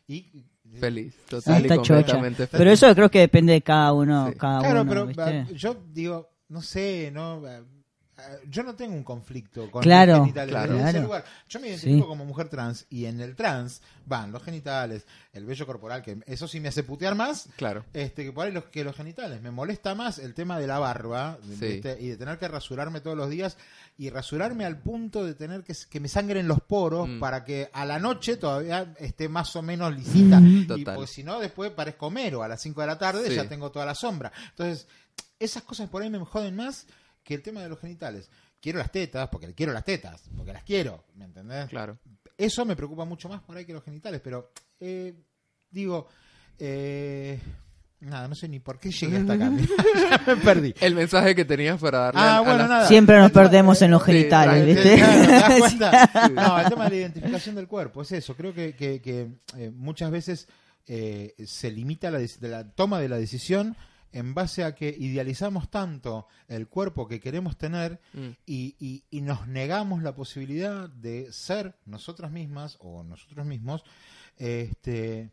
Y, 0.07 0.45
Feliz, 0.81 1.15
Ah, 1.19 1.27
total 1.31 1.67
y 1.67 1.69
completamente 1.69 2.47
feliz. 2.47 2.59
Pero 2.59 2.71
eso 2.71 2.95
creo 2.95 3.11
que 3.11 3.21
depende 3.21 3.53
de 3.53 3.63
cada 3.63 3.93
uno, 3.93 4.31
Sí. 4.31 4.39
cada 4.39 4.61
Claro, 4.61 4.81
uno, 4.83 4.91
pero 4.91 5.07
¿viste? 5.07 5.55
yo 5.55 5.77
digo, 5.93 6.31
no 6.49 6.63
sé, 6.63 7.11
no 7.13 7.41
yo 8.49 8.63
no 8.63 8.75
tengo 8.75 8.95
un 8.95 9.03
conflicto 9.05 9.71
con 9.71 9.83
Claro, 9.83 10.13
los 10.13 10.21
genitales. 10.23 10.51
claro. 10.53 10.77
Claro. 10.79 11.03
lugar. 11.03 11.25
Yo 11.49 11.61
me 11.61 11.69
identifico 11.69 12.03
Sí. 12.03 12.09
como 12.09 12.25
mujer 12.25 12.49
trans 12.49 12.87
y 12.91 13.07
en 13.07 13.21
el 13.21 13.35
trans 13.35 13.83
van 14.07 14.31
los 14.33 14.43
genitales, 14.43 15.07
el 15.33 15.45
vello 15.47 15.67
corporal, 15.67 16.03
que 16.03 16.19
eso 16.27 16.47
sí 16.47 16.61
me 16.61 16.69
hace 16.69 16.83
putear 16.85 17.15
más, 17.15 17.49
Claro. 17.57 17.85
este 17.93 18.25
que 18.25 18.33
por 18.33 18.47
ahí 18.47 18.53
los, 18.53 18.65
que 18.67 18.85
los 18.85 18.95
genitales. 18.95 19.41
Me 19.43 19.51
molesta 19.51 19.95
más 19.95 20.19
el 20.19 20.35
tema 20.35 20.59
de 20.59 20.67
la 20.67 20.79
barba 20.79 21.39
y 21.45 21.55
de 21.57 22.17
tener 22.17 22.39
que 22.39 22.47
rasurarme 22.49 23.01
todos 23.01 23.17
los 23.17 23.31
días 23.31 23.57
y 23.99 24.11
rasurarme 24.11 24.65
al 24.65 24.79
punto 24.79 25.25
de 25.25 25.35
tener 25.35 25.65
que, 25.65 25.75
que 25.89 26.01
me 26.01 26.09
sangren 26.09 26.47
los 26.49 26.61
poros 26.61 27.09
Mm. 27.09 27.19
para 27.21 27.45
que 27.45 27.71
a 27.73 27.85
la 27.85 27.99
noche 27.99 28.37
todavía 28.37 28.95
esté 28.99 29.29
más 29.29 29.55
o 29.57 29.63
menos 29.63 29.95
lisita. 29.95 30.41
Y 30.41 30.67
Total. 30.67 30.95
porque 30.97 31.11
si 31.11 31.23
no, 31.25 31.41
después 31.41 31.71
parezco 31.73 32.11
mero 32.11 32.43
a 32.43 32.49
las 32.49 32.61
5 32.63 32.81
de 32.81 32.87
la 32.87 32.99
tarde, 32.99 33.29
Sí. 33.29 33.35
ya 33.37 33.49
tengo 33.49 33.71
toda 33.71 33.87
la 33.87 33.95
sombra. 33.95 34.33
Entonces, 34.51 34.87
esas 35.39 35.63
cosas 35.65 35.89
por 35.89 36.03
ahí 36.03 36.11
me 36.11 36.19
joden 36.25 36.55
más 36.57 36.87
que 37.25 37.35
el 37.35 37.43
tema 37.43 37.63
de 37.63 37.69
los 37.69 37.81
genitales. 37.81 38.31
Quiero 38.61 38.79
las 38.79 38.93
tetas, 38.93 39.29
porque 39.29 39.53
quiero 39.55 39.73
las 39.73 39.85
tetas, 39.85 40.23
porque 40.37 40.53
las 40.53 40.63
quiero, 40.63 41.05
¿me 41.17 41.25
entendés? 41.25 41.69
Claro. 41.69 41.99
Eso 42.39 42.65
me 42.65 42.77
preocupa 42.77 43.05
mucho 43.05 43.29
más 43.29 43.41
por 43.43 43.57
ahí 43.57 43.65
que 43.65 43.73
los 43.73 43.83
genitales, 43.85 44.21
pero 44.23 44.51
eh, 44.81 45.15
digo, 45.71 46.09
eh, 46.59 47.39
nada, 48.01 48.27
no 48.29 48.35
sé 48.35 48.49
ni 48.49 48.61
por 48.61 48.79
qué 48.79 48.91
llegué 48.91 49.19
hasta 49.19 49.35
acá. 49.35 49.51
ya 50.11 50.23
me 50.27 50.37
perdí. 50.37 50.75
El 50.81 50.95
mensaje 50.95 51.35
que 51.35 51.45
tenías 51.45 51.81
para 51.81 51.99
darle 51.99 52.21
Ah, 52.21 52.37
a 52.39 52.41
bueno, 52.41 52.59
la- 52.59 52.69
nada. 52.69 52.89
Siempre 52.89 53.19
nos 53.19 53.31
perdemos 53.33 53.81
en 53.83 53.91
los 53.91 54.03
Sí, 54.05 54.13
genitales, 54.13 54.65
claro, 54.65 54.67
¿viste? 54.67 54.97
Claro, 54.97 55.27
¿te 55.27 55.33
das 55.33 55.59
cuenta? 55.59 56.31
No, 56.35 56.61
el 56.61 56.69
tema 56.69 56.85
de 56.85 56.91
la 56.91 56.97
identificación 56.97 57.55
del 57.55 57.69
cuerpo 57.69 58.03
es 58.03 58.13
eso. 58.13 58.35
Creo 58.37 58.53
que, 58.55 58.75
que- 58.75 59.01
que, 59.01 59.29
eh, 59.57 59.71
muchas 59.75 60.11
veces 60.11 60.49
eh, 60.87 61.35
se 61.47 61.71
limita 61.71 62.11
la, 62.11 62.21
dec- 62.21 62.39
de 62.39 62.49
la 62.49 62.65
toma 62.71 62.99
de 63.01 63.09
la 63.09 63.17
decisión 63.17 63.77
en 64.15 64.33
base 64.33 64.65
a 64.65 64.75
que 64.75 64.89
idealizamos 64.89 65.71
tanto 65.71 66.27
el 66.49 66.69
cuerpo 66.69 67.07
que 67.07 67.21
queremos 67.21 67.57
tener 67.59 68.01
Mm. 68.15 68.29
y, 68.47 68.77
y- 68.79 69.03
y 69.11 69.21
nos 69.21 69.47
negamos 69.49 70.03
la 70.03 70.15
posibilidad 70.15 70.89
de 70.89 71.31
ser 71.33 71.75
nosotras 71.85 72.31
mismas 72.31 72.79
o 72.81 73.03
nosotros 73.03 73.45
mismos 73.45 73.85
este 74.39 75.31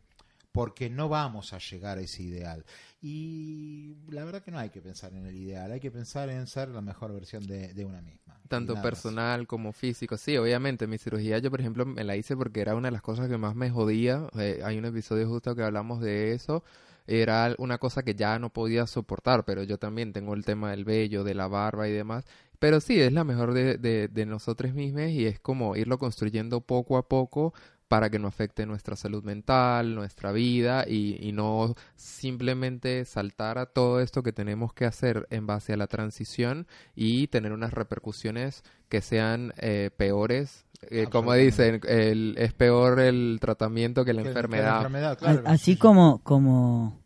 porque 0.52 0.90
no 0.90 1.08
vamos 1.08 1.54
a 1.54 1.58
llegar 1.58 1.96
a 1.96 2.02
ese 2.02 2.22
ideal 2.24 2.64
y 3.00 3.94
la 4.10 4.24
verdad 4.24 4.42
que 4.42 4.50
no 4.50 4.58
hay 4.58 4.68
que 4.70 4.82
pensar 4.82 5.12
en 5.14 5.24
el 5.26 5.34
ideal 5.36 5.72
hay 5.72 5.80
que 5.80 5.90
pensar 5.90 6.28
en 6.28 6.46
ser 6.46 6.68
la 6.68 6.80
mejor 6.82 7.12
versión 7.14 7.46
de, 7.46 7.72
de 7.72 7.84
una 7.84 8.02
misma 8.02 8.38
Tanto 8.48 8.74
más. 8.74 8.82
personal 8.82 9.46
como 9.46 9.72
físico. 9.72 10.18
Sí, 10.18 10.36
obviamente, 10.36 10.86
mi 10.86 10.98
cirugía 10.98 11.38
yo, 11.38 11.50
por 11.50 11.60
ejemplo, 11.60 11.86
me 11.86 12.04
la 12.04 12.16
hice 12.18 12.36
porque 12.36 12.60
era 12.60 12.74
una 12.74 12.88
de 12.88 12.92
las 12.92 13.00
cosas 13.00 13.26
que 13.30 13.38
más 13.38 13.54
me 13.54 13.70
jodía. 13.70 14.28
Eh, 14.38 14.60
hay 14.62 14.76
un 14.76 14.84
episodio 14.84 15.26
justo 15.26 15.56
que 15.56 15.62
hablamos 15.62 16.02
de 16.02 16.34
eso. 16.34 16.62
Era 17.06 17.54
una 17.58 17.78
cosa 17.78 18.02
que 18.02 18.14
ya 18.14 18.38
no 18.38 18.50
podía 18.52 18.86
soportar, 18.86 19.44
pero 19.44 19.62
yo 19.62 19.78
también 19.78 20.12
tengo 20.12 20.34
el 20.34 20.44
tema 20.44 20.70
del 20.70 20.84
vello, 20.84 21.24
de 21.24 21.34
la 21.34 21.48
barba 21.48 21.88
y 21.88 21.92
demás. 21.92 22.24
Pero 22.58 22.80
sí, 22.80 23.00
es 23.00 23.12
la 23.12 23.24
mejor 23.24 23.54
de, 23.54 23.76
de, 23.76 24.08
de 24.08 24.26
nosotros 24.26 24.72
mismos 24.74 25.08
y 25.10 25.26
es 25.26 25.40
como 25.40 25.74
irlo 25.76 25.98
construyendo 25.98 26.60
poco 26.60 26.96
a 26.96 27.08
poco 27.08 27.52
para 27.88 28.08
que 28.08 28.18
no 28.18 28.26
afecte 28.28 28.64
nuestra 28.64 28.96
salud 28.96 29.22
mental, 29.22 29.94
nuestra 29.94 30.32
vida 30.32 30.86
y, 30.88 31.18
y 31.20 31.32
no 31.32 31.74
simplemente 31.94 33.04
saltar 33.04 33.58
a 33.58 33.66
todo 33.66 34.00
esto 34.00 34.22
que 34.22 34.32
tenemos 34.32 34.72
que 34.72 34.86
hacer 34.86 35.26
en 35.28 35.46
base 35.46 35.74
a 35.74 35.76
la 35.76 35.88
transición 35.88 36.66
y 36.94 37.26
tener 37.26 37.52
unas 37.52 37.74
repercusiones 37.74 38.62
que 38.88 39.02
sean 39.02 39.52
eh, 39.58 39.90
peores. 39.94 40.64
Eh, 40.90 41.06
como 41.10 41.32
dicen, 41.34 41.80
el, 41.88 42.34
es 42.38 42.52
peor 42.52 43.00
el 43.00 43.38
tratamiento 43.40 44.04
que 44.04 44.12
la 44.12 44.20
Que- 44.20 44.24
que 44.24 44.28
enfermedad. 44.30 44.76
enfermedad, 44.78 45.12
A- 45.12 45.16
claro. 45.16 45.42
Así 45.46 45.64
Sí, 45.64 45.72
sí. 45.72 45.78
como, 45.78 46.18
como, 46.22 46.98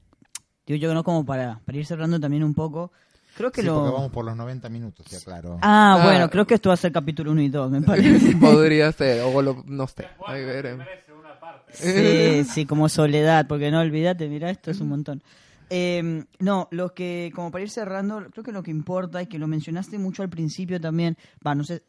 digo 0.67 0.79
yo, 0.79 0.95
no 0.95 1.05
como 1.05 1.25
para, 1.27 1.61
para 1.65 1.79
ir 1.79 1.87
cerrando 1.87 2.19
también 2.19 2.43
un 2.43 2.55
poco, 2.55 2.91
creo 3.37 3.53
que 3.53 3.61
Sí, 3.61 3.67
lo... 3.67 3.75
porque 3.77 3.93
vamos 3.93 4.11
por 4.11 4.25
los 4.25 4.35
90 4.37 4.69
minutos, 4.71 5.07
ya 5.07 5.21
claro. 5.21 5.59
Ah, 5.63 5.99
Ah. 6.01 6.05
bueno, 6.05 6.31
creo 6.31 6.47
que 6.47 6.55
esto 6.55 6.71
va 6.71 6.75
a 6.75 6.79
ser 6.79 6.91
capítulo 6.91 7.33
1 7.33 7.43
y 7.43 7.49
2, 7.49 7.71
me 7.71 7.83
parece. 7.83 8.35
Podría 8.41 8.91
ser, 8.93 9.23
o 9.23 9.43
lo- 9.43 9.63
no 9.67 9.87
sé. 9.87 10.03
Es 10.05 10.09
ahí 10.27 10.45
veremos. 10.45 10.87
Sí, 11.71 12.45
sí, 12.45 12.65
como 12.67 12.89
soledad, 12.89 13.47
porque 13.47 13.71
no 13.71 13.81
olvídate, 13.81 14.29
mira, 14.29 14.51
esto 14.51 14.71
es 14.71 14.81
un 14.81 14.89
montón. 14.89 15.23
Eh, 15.69 16.25
no, 16.39 16.69
lo 16.71 16.95
que, 16.95 17.33
como 17.35 17.51
para 17.51 17.63
ir 17.65 17.71
cerrando, 17.71 18.25
creo 18.31 18.45
que 18.45 18.53
lo 18.53 18.63
que 18.63 18.71
importa 18.71 19.21
y 19.21 19.27
que 19.27 19.39
lo 19.39 19.49
mencionaste 19.49 19.99
mucho 19.99 20.23
al 20.23 20.31
principio 20.31 20.81
también, 20.81 21.17
va, 21.45 21.55
no 21.55 21.65
sé, 21.65 21.83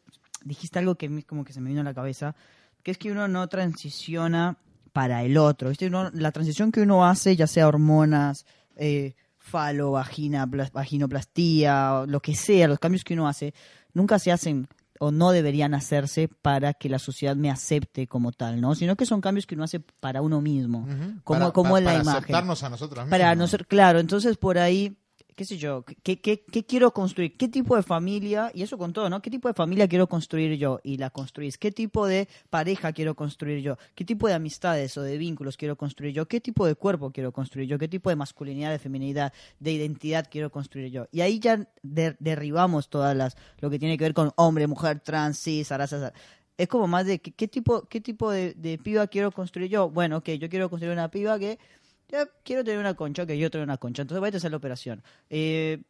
dijiste 0.43 0.79
algo 0.79 0.95
que 0.95 1.23
como 1.23 1.43
que 1.43 1.53
se 1.53 1.61
me 1.61 1.69
vino 1.69 1.81
a 1.81 1.83
la 1.83 1.93
cabeza, 1.93 2.35
que 2.83 2.91
es 2.91 2.97
que 2.97 3.11
uno 3.11 3.27
no 3.27 3.47
transiciona 3.47 4.57
para 4.93 5.23
el 5.23 5.37
otro, 5.37 5.69
¿viste? 5.69 5.87
Uno- 5.87 6.09
la 6.13 6.31
transición 6.31 6.71
que 6.71 6.81
uno 6.81 7.05
hace, 7.05 7.35
ya 7.35 7.47
sea 7.47 7.67
hormonas, 7.67 8.45
eh, 8.75 9.15
falo, 9.37 9.91
vagina, 9.91 10.45
plas- 10.47 10.71
vaginoplastía, 10.71 12.03
lo 12.07 12.19
que 12.21 12.35
sea, 12.35 12.67
los 12.67 12.79
cambios 12.79 13.03
que 13.03 13.13
uno 13.13 13.27
hace, 13.27 13.53
nunca 13.93 14.19
se 14.19 14.31
hacen 14.31 14.67
o 14.99 15.11
no 15.11 15.31
deberían 15.31 15.75
hacerse 15.75 16.27
para 16.27 16.73
que 16.73 16.89
la 16.89 16.97
sociedad 16.97 17.35
me 17.35 17.51
acepte 17.51 18.07
como 18.07 18.31
tal, 18.31 18.59
¿no? 18.59 18.73
Sino 18.73 18.95
que 18.95 19.05
son 19.05 19.21
cambios 19.21 19.45
que 19.45 19.53
uno 19.55 19.63
hace 19.63 19.79
para 19.79 20.21
uno 20.23 20.41
mismo, 20.41 20.87
como, 21.23 21.39
Para- 21.39 21.51
como 21.51 21.71
pa- 21.73 21.77
es 21.79 21.83
la 21.85 21.91
para 21.91 22.01
imagen. 22.03 22.17
aceptarnos 22.23 22.63
a 22.63 22.69
nosotros 22.69 23.05
mismos. 23.05 23.11
Para 23.19 23.35
no 23.35 23.47
ser, 23.47 23.67
claro, 23.67 23.99
entonces 23.99 24.37
por 24.37 24.57
ahí, 24.57 24.97
qué 25.37 25.45
sé 25.45 25.57
yo, 25.57 25.85
¿qué, 26.01 26.19
qué, 26.19 26.43
qué 26.43 26.65
quiero 26.65 26.91
construir? 26.91 27.37
¿Qué 27.37 27.47
tipo 27.47 27.75
de 27.75 27.83
familia? 27.83 28.49
Y 28.55 28.63
eso 28.63 28.75
con 28.79 28.91
todo, 28.91 29.07
¿no? 29.07 29.21
¿Qué 29.21 29.29
tipo 29.29 29.47
de 29.47 29.53
familia 29.53 29.87
quiero 29.87 30.07
construir 30.09 30.57
yo? 30.57 30.79
Y 30.83 30.97
la 30.97 31.11
construís. 31.11 31.59
¿Qué 31.59 31.71
tipo 31.71 32.07
de 32.07 32.27
pareja 32.49 32.91
quiero 32.91 33.15
construir 33.15 33.61
yo? 33.61 33.77
¿Qué 33.93 34.03
tipo 34.03 34.27
de 34.27 34.33
amistades 34.33 34.97
o 34.97 35.03
de 35.03 35.15
vínculos 35.19 35.55
quiero 35.55 35.77
construir 35.77 36.11
yo? 36.15 36.27
¿Qué 36.27 36.41
tipo 36.41 36.65
de 36.65 36.73
cuerpo 36.73 37.11
quiero 37.11 37.31
construir 37.31 37.69
yo? 37.69 37.77
¿Qué 37.77 37.87
tipo 37.87 38.09
de 38.09 38.15
masculinidad, 38.15 38.71
de 38.71 38.79
feminidad, 38.79 39.31
de 39.59 39.73
identidad 39.73 40.27
quiero 40.27 40.49
construir 40.51 40.91
yo? 40.91 41.05
Y 41.11 41.21
ahí 41.21 41.39
ya 41.39 41.69
de- 41.83 42.17
derribamos 42.19 42.89
todas 42.89 43.15
las, 43.15 43.37
lo 43.59 43.69
que 43.69 43.77
tiene 43.77 43.95
que 43.99 44.05
ver 44.05 44.15
con 44.15 44.31
hombre, 44.37 44.65
mujer, 44.65 45.01
trans, 45.01 45.37
cis, 45.39 45.71
araza, 45.71 46.13
es 46.57 46.67
como 46.67 46.87
más 46.87 47.05
de 47.05 47.19
qué, 47.19 47.31
qué 47.31 47.47
tipo, 47.47 47.83
qué 47.87 48.01
tipo 48.01 48.31
de, 48.31 48.55
de 48.55 48.79
piba 48.79 49.05
quiero 49.05 49.31
construir 49.31 49.69
yo. 49.69 49.91
Bueno, 49.91 50.17
ok, 50.17 50.29
yo 50.39 50.49
quiero 50.49 50.67
construir 50.71 50.93
una 50.93 51.11
piba 51.11 51.37
que 51.37 51.59
ya 52.09 52.27
quiero 52.43 52.63
tener 52.63 52.79
una 52.79 52.93
concha, 52.93 53.25
que 53.25 53.37
yo 53.37 53.49
tengo 53.49 53.63
una 53.63 53.77
concha, 53.77 54.01
entonces 54.01 54.19
voy 54.19 54.29
a 54.33 54.37
hacer 54.37 54.51
la 54.51 54.57
operación. 54.57 55.03
Eh, 55.29 55.81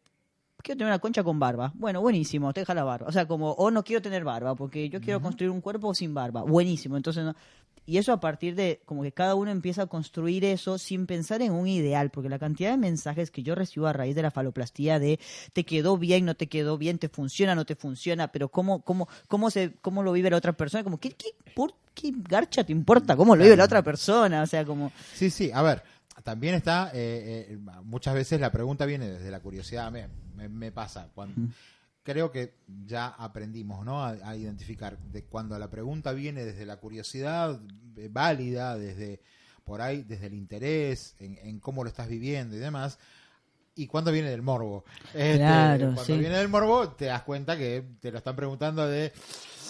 quiero 0.62 0.78
tener 0.78 0.90
una 0.92 0.98
concha 0.98 1.22
con 1.22 1.38
barba. 1.38 1.72
Bueno, 1.74 2.00
buenísimo, 2.00 2.52
te 2.52 2.60
deja 2.60 2.74
la 2.74 2.84
barba. 2.84 3.06
O 3.08 3.12
sea, 3.12 3.26
como, 3.26 3.52
o 3.52 3.70
no 3.70 3.84
quiero 3.84 4.02
tener 4.02 4.24
barba, 4.24 4.54
porque 4.54 4.88
yo 4.88 5.00
quiero 5.00 5.20
construir 5.20 5.50
un 5.50 5.60
cuerpo 5.60 5.94
sin 5.94 6.14
barba. 6.14 6.42
Buenísimo, 6.42 6.96
entonces 6.96 7.24
no. 7.24 7.34
y 7.86 7.98
eso 7.98 8.12
a 8.12 8.20
partir 8.20 8.54
de 8.54 8.80
como 8.84 9.02
que 9.02 9.12
cada 9.12 9.34
uno 9.34 9.50
empieza 9.50 9.82
a 9.82 9.86
construir 9.86 10.44
eso 10.44 10.78
sin 10.78 11.06
pensar 11.06 11.42
en 11.42 11.52
un 11.52 11.68
ideal, 11.68 12.10
porque 12.10 12.28
la 12.28 12.38
cantidad 12.38 12.70
de 12.70 12.76
mensajes 12.76 13.30
que 13.30 13.42
yo 13.42 13.54
recibo 13.54 13.86
a 13.86 13.92
raíz 13.92 14.14
de 14.14 14.22
la 14.22 14.30
faloplastía 14.30 14.98
de 14.98 15.20
te 15.52 15.64
quedó 15.64 15.96
bien, 15.96 16.24
no 16.24 16.34
te 16.34 16.48
quedó 16.48 16.76
bien, 16.76 16.98
te 16.98 17.08
funciona, 17.08 17.54
no 17.54 17.64
te 17.64 17.76
funciona, 17.76 18.32
pero 18.32 18.48
cómo 18.48 18.82
cómo 18.82 19.08
cómo 19.28 19.50
se 19.50 19.74
cómo 19.80 20.02
lo 20.02 20.12
vive 20.12 20.30
la 20.30 20.36
otra 20.36 20.52
persona, 20.52 20.82
como 20.82 20.98
qué 20.98 21.12
qué, 21.12 21.28
por, 21.54 21.74
qué 21.94 22.12
garcha 22.28 22.64
te 22.64 22.72
importa 22.72 23.16
cómo 23.16 23.36
lo 23.36 23.44
vive 23.44 23.56
la 23.56 23.64
otra 23.64 23.82
persona, 23.82 24.42
o 24.42 24.46
sea, 24.46 24.64
como 24.64 24.92
Sí, 25.14 25.30
sí, 25.30 25.50
a 25.52 25.62
ver, 25.62 25.82
también 26.22 26.54
está, 26.54 26.90
eh, 26.94 27.46
eh, 27.50 27.58
muchas 27.84 28.14
veces 28.14 28.40
la 28.40 28.50
pregunta 28.52 28.84
viene 28.86 29.08
desde 29.08 29.30
la 29.30 29.40
curiosidad, 29.40 29.90
me, 29.92 30.08
me- 30.36 30.48
me 30.48 30.72
pasa, 30.72 31.08
cuando, 31.14 31.40
creo 32.02 32.30
que 32.32 32.54
ya 32.86 33.08
aprendimos 33.08 33.84
¿no? 33.84 34.02
a, 34.02 34.10
a 34.10 34.36
identificar 34.36 34.98
de 34.98 35.24
cuando 35.24 35.58
la 35.58 35.68
pregunta 35.70 36.12
viene 36.12 36.44
desde 36.44 36.64
la 36.66 36.76
curiosidad 36.78 37.60
eh, 37.96 38.08
válida, 38.10 38.76
desde 38.78 39.20
por 39.64 39.82
ahí, 39.82 40.02
desde 40.02 40.26
el 40.28 40.34
interés, 40.34 41.14
en, 41.18 41.38
en 41.42 41.60
cómo 41.60 41.84
lo 41.84 41.90
estás 41.90 42.08
viviendo 42.08 42.56
y 42.56 42.58
demás, 42.58 42.98
y 43.74 43.86
cuando 43.86 44.10
viene 44.10 44.30
del 44.30 44.42
morbo. 44.42 44.84
Este, 45.14 45.36
Claro, 45.36 45.84
cuando 45.94 46.04
sí. 46.04 46.18
viene 46.18 46.36
del 46.38 46.48
morbo, 46.48 46.88
te 46.92 47.04
das 47.04 47.22
cuenta 47.22 47.56
que 47.56 47.84
te 48.00 48.10
lo 48.10 48.18
están 48.18 48.34
preguntando 48.34 48.86
de... 48.88 49.12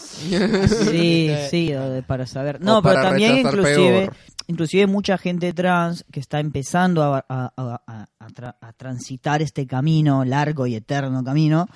Sí, 0.09 1.31
sí, 1.51 1.73
para 2.07 2.27
saber. 2.27 2.61
No, 2.61 2.83
pero 2.83 3.03
también 3.03 3.39
inclusive, 3.39 4.01
peor. 4.07 4.17
inclusive 4.47 4.87
mucha 4.87 5.19
gente 5.19 5.53
trans 5.53 6.05
que 6.11 6.21
está 6.21 6.41
empezando 6.41 7.03
a, 7.03 7.19
a- 7.29 7.53
a- 7.57 7.83
a- 7.87 8.09
a 8.19 8.29
tra- 8.29 8.57
a 8.61 8.73
transitar 8.73 9.43
este 9.43 9.67
camino, 9.67 10.25
largo 10.25 10.67
y 10.67 10.75
eterno 10.75 11.23
camino, 11.25 11.67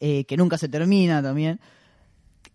eh, 0.00 0.24
que 0.24 0.36
nunca 0.36 0.58
se 0.58 0.68
termina 0.68 1.22
también, 1.22 1.60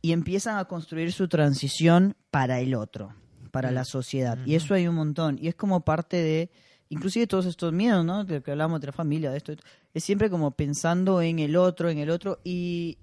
y 0.01 0.11
empiezan 0.11 0.57
a 0.57 0.65
construir 0.65 1.11
su 1.13 1.27
transición 1.27 2.15
para 2.31 2.59
el 2.59 2.75
otro, 2.75 3.13
para 3.51 3.71
la 3.71 3.85
sociedad. 3.85 4.37
Y 4.45 4.55
eso 4.55 4.73
hay 4.73 4.87
un 4.87 4.95
montón. 4.95 5.37
Y 5.41 5.47
es 5.47 5.55
como 5.55 5.81
parte 5.81 6.17
de, 6.17 6.49
inclusive 6.89 7.25
todos 7.27 7.45
estos 7.45 7.73
miedos, 7.73 8.05
¿no? 8.05 8.23
De 8.25 8.41
que 8.41 8.51
hablamos 8.51 8.79
de 8.81 8.87
la 8.87 8.93
familia, 8.93 9.31
de 9.31 9.37
esto. 9.37 9.53
Es 9.93 10.03
siempre 10.03 10.29
como 10.29 10.51
pensando 10.51 11.21
en 11.21 11.39
el 11.39 11.55
otro, 11.55 11.89
en 11.89 11.97
el 11.97 12.09
otro. 12.09 12.39
Y, 12.43 12.97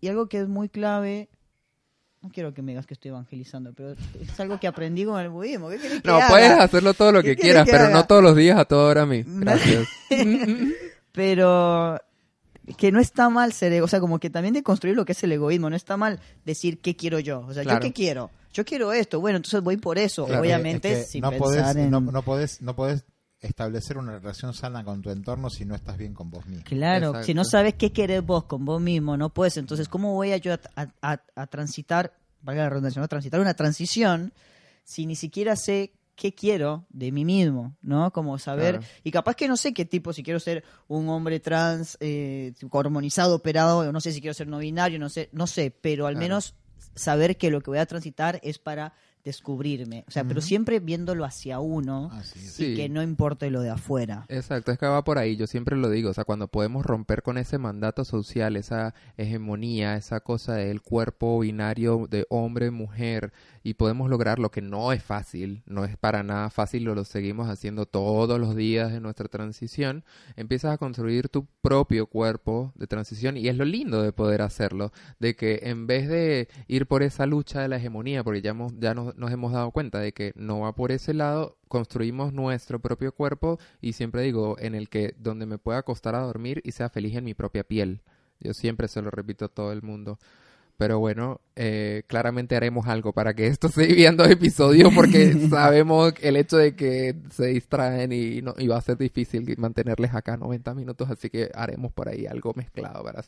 y 0.00 0.08
algo 0.08 0.28
que 0.28 0.40
es 0.40 0.48
muy 0.48 0.68
clave, 0.68 1.28
no 2.22 2.28
quiero 2.30 2.52
que 2.52 2.60
me 2.62 2.72
digas 2.72 2.86
que 2.86 2.94
estoy 2.94 3.10
evangelizando, 3.10 3.72
pero 3.72 3.92
es 4.20 4.40
algo 4.40 4.60
que 4.60 4.66
aprendí 4.66 5.04
con 5.04 5.18
el 5.20 5.30
budismo. 5.30 5.70
¿Qué 5.70 5.78
que 5.78 6.00
No, 6.04 6.16
haga? 6.16 6.28
puedes 6.28 6.50
hacerlo 6.50 6.92
todo 6.94 7.12
lo 7.12 7.22
¿Qué 7.22 7.34
que 7.36 7.42
quieras, 7.42 7.64
que 7.64 7.72
pero 7.72 7.84
haga? 7.84 7.94
no 7.94 8.06
todos 8.06 8.22
los 8.22 8.36
días 8.36 8.58
a 8.58 8.64
toda 8.66 8.84
hora 8.90 9.02
a 9.02 9.06
mí. 9.06 9.24
Gracias. 9.26 9.88
pero 11.12 11.98
que 12.76 12.92
no 12.92 13.00
está 13.00 13.28
mal 13.30 13.52
ser 13.52 13.72
ego, 13.72 13.86
o 13.86 13.88
sea, 13.88 14.00
como 14.00 14.18
que 14.20 14.30
también 14.30 14.54
de 14.54 14.62
construir 14.62 14.94
lo 14.94 15.04
que 15.04 15.12
es 15.12 15.22
el 15.24 15.32
egoísmo, 15.32 15.70
no 15.70 15.76
está 15.76 15.96
mal 15.96 16.20
decir 16.44 16.78
qué 16.80 16.94
quiero 16.94 17.18
yo, 17.18 17.40
o 17.40 17.52
sea, 17.52 17.64
Claro. 17.64 17.80
yo 17.80 17.82
qué 17.88 17.92
quiero, 17.92 18.30
yo 18.52 18.64
quiero 18.64 18.92
esto, 18.92 19.18
bueno, 19.20 19.38
entonces 19.38 19.60
voy 19.62 19.76
por 19.76 19.98
eso, 19.98 20.24
obviamente 20.24 20.92
es 20.92 20.98
que 20.98 21.04
sin 21.12 21.22
no 21.22 21.30
pensar 21.30 21.48
podés, 21.48 21.76
en... 21.76 21.90
no, 21.90 22.00
no 22.00 22.22
podés, 22.22 22.62
no 22.62 22.76
podés 22.76 23.04
establecer 23.40 23.96
una 23.98 24.18
relación 24.18 24.52
sana 24.54 24.84
con 24.84 25.00
tu 25.02 25.10
entorno 25.10 25.48
si 25.50 25.64
no 25.64 25.74
estás 25.74 25.96
bien 25.96 26.12
con 26.14 26.30
vos 26.30 26.46
mismo. 26.46 26.64
Claro, 26.64 27.08
Exacto. 27.08 27.26
si 27.26 27.34
no 27.34 27.44
sabes 27.44 27.74
qué 27.74 27.92
querés 27.92 28.22
vos 28.24 28.44
con 28.44 28.64
vos 28.64 28.80
mismo, 28.80 29.16
no 29.16 29.30
puedes, 29.30 29.56
entonces, 29.56 29.88
¿cómo 29.88 30.14
voy 30.14 30.32
a 30.32 30.36
yo 30.36 30.52
a, 30.54 30.60
a- 30.76 30.88
a- 31.02 31.22
a 31.34 31.46
transitar, 31.46 32.14
valga 32.42 32.64
la 32.64 32.68
redundancia, 32.70 33.00
¿no? 33.00 33.08
transitar 33.08 33.40
una 33.40 33.54
transición 33.54 34.32
si 34.84 35.06
ni 35.06 35.16
siquiera 35.16 35.56
sé 35.56 35.92
qué 36.16 36.34
quiero 36.34 36.84
de 36.90 37.12
mí 37.12 37.24
mismo, 37.24 37.76
¿no? 37.80 38.12
Como 38.12 38.38
saber, 38.38 38.78
Claro. 38.80 38.92
y 39.04 39.10
capaz 39.10 39.34
que 39.36 39.48
no 39.48 39.56
sé 39.56 39.72
qué 39.72 39.86
tipo, 39.86 40.12
si 40.12 40.22
quiero 40.22 40.38
ser 40.38 40.62
un 40.86 41.08
hombre 41.08 41.40
trans, 41.40 41.96
eh, 42.00 42.52
hormonizado, 42.70 43.36
operado, 43.36 43.78
o 43.78 43.92
no 43.92 44.00
sé 44.02 44.12
si 44.12 44.20
quiero 44.20 44.34
ser 44.34 44.46
no 44.48 44.58
binario, 44.58 44.98
no 44.98 45.08
sé, 45.08 45.30
no 45.32 45.46
sé, 45.46 45.70
pero 45.70 46.06
al 46.06 46.14
Claro. 46.14 46.24
menos 46.24 46.54
saber 46.94 47.38
que 47.38 47.50
lo 47.50 47.62
que 47.62 47.70
voy 47.70 47.78
a 47.78 47.86
transitar 47.86 48.38
es 48.42 48.58
para 48.58 48.92
descubrirme, 49.24 50.04
o 50.08 50.10
sea, 50.10 50.24
pero 50.24 50.40
siempre 50.40 50.80
viéndolo 50.80 51.24
hacia 51.24 51.60
uno. 51.60 52.10
Sí. 52.22 52.66
y 52.66 52.76
que 52.76 52.88
no 52.88 53.02
importe 53.02 53.50
lo 53.50 53.60
de 53.60 53.70
afuera. 53.70 54.24
Exacto, 54.28 54.72
es 54.72 54.78
que 54.78 54.86
va 54.86 55.04
por 55.04 55.18
ahí, 55.18 55.36
yo 55.36 55.46
siempre 55.46 55.76
lo 55.76 55.90
digo, 55.90 56.10
o 56.10 56.14
sea, 56.14 56.24
cuando 56.24 56.48
podemos 56.48 56.84
romper 56.84 57.22
con 57.22 57.38
ese 57.38 57.58
mandato 57.58 58.04
social, 58.04 58.56
esa 58.56 58.94
hegemonía, 59.16 59.96
esa 59.96 60.20
cosa 60.20 60.54
del 60.54 60.82
cuerpo 60.82 61.40
binario 61.40 62.06
de 62.08 62.26
hombre, 62.28 62.70
mujer, 62.70 63.32
y 63.62 63.74
podemos 63.74 64.08
lograr 64.08 64.38
lo 64.38 64.50
que 64.50 64.62
no 64.62 64.92
es 64.92 65.02
fácil, 65.02 65.62
no 65.66 65.84
es 65.84 65.96
para 65.96 66.22
nada 66.22 66.50
fácil, 66.50 66.84
lo, 66.84 66.94
lo 66.94 67.04
seguimos 67.04 67.48
haciendo 67.48 67.86
todos 67.86 68.40
los 68.40 68.56
días 68.56 68.92
de 68.92 69.00
nuestra 69.00 69.28
transición, 69.28 70.04
empiezas 70.36 70.72
a 70.72 70.78
construir 70.78 71.28
tu 71.28 71.46
propio 71.62 72.06
cuerpo 72.06 72.72
de 72.74 72.86
transición 72.86 73.36
y 73.36 73.48
es 73.48 73.56
lo 73.56 73.64
lindo 73.64 74.02
de 74.02 74.12
poder 74.12 74.42
hacerlo, 74.42 74.92
de 75.18 75.36
que 75.36 75.60
en 75.64 75.86
vez 75.86 76.08
de 76.08 76.48
ir 76.68 76.86
por 76.86 77.02
esa 77.02 77.26
lucha 77.26 77.60
de 77.60 77.68
la 77.68 77.76
hegemonía, 77.76 78.24
porque 78.24 78.42
ya, 78.42 78.50
hemos, 78.50 78.72
ya 78.78 78.94
nos, 78.94 79.09
nos 79.16 79.30
hemos 79.32 79.52
dado 79.52 79.70
cuenta 79.70 79.98
de 79.98 80.12
que 80.12 80.32
no 80.34 80.60
va 80.60 80.74
por 80.74 80.92
ese 80.92 81.14
lado, 81.14 81.58
construimos 81.68 82.32
nuestro 82.32 82.80
propio 82.80 83.12
cuerpo 83.12 83.58
y 83.80 83.92
siempre 83.92 84.22
digo, 84.22 84.56
en 84.58 84.74
el 84.74 84.88
que 84.88 85.14
donde 85.18 85.46
me 85.46 85.58
pueda 85.58 85.78
acostar 85.78 86.14
a 86.14 86.20
dormir 86.20 86.60
y 86.64 86.72
sea 86.72 86.88
feliz 86.90 87.16
en 87.16 87.24
mi 87.24 87.34
propia 87.34 87.64
piel. 87.64 88.02
Yo 88.40 88.54
siempre 88.54 88.88
se 88.88 89.02
lo 89.02 89.10
repito 89.10 89.44
a 89.44 89.48
todo 89.48 89.72
el 89.72 89.82
mundo. 89.82 90.18
Pero 90.80 90.98
bueno, 90.98 91.42
eh, 91.56 92.04
claramente 92.06 92.56
haremos 92.56 92.86
algo 92.86 93.12
para 93.12 93.34
que 93.34 93.46
esto 93.48 93.68
se 93.68 93.86
divida 93.86 94.08
en 94.08 94.16
dos 94.16 94.30
episodios 94.30 94.90
porque 94.94 95.34
sabemos 95.50 96.14
el 96.22 96.36
hecho 96.36 96.56
de 96.56 96.74
que 96.74 97.14
se 97.30 97.48
distraen 97.48 98.12
y, 98.12 98.40
no, 98.40 98.54
y 98.56 98.66
va 98.66 98.78
a 98.78 98.80
ser 98.80 98.96
difícil 98.96 99.54
mantenerles 99.58 100.14
acá 100.14 100.38
90 100.38 100.72
minutos, 100.74 101.10
así 101.10 101.28
que 101.28 101.50
haremos 101.54 101.92
por 101.92 102.08
ahí 102.08 102.24
algo 102.26 102.54
mezclado 102.56 103.04
para, 103.04 103.22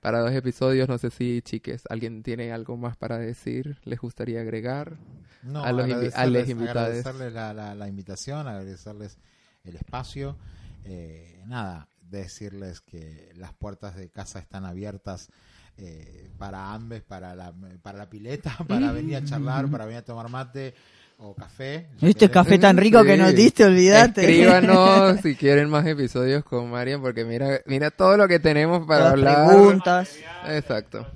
para 0.00 0.18
dos 0.18 0.32
episodios. 0.32 0.88
No 0.88 0.98
sé 0.98 1.10
si, 1.10 1.40
chiques, 1.42 1.84
¿alguien 1.88 2.24
tiene 2.24 2.50
algo 2.50 2.76
más 2.76 2.96
para 2.96 3.16
decir? 3.16 3.78
¿Les 3.84 4.00
gustaría 4.00 4.40
agregar? 4.40 4.96
No, 5.44 5.62
a 5.62 5.70
los 5.70 5.86
invi- 5.86 6.12
a 6.16 6.26
les 6.26 6.48
invitados. 6.48 6.78
agradecerles 6.88 7.32
la, 7.32 7.54
la- 7.54 7.74
la 7.76 7.86
invitación, 7.86 8.48
agradecerles 8.48 9.18
el 9.62 9.76
espacio. 9.76 10.36
Eh, 10.84 11.44
nada, 11.46 11.86
decirles 12.10 12.80
que 12.80 13.32
las 13.36 13.52
puertas 13.52 13.96
de 13.96 14.10
casa 14.10 14.38
están 14.38 14.64
abiertas 14.64 15.28
eh, 15.76 16.28
para 16.38 16.72
ambes, 16.72 17.02
para 17.02 17.34
la, 17.34 17.52
para 17.82 17.98
la 17.98 18.10
pileta, 18.10 18.56
para 18.68 18.92
venir 18.92 19.16
a 19.16 19.24
charlar, 19.24 19.68
para 19.70 19.84
venir 19.84 20.00
a 20.00 20.04
tomar 20.04 20.28
mate 20.28 20.74
o 21.18 21.34
café. 21.34 21.88
Este 22.00 22.30
café 22.30 22.58
tan 22.58 22.76
rico 22.76 23.02
que 23.04 23.16
nos 23.16 23.34
diste, 23.34 23.64
olvídate. 23.64 24.20
Escríbanos 24.22 25.20
si 25.22 25.34
quieren 25.34 25.68
más 25.68 25.86
episodios 25.86 26.44
con 26.44 26.70
Marian, 26.70 27.00
porque 27.00 27.24
mira, 27.24 27.60
mira 27.66 27.90
todo 27.90 28.16
lo 28.16 28.28
que 28.28 28.38
tenemos 28.38 28.86
para 28.86 29.04
Las 29.04 29.12
hablar. 29.12 29.46
preguntas. 29.48 30.16
Exacto. 30.48 31.06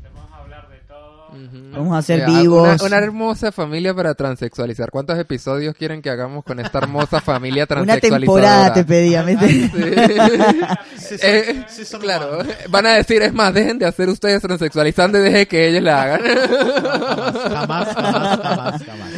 Vamos 1.33 1.75
a. 1.75 1.79
Vamos 1.79 2.05
ser 2.07 2.21
Eh, 2.21 2.27
vivos. 2.27 2.63
Una, 2.81 2.85
una 2.85 2.97
hermosa 2.99 3.53
familia 3.53 3.95
para 3.95 4.15
transexualizar. 4.15 4.91
¿Cuántos 4.91 5.19
episodios 5.19 5.75
quieren 5.75 6.03
que 6.03 6.11
hagamos 6.11 6.45
con 6.45 6.61
esta 6.61 6.79
hermosa 6.79 7.21
familia 7.21 7.65
Una 7.71 7.85
transexualizadora? 7.85 8.19
temporada 8.19 8.73
te 8.75 8.85
pedí, 8.85 9.15
a 9.15 9.23
Sí, 10.97 11.17
Eh, 11.23 11.65
claro, 12.01 12.39
van 12.69 12.87
a 12.87 12.95
decir, 12.95 13.23
es 13.23 13.33
más, 13.33 13.53
dejen 13.55 13.79
de 13.79 13.87
hacer 13.87 14.09
ustedes 14.09 14.41
transexualizando 14.43 15.19
y 15.19 15.23
dejen 15.23 15.47
que 15.47 15.69
ellos 15.69 15.83
la 15.83 16.03
hagan. 16.03 16.21
jamás, 16.23 17.95
jamás, 17.95 18.41
jamás, 18.41 18.85
jamás. 18.85 19.11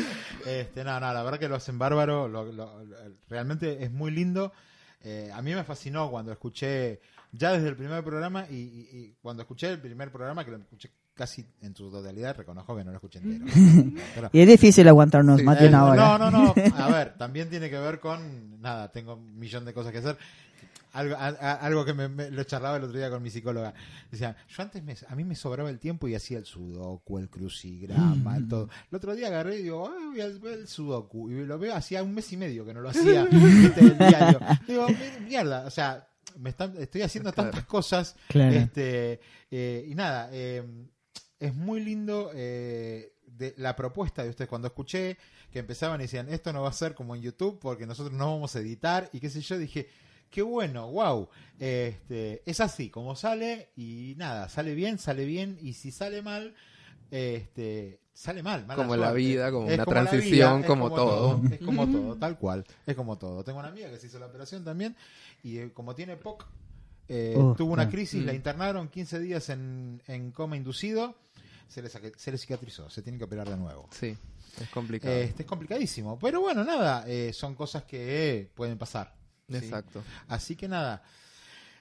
Este, 0.46 0.84
no, 0.84 1.00
no, 1.00 1.12
la 1.12 1.22
verdad 1.22 1.38
que 1.38 1.48
lo 1.48 1.56
hacen 1.56 1.78
bárbaro, 1.78 2.28
lo- 2.28 2.44
lo- 2.52 2.84
lo- 2.84 3.14
realmente 3.28 3.82
es 3.82 3.90
muy 3.90 4.10
lindo. 4.10 4.52
Eh, 5.02 5.30
a 5.34 5.42
mí 5.42 5.54
me 5.54 5.64
fascinó 5.64 6.10
cuando 6.10 6.32
escuché, 6.32 7.00
ya 7.32 7.52
desde 7.52 7.68
el 7.68 7.76
primer 7.76 8.02
programa, 8.04 8.46
y, 8.50 8.54
y- 8.56 8.88
y 8.92 9.14
cuando 9.22 9.42
escuché 9.42 9.70
el 9.70 9.80
primer 9.80 10.10
programa, 10.10 10.44
que 10.44 10.50
lo 10.50 10.56
escuché 10.58 10.90
casi 11.14 11.46
en 11.62 11.74
su 11.76 11.90
totalidad, 11.90 12.36
reconozco 12.36 12.76
que 12.76 12.84
no 12.84 12.90
lo 12.90 12.96
escuché 12.96 13.20
entero. 13.20 13.44
Pero- 14.14 14.30
Y 14.32 14.40
es 14.40 14.48
difícil 14.48 14.86
aguantarnos 14.88 15.42
más 15.42 15.58
de 15.58 15.66
eh, 15.66 15.68
una 15.68 15.84
hora. 15.86 16.18
No, 16.18 16.30
no, 16.30 16.30
no. 16.30 16.54
A 16.76 16.88
ver, 16.90 17.14
también 17.16 17.48
tiene 17.48 17.70
que 17.70 17.78
ver 17.78 18.00
con. 18.00 18.60
Nada, 18.60 18.90
tengo 18.92 19.14
un 19.14 19.38
millón 19.38 19.64
de 19.64 19.72
cosas 19.72 19.92
que 19.92 19.98
hacer. 19.98 20.16
Algo, 20.92 21.16
a- 21.16 21.26
a- 21.26 21.54
algo 21.54 21.84
que 21.84 21.92
me, 21.92 22.08
me- 22.08 22.30
lo 22.30 22.44
charlaba 22.44 22.76
el 22.76 22.84
otro 22.84 22.96
día 22.96 23.10
con 23.10 23.20
mi 23.20 23.28
psicóloga. 23.28 23.74
Decía, 24.12 24.36
yo 24.48 24.62
antes 24.62 24.80
me- 24.84 24.94
a 25.08 25.16
mí 25.16 25.24
me 25.24 25.34
sobraba 25.34 25.68
el 25.68 25.80
tiempo 25.80 26.06
y 26.06 26.14
hacía 26.14 26.38
el 26.38 26.44
sudoku, 26.46 27.18
el 27.18 27.28
crucigrama, 27.28 28.36
el 28.36 28.46
todo. 28.46 28.68
El 28.92 28.96
otro 28.96 29.14
día 29.16 29.26
agarré 29.26 29.58
y 29.58 29.62
digo, 29.64 29.88
ah, 29.88 30.06
voy 30.10 30.20
a 30.20 30.28
ver 30.28 30.58
el 30.60 30.68
sudoku. 30.68 31.30
Y 31.30 31.44
lo 31.46 31.58
veo, 31.58 31.74
hacía 31.74 32.02
un 32.02 32.14
mes 32.14 32.32
y 32.32 32.36
medio 32.36 32.64
que 32.64 32.72
no 32.74 32.80
lo 32.80 32.90
hacía 32.90 33.22
el 33.30 33.98
diario. 33.98 34.38
Digo, 34.68 34.86
"Mi- 34.88 35.26
mierda, 35.26 35.64
o 35.66 35.70
sea, 35.70 36.06
me 36.38 36.50
están, 36.50 36.74
estoy 36.78 37.02
haciendo 37.02 37.32
tantas 37.32 37.64
cosas. 37.64 38.14
Claro. 38.28 38.54
Este, 38.54 39.20
eh, 39.50 39.86
y 39.88 39.94
nada, 39.96 40.28
eh, 40.32 40.62
es 41.44 41.54
muy 41.54 41.80
lindo 41.80 42.30
eh, 42.34 43.12
de, 43.26 43.54
la 43.58 43.76
propuesta 43.76 44.22
de 44.24 44.30
ustedes. 44.30 44.48
Cuando 44.48 44.68
escuché 44.68 45.18
que 45.52 45.58
empezaban 45.58 46.00
y 46.00 46.04
decían, 46.04 46.28
esto 46.28 46.52
no 46.52 46.62
va 46.62 46.70
a 46.70 46.72
ser 46.72 46.94
como 46.94 47.14
en 47.14 47.22
YouTube 47.22 47.58
porque 47.60 47.86
nosotros 47.86 48.16
no 48.16 48.32
vamos 48.32 48.56
a 48.56 48.60
editar 48.60 49.10
y 49.12 49.20
qué 49.20 49.28
sé 49.30 49.40
yo, 49.42 49.58
dije, 49.58 49.88
qué 50.30 50.42
bueno, 50.42 50.90
wow. 50.90 51.28
Este, 51.58 52.42
es 52.46 52.60
así, 52.60 52.90
como 52.90 53.14
sale 53.14 53.70
y 53.76 54.14
nada, 54.16 54.48
sale 54.48 54.74
bien, 54.74 54.98
sale 54.98 55.24
bien 55.26 55.58
y 55.60 55.74
si 55.74 55.90
sale 55.92 56.22
mal, 56.22 56.54
este, 57.10 58.00
sale 58.14 58.42
mal. 58.42 58.66
Como 58.74 58.96
la 58.96 59.12
vida, 59.12 59.50
como 59.52 59.68
Es 59.68 59.74
una 59.74 59.84
la 59.84 59.84
transición, 59.84 60.62
como 60.62 60.92
todo. 60.92 61.42
Es 61.52 61.60
como 61.60 61.86
todo, 61.86 62.16
tal 62.16 62.38
cual. 62.38 62.64
Es 62.86 62.94
como 62.96 63.18
todo. 63.18 63.44
Tengo 63.44 63.58
una 63.58 63.68
amiga 63.68 63.90
que 63.90 63.98
se 63.98 64.06
hizo 64.06 64.18
la 64.18 64.26
operación 64.26 64.64
también 64.64 64.96
y 65.42 65.58
eh, 65.58 65.72
como 65.72 65.94
tiene 65.94 66.16
POC, 66.16 66.46
eh, 67.08 67.34
Oh, 67.36 67.54
tuvo 67.54 67.72
una 67.74 67.82
claro. 67.84 67.90
crisis, 67.96 68.22
Mm. 68.22 68.26
la 68.26 68.32
internaron 68.34 68.88
15 68.88 69.18
días 69.20 69.50
en, 69.50 70.02
en 70.06 70.30
coma 70.30 70.56
inducido, 70.56 71.14
se 71.68 71.82
le, 71.82 71.88
se 71.88 72.30
le 72.30 72.38
cicatrizó, 72.38 72.88
se 72.90 73.02
tiene 73.02 73.18
que 73.18 73.24
operar 73.24 73.48
de 73.48 73.56
nuevo. 73.56 73.88
Sí. 73.90 74.16
Es 74.60 74.68
complicado. 74.68 75.14
Este, 75.14 75.42
es 75.42 75.48
complicadísimo. 75.48 76.18
Pero 76.18 76.40
bueno, 76.40 76.64
nada, 76.64 77.04
eh, 77.08 77.32
son 77.32 77.54
cosas 77.54 77.84
que 77.84 78.50
pueden 78.54 78.78
pasar. 78.78 79.14
¿sí? 79.48 79.56
Exacto. 79.56 80.02
Así 80.28 80.56
que 80.56 80.68
nada, 80.68 81.02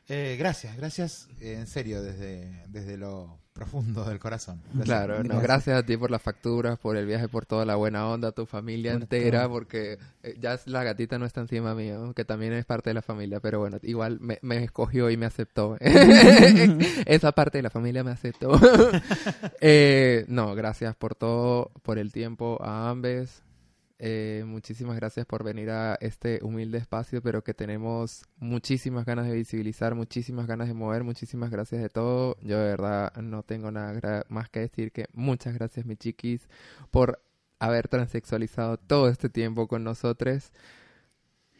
eh, 0.07 0.35
gracias, 0.37 0.75
gracias 0.75 1.27
en 1.39 1.67
serio 1.67 2.01
desde, 2.01 2.65
desde 2.67 2.97
lo 2.97 3.42
profundo 3.53 4.03
del 4.03 4.19
corazón. 4.19 4.59
Gracias. 4.73 4.85
Claro, 4.85 5.13
no, 5.17 5.23
Gracias. 5.23 5.43
gracias 5.43 5.79
a 5.79 5.85
ti 5.85 5.95
por 5.95 6.11
las 6.11 6.21
facturas, 6.21 6.79
por 6.79 6.97
el 6.97 7.05
viaje, 7.05 7.27
por 7.27 7.45
toda 7.45 7.65
la 7.65 7.75
buena 7.75 8.07
onda, 8.09 8.31
tu 8.31 8.45
familia 8.45 8.93
entera, 8.93 9.43
todo. 9.43 9.51
porque 9.51 9.99
eh, 10.23 10.35
ya 10.39 10.59
la 10.65 10.83
gatita 10.83 11.17
no 11.19 11.25
está 11.25 11.41
encima 11.41 11.75
mío, 11.75 12.13
que 12.15 12.25
también 12.25 12.53
es 12.53 12.65
parte 12.65 12.89
de 12.89 12.95
la 12.95 13.01
familia, 13.01 13.39
pero 13.39 13.59
bueno, 13.59 13.77
igual 13.83 14.19
me, 14.19 14.39
me 14.41 14.63
escogió 14.63 15.09
y 15.09 15.17
me 15.17 15.25
aceptó. 15.25 15.77
Esa 17.05 17.31
parte 17.31 17.59
de 17.59 17.61
la 17.63 17.69
familia 17.69 18.03
me 18.03 18.11
aceptó. 18.11 18.51
Eh, 19.65 20.25
no, 20.27 20.55
gracias 20.55 20.95
por 20.95 21.15
todo, 21.15 21.71
por 21.83 21.97
el 21.97 22.11
tiempo 22.11 22.59
a 22.61 22.89
ambes. 22.89 23.43
Eh, 23.99 24.43
muchísimas 24.45 24.95
gracias 24.95 25.25
por 25.25 25.43
venir 25.43 25.69
a 25.69 25.95
este 26.01 26.39
humilde 26.43 26.77
espacio, 26.77 27.21
pero 27.21 27.43
que 27.43 27.53
tenemos 27.53 28.25
muchísimas 28.37 29.05
ganas 29.05 29.27
de 29.27 29.33
visibilizar, 29.35 29.95
muchísimas 29.95 30.47
ganas 30.47 30.67
de 30.67 30.73
mover, 30.73 31.03
muchísimas 31.03 31.51
gracias 31.51 31.81
de 31.81 31.89
todo. 31.89 32.37
Yo 32.41 32.59
de 32.59 32.65
verdad 32.65 33.13
no 33.15 33.43
tengo 33.43 33.71
nada 33.71 34.25
más 34.29 34.49
que 34.49 34.61
decir 34.61 34.91
que 34.91 35.05
muchas 35.13 35.53
gracias, 35.53 35.85
mi 35.85 35.95
chiquis, 35.95 36.49
por 36.91 37.21
haber 37.59 37.87
transexualizado 37.87 38.77
todo 38.77 39.07
este 39.09 39.29
tiempo 39.29 39.67
con 39.67 39.83
nosotros. 39.83 40.51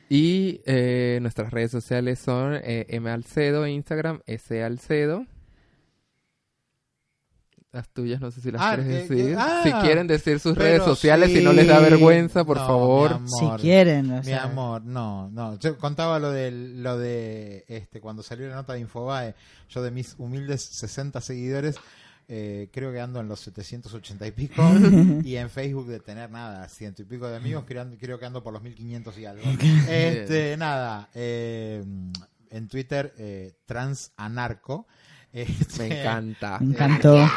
Y 0.09 0.61
eh, 0.65 1.19
nuestras 1.21 1.51
redes 1.51 1.71
sociales 1.71 2.19
son 2.19 2.55
eh, 2.55 2.85
M 2.89 3.09
Alcedo, 3.09 3.65
Instagram, 3.65 4.21
S 4.25 4.61
Alcedo. 4.63 5.25
Las 7.73 7.89
tuyas 7.89 8.21
no 8.21 8.29
sé 8.29 8.39
si 8.39 8.51
las 8.51 8.61
Ah, 8.61 8.75
quieres 8.75 9.07
que- 9.07 9.15
decir. 9.15 9.31
que- 9.33 9.35
ah, 9.35 9.61
si 9.63 9.71
quieren 9.85 10.05
decir 10.07 10.39
sus 10.39 10.55
redes 10.55 10.83
sociales, 10.83 11.31
si 11.31 11.43
no 11.43 11.51
les 11.51 11.67
da 11.67 11.77
sí. 11.79 11.83
vergüenza, 11.85 12.45
por 12.45 12.57
No, 12.57 12.67
favor. 12.67 13.19
mi 13.19 13.27
Si 13.27 13.43
amor. 13.45 13.59
quieren. 13.59 14.11
o 14.11 14.17
Mi 14.19 14.23
sea, 14.23 14.43
amor, 14.43 14.83
no, 14.85 15.29
no. 15.31 15.57
Yo 15.57 15.75
contaba 15.79 16.19
lo 16.19 16.29
de, 16.31 16.51
lo 16.51 16.99
de 16.99 17.65
este, 17.67 17.99
cuando 17.99 18.21
salió 18.21 18.47
la 18.47 18.55
nota 18.55 18.73
de 18.73 18.79
Infobae, 18.81 19.33
yo 19.69 19.81
de 19.81 19.89
mis 19.89 20.13
humildes 20.19 20.61
60 20.63 21.19
seguidores, 21.19 21.75
eh, 22.27 22.69
creo 22.71 22.91
que 22.93 23.01
ando 23.01 23.19
en 23.21 23.27
los 23.27 23.39
780 23.39 24.27
y 24.27 24.31
pico, 24.31 24.61
y 25.25 25.35
en 25.35 25.49
Facebook 25.49 25.87
de 25.87 25.99
tener 25.99 26.29
nada, 26.29 26.69
ciento 26.69 27.01
y 27.01 27.05
pico 27.05 27.27
de 27.27 27.37
amigos, 27.37 27.63
creo, 27.67 27.87
creo 27.99 28.19
que 28.19 28.25
ando 28.27 28.43
por 28.43 28.53
los 28.53 28.61
1500 28.61 29.17
y 29.17 29.25
algo. 29.25 29.43
Este, 29.89 30.55
nada, 30.57 31.09
eh, 31.15 31.83
en 32.51 32.67
Twitter, 32.67 33.15
eh, 33.17 33.53
transanarco. 33.65 34.85
Este, 35.33 35.89
Me 35.89 35.99
encanta. 36.01 36.59
Me 36.59 36.67
encantó. 36.73 37.27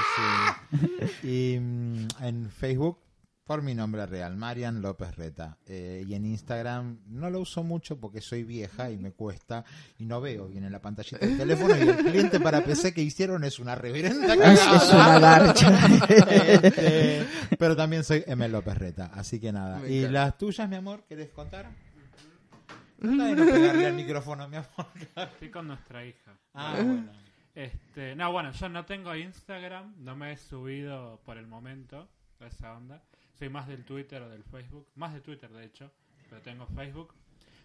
Sí. 1.22 1.26
Y 1.26 1.59
mm, 1.59 2.07
en 2.20 2.51
Facebook, 2.51 2.99
por 3.44 3.62
mi 3.62 3.74
nombre 3.74 4.05
real, 4.07 4.36
Marian 4.36 4.82
López 4.82 5.16
Reta. 5.16 5.57
Eh, 5.66 6.05
y 6.07 6.14
en 6.14 6.26
Instagram 6.26 6.99
no 7.07 7.30
lo 7.30 7.40
uso 7.40 7.62
mucho 7.62 7.99
porque 7.99 8.20
soy 8.20 8.42
vieja 8.44 8.90
y 8.90 8.99
me 8.99 9.12
cuesta 9.12 9.64
y 9.99 10.05
no 10.05 10.20
veo 10.20 10.47
bien 10.49 10.64
en 10.64 10.72
la 10.72 10.80
pantallita 10.82 11.18
del 11.24 11.38
teléfono. 11.38 11.74
Y 11.76 11.80
el 11.88 11.97
cliente 11.97 12.38
para 12.40 12.62
PC 12.62 12.92
que 12.92 13.01
hicieron 13.03 13.44
es 13.44 13.59
una 13.61 13.74
reverenda 13.76 14.34
Es, 14.34 14.61
cagada. 14.61 14.76
es 14.76 14.92
una 14.92 15.18
garcha. 15.18 15.86
Este, 16.09 17.26
pero 17.59 17.76
también 17.76 18.05
soy 18.05 18.24
M. 18.26 18.47
López 18.49 18.76
Reta. 18.76 19.11
Así 19.14 19.40
que 19.40 19.53
nada. 19.53 19.88
¿Y 19.88 20.07
las 20.09 20.36
tuyas, 20.36 20.68
mi 20.68 20.76
amor? 20.76 21.05
¿Querés 21.09 21.30
contar? 21.30 21.70
No 22.99 23.24
pegarle 23.36 23.86
al 23.86 23.94
micrófono, 23.94 24.49
mi 24.49 24.57
amor. 24.57 24.86
Estoy 25.16 25.51
con 25.51 25.68
nuestra 25.68 26.05
hija. 26.05 26.36
Ah, 26.53 26.74
bueno. 26.76 27.26
Este, 27.57 28.14
no, 28.14 28.30
bueno, 28.30 28.52
yo 28.52 28.68
no 28.68 28.84
tengo 28.84 29.16
Instagram, 29.16 29.94
no 30.04 30.14
me 30.14 30.32
he 30.32 30.36
subido 30.36 31.22
por 31.24 31.38
el 31.38 31.46
momento 31.46 32.07
a 32.38 32.46
esa 32.46 32.76
onda. 32.76 33.02
Soy 33.32 33.48
más 33.48 33.66
del 33.66 33.82
Twitter 33.84 34.20
o 34.20 34.28
del 34.28 34.44
Facebook, 34.44 34.86
más 34.94 35.14
de 35.14 35.22
Twitter 35.22 35.50
de 35.50 35.64
hecho, 35.64 35.90
pero 36.28 36.42
tengo 36.42 36.66
Facebook. 36.66 37.14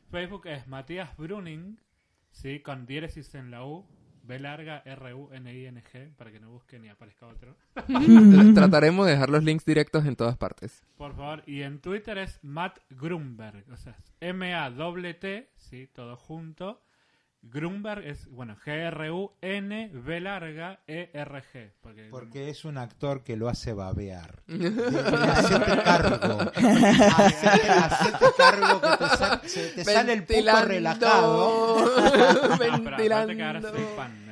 Facebook 0.10 0.48
es 0.48 0.66
Matías 0.66 1.16
Bruning, 1.18 1.78
sí, 2.32 2.62
con 2.62 2.86
diéresis 2.86 3.36
en 3.36 3.52
la 3.52 3.66
U, 3.66 3.86
B 4.24 4.40
larga 4.40 4.82
R 4.86 5.14
U 5.14 5.30
N 5.34 5.54
I 5.54 5.66
N 5.66 5.84
G, 5.84 6.16
para 6.16 6.32
que 6.32 6.40
no 6.40 6.52
busquen 6.52 6.86
y 6.86 6.88
aparezca 6.88 7.28
otro. 7.28 7.58
Trataremos 8.56 9.06
de 9.06 9.12
dejar 9.12 9.30
los 9.30 9.44
links 9.44 9.66
directos 9.66 10.06
en 10.06 10.16
todas 10.16 10.38
partes. 10.38 10.86
Por 10.96 11.14
favor, 11.18 11.44
y 11.46 11.64
en 11.64 11.80
Twitter 11.80 12.18
es 12.18 12.42
Matt 12.44 12.80
Grunberg, 12.92 13.66
o 13.70 13.76
sea, 13.76 13.98
M 14.22 14.54
A 14.54 14.74
T 14.74 15.14
T, 15.16 15.50
sí, 15.58 15.88
todo 15.88 16.16
junto. 16.16 16.82
Grunberg 17.44 18.06
es, 18.06 18.28
bueno, 18.30 18.56
G-R-U-N, 18.64 19.90
B 19.94 20.20
larga, 20.22 20.80
E-R-G. 20.88 21.72
Porque, 21.82 22.08
Porque 22.12 22.50
es 22.50 22.66
un 22.66 22.78
actor 22.78 23.24
que 23.24 23.36
lo 23.36 23.50
hace 23.50 23.74
babear. 23.74 24.44
De- 24.48 24.68
hacerte 25.32 25.84
cargo. 25.84 26.38
Hacete, 26.56 27.70
hacete 27.70 28.26
cargo 28.38 28.82
que 28.82 28.88
te, 28.98 29.10
sa- 29.18 29.42
se 29.44 29.70
te 29.70 29.84
sale 29.86 30.14
el 30.14 30.24
puto 30.24 30.62
relajado. 30.66 31.78
No, 32.50 32.58
pero 32.60 32.74
aparte 32.76 33.04
que 33.08 33.14
ahora 33.14 33.26
Ventilando. 33.26 33.70
soy 33.70 33.84
fan, 33.96 34.26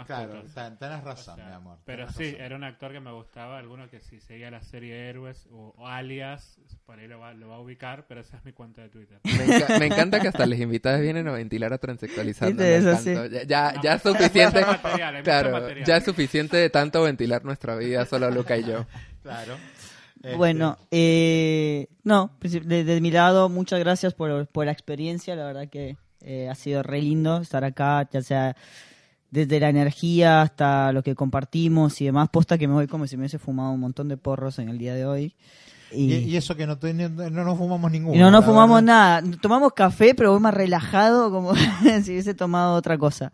más 0.00 0.06
Claro, 0.06 0.42
tenés 0.78 1.00
O 1.02 1.04
razón, 1.04 1.36
sea, 1.36 1.46
mi 1.46 1.52
amor. 1.52 1.78
Pero 1.84 2.08
sí, 2.10 2.30
razón. 2.32 2.40
era 2.40 2.56
un 2.56 2.64
actor 2.64 2.92
que 2.92 3.00
me 3.00 3.12
gustaba, 3.12 3.58
alguno 3.58 3.88
que 3.88 4.00
si 4.00 4.20
seguía 4.20 4.50
la 4.50 4.60
serie 4.62 5.08
Héroes 5.08 5.46
o, 5.52 5.74
o 5.76 5.86
Alias, 5.86 6.58
por 6.84 6.98
ahí 6.98 7.06
lo 7.08 7.18
va, 7.20 7.32
lo 7.34 7.48
va 7.48 7.56
a 7.56 7.60
ubicar, 7.60 8.06
pero 8.08 8.20
esa 8.20 8.36
es 8.36 8.44
mi 8.44 8.52
cuenta 8.52 8.82
de 8.82 8.88
Twitter. 8.88 9.20
Me, 9.24 9.46
enca- 9.46 9.78
me 9.78 9.86
encanta 9.86 10.20
que 10.20 10.28
hasta 10.28 10.44
las 10.46 10.58
invitadas 10.58 11.00
vienen 11.00 11.28
a 11.28 11.32
ventilar 11.32 11.72
a 11.72 11.78
transexualizar. 11.78 12.48
Viste, 12.48 12.76
eso 12.76 12.96
sí. 12.96 13.14
Ya, 13.14 13.42
ya, 13.44 13.72
No, 13.76 13.82
ya 13.82 13.94
es 13.94 14.02
suficiente. 14.02 14.60
material, 14.60 15.22
Claro, 15.22 15.68
ya 15.84 15.96
es 15.96 16.04
suficiente 16.04 16.56
de 16.56 16.70
tanto 16.70 17.02
ventilar 17.02 17.44
nuestra 17.44 17.76
vida, 17.76 18.04
solo 18.06 18.30
Luca 18.30 18.56
y 18.56 18.64
yo. 18.64 18.86
Claro. 19.22 19.56
Este, 20.22 20.36
Bueno, 20.36 20.76
eh, 20.90 21.86
no, 22.04 22.30
princip- 22.40 22.64
de, 22.64 22.84
de 22.84 23.00
mi 23.00 23.10
lado, 23.10 23.48
muchas 23.48 23.78
gracias 23.80 24.12
por, 24.12 24.46
por 24.48 24.66
la 24.66 24.72
experiencia, 24.72 25.34
la 25.34 25.44
verdad 25.46 25.68
que 25.68 25.96
eh, 26.20 26.48
ha 26.50 26.54
sido 26.54 26.82
re 26.82 27.00
lindo 27.00 27.38
estar 27.40 27.64
acá, 27.64 28.06
ya 28.12 28.20
sea 28.20 28.54
desde 29.30 29.60
la 29.60 29.68
energía 29.68 30.42
hasta 30.42 30.92
lo 30.92 31.02
que 31.02 31.14
compartimos 31.14 32.00
y 32.00 32.06
demás, 32.06 32.28
posta 32.30 32.58
que 32.58 32.68
me 32.68 32.74
voy 32.74 32.86
como 32.86 33.06
si 33.06 33.16
me 33.16 33.22
hubiese 33.22 33.38
fumado 33.38 33.70
un 33.72 33.80
montón 33.80 34.08
de 34.08 34.16
porros 34.16 34.58
en 34.58 34.68
el 34.68 34.78
día 34.78 34.94
de 34.94 35.06
hoy. 35.06 35.34
Y, 35.92 36.36
eso 36.36 36.56
que 36.56 36.66
no, 36.66 36.78
no 36.80 37.44
nos 37.44 37.58
fumamos 37.58 37.90
ninguno. 37.90 38.16
no 38.16 38.30
nos 38.30 38.44
fumamos 38.44 38.80
verdad. 38.80 39.22
nada, 39.22 39.38
tomamos 39.40 39.72
café, 39.72 40.14
pero 40.14 40.30
voy 40.30 40.40
más 40.40 40.54
relajado 40.54 41.32
como 41.32 41.54
si 42.02 42.12
hubiese 42.12 42.34
tomado 42.34 42.74
otra 42.74 42.96
cosa. 42.96 43.32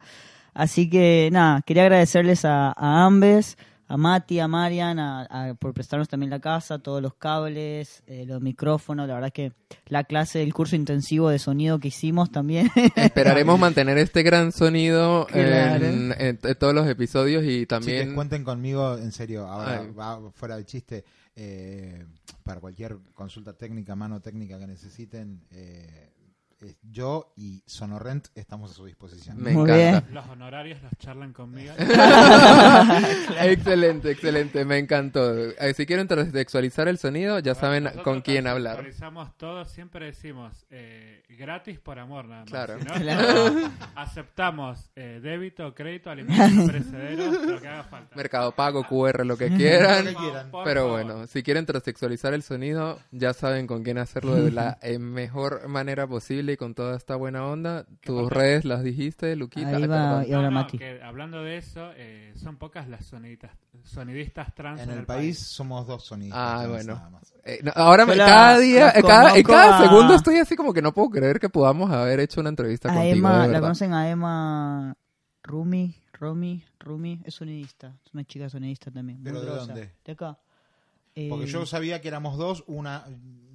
Así 0.54 0.88
que 0.88 1.28
nada, 1.32 1.60
quería 1.62 1.82
agradecerles 1.82 2.46
a, 2.46 2.72
a 2.74 3.04
ambes, 3.04 3.58
a 3.88 3.96
Mati, 3.96 4.40
a 4.40 4.48
Marian, 4.48 4.98
a- 4.98 5.22
a- 5.22 5.54
por 5.54 5.72
prestarnos 5.74 6.08
también 6.08 6.30
la 6.30 6.40
casa, 6.40 6.78
todos 6.78 7.00
los 7.00 7.14
cables, 7.14 8.02
eh, 8.06 8.24
los 8.26 8.40
micrófonos, 8.42 9.06
la 9.08 9.14
verdad 9.14 9.32
que 9.32 9.52
la 9.86 10.04
clase 10.04 10.40
del 10.40 10.52
curso 10.54 10.74
intensivo 10.76 11.28
de 11.30 11.38
sonido 11.38 11.78
que 11.78 11.88
hicimos 11.88 12.30
también. 12.30 12.70
Esperaremos 12.96 13.58
mantener 13.58 13.98
este 13.98 14.22
gran 14.22 14.52
sonido 14.52 15.26
Claro. 15.26 15.84
en, 15.86 16.12
en- 16.18 16.38
en 16.42 16.54
todos 16.58 16.74
los 16.74 16.86
episodios 16.88 17.44
y 17.44 17.66
también... 17.66 18.14
cuenten 18.14 18.44
conmigo, 18.44 18.96
en 18.98 19.12
serio, 19.12 19.46
ahora 19.46 19.82
va 19.98 20.30
fuera 20.32 20.56
de 20.56 20.64
chiste, 20.64 21.04
eh, 21.36 22.04
para 22.42 22.60
cualquier 22.60 22.96
consulta 23.14 23.52
técnica, 23.52 23.94
mano 23.94 24.20
técnica 24.20 24.58
que 24.58 24.66
necesiten, 24.66 25.42
eh, 25.50 26.05
yo 26.82 27.32
y 27.36 27.62
Sonorrent 27.66 28.28
estamos 28.34 28.70
a 28.70 28.74
su 28.74 28.84
disposición. 28.86 29.40
Me 29.42 29.52
Muy 29.52 29.70
encanta. 29.70 30.10
Los 30.12 30.26
honorarios 30.28 30.82
los 30.82 30.92
charlan 30.98 31.32
conmigo. 31.32 31.72
excelente, 33.40 34.10
excelente, 34.10 34.64
me 34.64 34.78
encantó. 34.78 35.34
Eh, 35.36 35.74
si 35.74 35.86
quieren 35.86 36.08
transexualizar 36.08 36.88
el 36.88 36.98
sonido, 36.98 37.38
ya 37.38 37.54
saben 37.54 37.88
con 38.04 38.20
quién 38.22 38.46
hablar. 38.46 38.76
Actualizamos 38.76 39.36
todo, 39.36 39.64
siempre 39.64 40.06
decimos 40.06 40.66
eh, 40.70 41.22
gratis 41.28 41.78
por 41.78 41.98
amor 41.98 42.26
nada 42.26 42.42
más. 42.42 42.50
Claro. 42.50 42.78
Si 42.78 42.84
no, 42.84 42.94
Claro. 42.94 43.50
no, 43.50 43.70
aceptamos 43.94 44.90
eh, 44.96 45.20
débito, 45.22 45.74
crédito, 45.74 46.10
alimentos 46.10 46.66
perecederos, 46.70 47.46
lo 47.46 47.60
que 47.60 47.68
haga 47.68 47.84
falta. 47.84 48.16
Mercado 48.16 48.52
Pago, 48.52 48.84
QR, 48.84 49.24
lo 49.24 49.36
que 49.36 49.48
quieran. 49.50 50.04
Lo 50.04 50.10
que 50.10 50.16
quieran. 50.16 50.50
Por 50.50 50.64
Pero 50.64 50.82
favor. 50.86 51.04
bueno, 51.04 51.26
si 51.26 51.42
quieren 51.42 51.66
transexualizar 51.66 52.34
el 52.34 52.42
sonido, 52.42 52.98
ya 53.10 53.32
saben 53.32 53.66
con 53.66 53.82
quién 53.82 53.98
hacerlo 53.98 54.34
de 54.34 54.50
la 54.50 54.78
eh, 54.82 54.98
mejor 54.98 55.68
manera 55.68 56.06
posible 56.06 56.55
y 56.56 56.58
con 56.58 56.74
toda 56.74 56.96
esta 56.96 57.14
buena 57.16 57.46
onda. 57.46 57.86
Tus 58.02 58.24
pasa? 58.28 58.34
redes 58.40 58.64
las 58.64 58.82
dijiste, 58.82 59.36
Luquita. 59.36 59.68
Ahí 59.76 59.86
va, 59.86 60.24
y 60.26 60.32
ahora 60.32 60.48
No, 60.50 60.54
no, 60.54 60.60
Mati. 60.62 60.78
que 60.78 61.00
hablando 61.02 61.42
de 61.42 61.58
eso, 61.58 61.90
eh, 61.96 62.32
son 62.36 62.56
pocas 62.56 62.88
las 62.88 63.04
sonidistas, 63.06 63.52
sonidistas 63.84 64.54
trans 64.54 64.80
En 64.80 64.90
el 64.90 65.04
país 65.06 65.38
somos 65.38 65.86
dos 65.86 66.04
sonidos. 66.04 66.36
Ah, 66.38 66.56
trans 66.62 66.70
bueno. 66.72 66.94
nada 66.96 67.10
más. 67.10 67.34
Eh, 67.44 67.60
no, 67.62 67.72
ahora 67.74 68.06
me- 68.06 68.16
cada 68.16 68.58
día, 68.58 68.90
eh, 68.90 69.02
cada, 69.02 69.80
segundo 69.82 70.14
estoy 70.14 70.38
así 70.38 70.56
como 70.56 70.72
que 70.72 70.82
no 70.82 70.92
puedo 70.92 71.10
creer 71.10 71.38
que 71.38 71.48
podamos 71.48 71.90
haber 71.92 72.18
hecho 72.20 72.40
una 72.40 72.48
entrevista 72.48 72.90
A 72.90 72.94
contigo. 72.94 73.14
Emma, 73.16 73.46
de 73.46 73.52
¿la 73.52 73.60
conocen 73.60 73.92
a 73.92 74.10
Emma 74.10 74.96
Rumi? 75.44 75.94
Rumi, 76.18 76.64
Rumi, 76.80 77.20
es 77.24 77.34
sonidista, 77.34 77.94
es 78.04 78.14
una 78.14 78.24
chica 78.24 78.48
sonidista 78.48 78.90
también. 78.90 79.18
muy 79.18 79.24
¿Pero 79.30 79.40
de 79.42 79.46
dónde? 79.50 79.90
De 80.04 80.12
acá. 80.12 80.38
Porque 81.28 81.44
Eh, 81.44 81.46
yo 81.46 81.64
sabía 81.66 82.00
que 82.00 82.08
éramos 82.08 82.36
dos, 82.36 82.64
una 82.66 83.04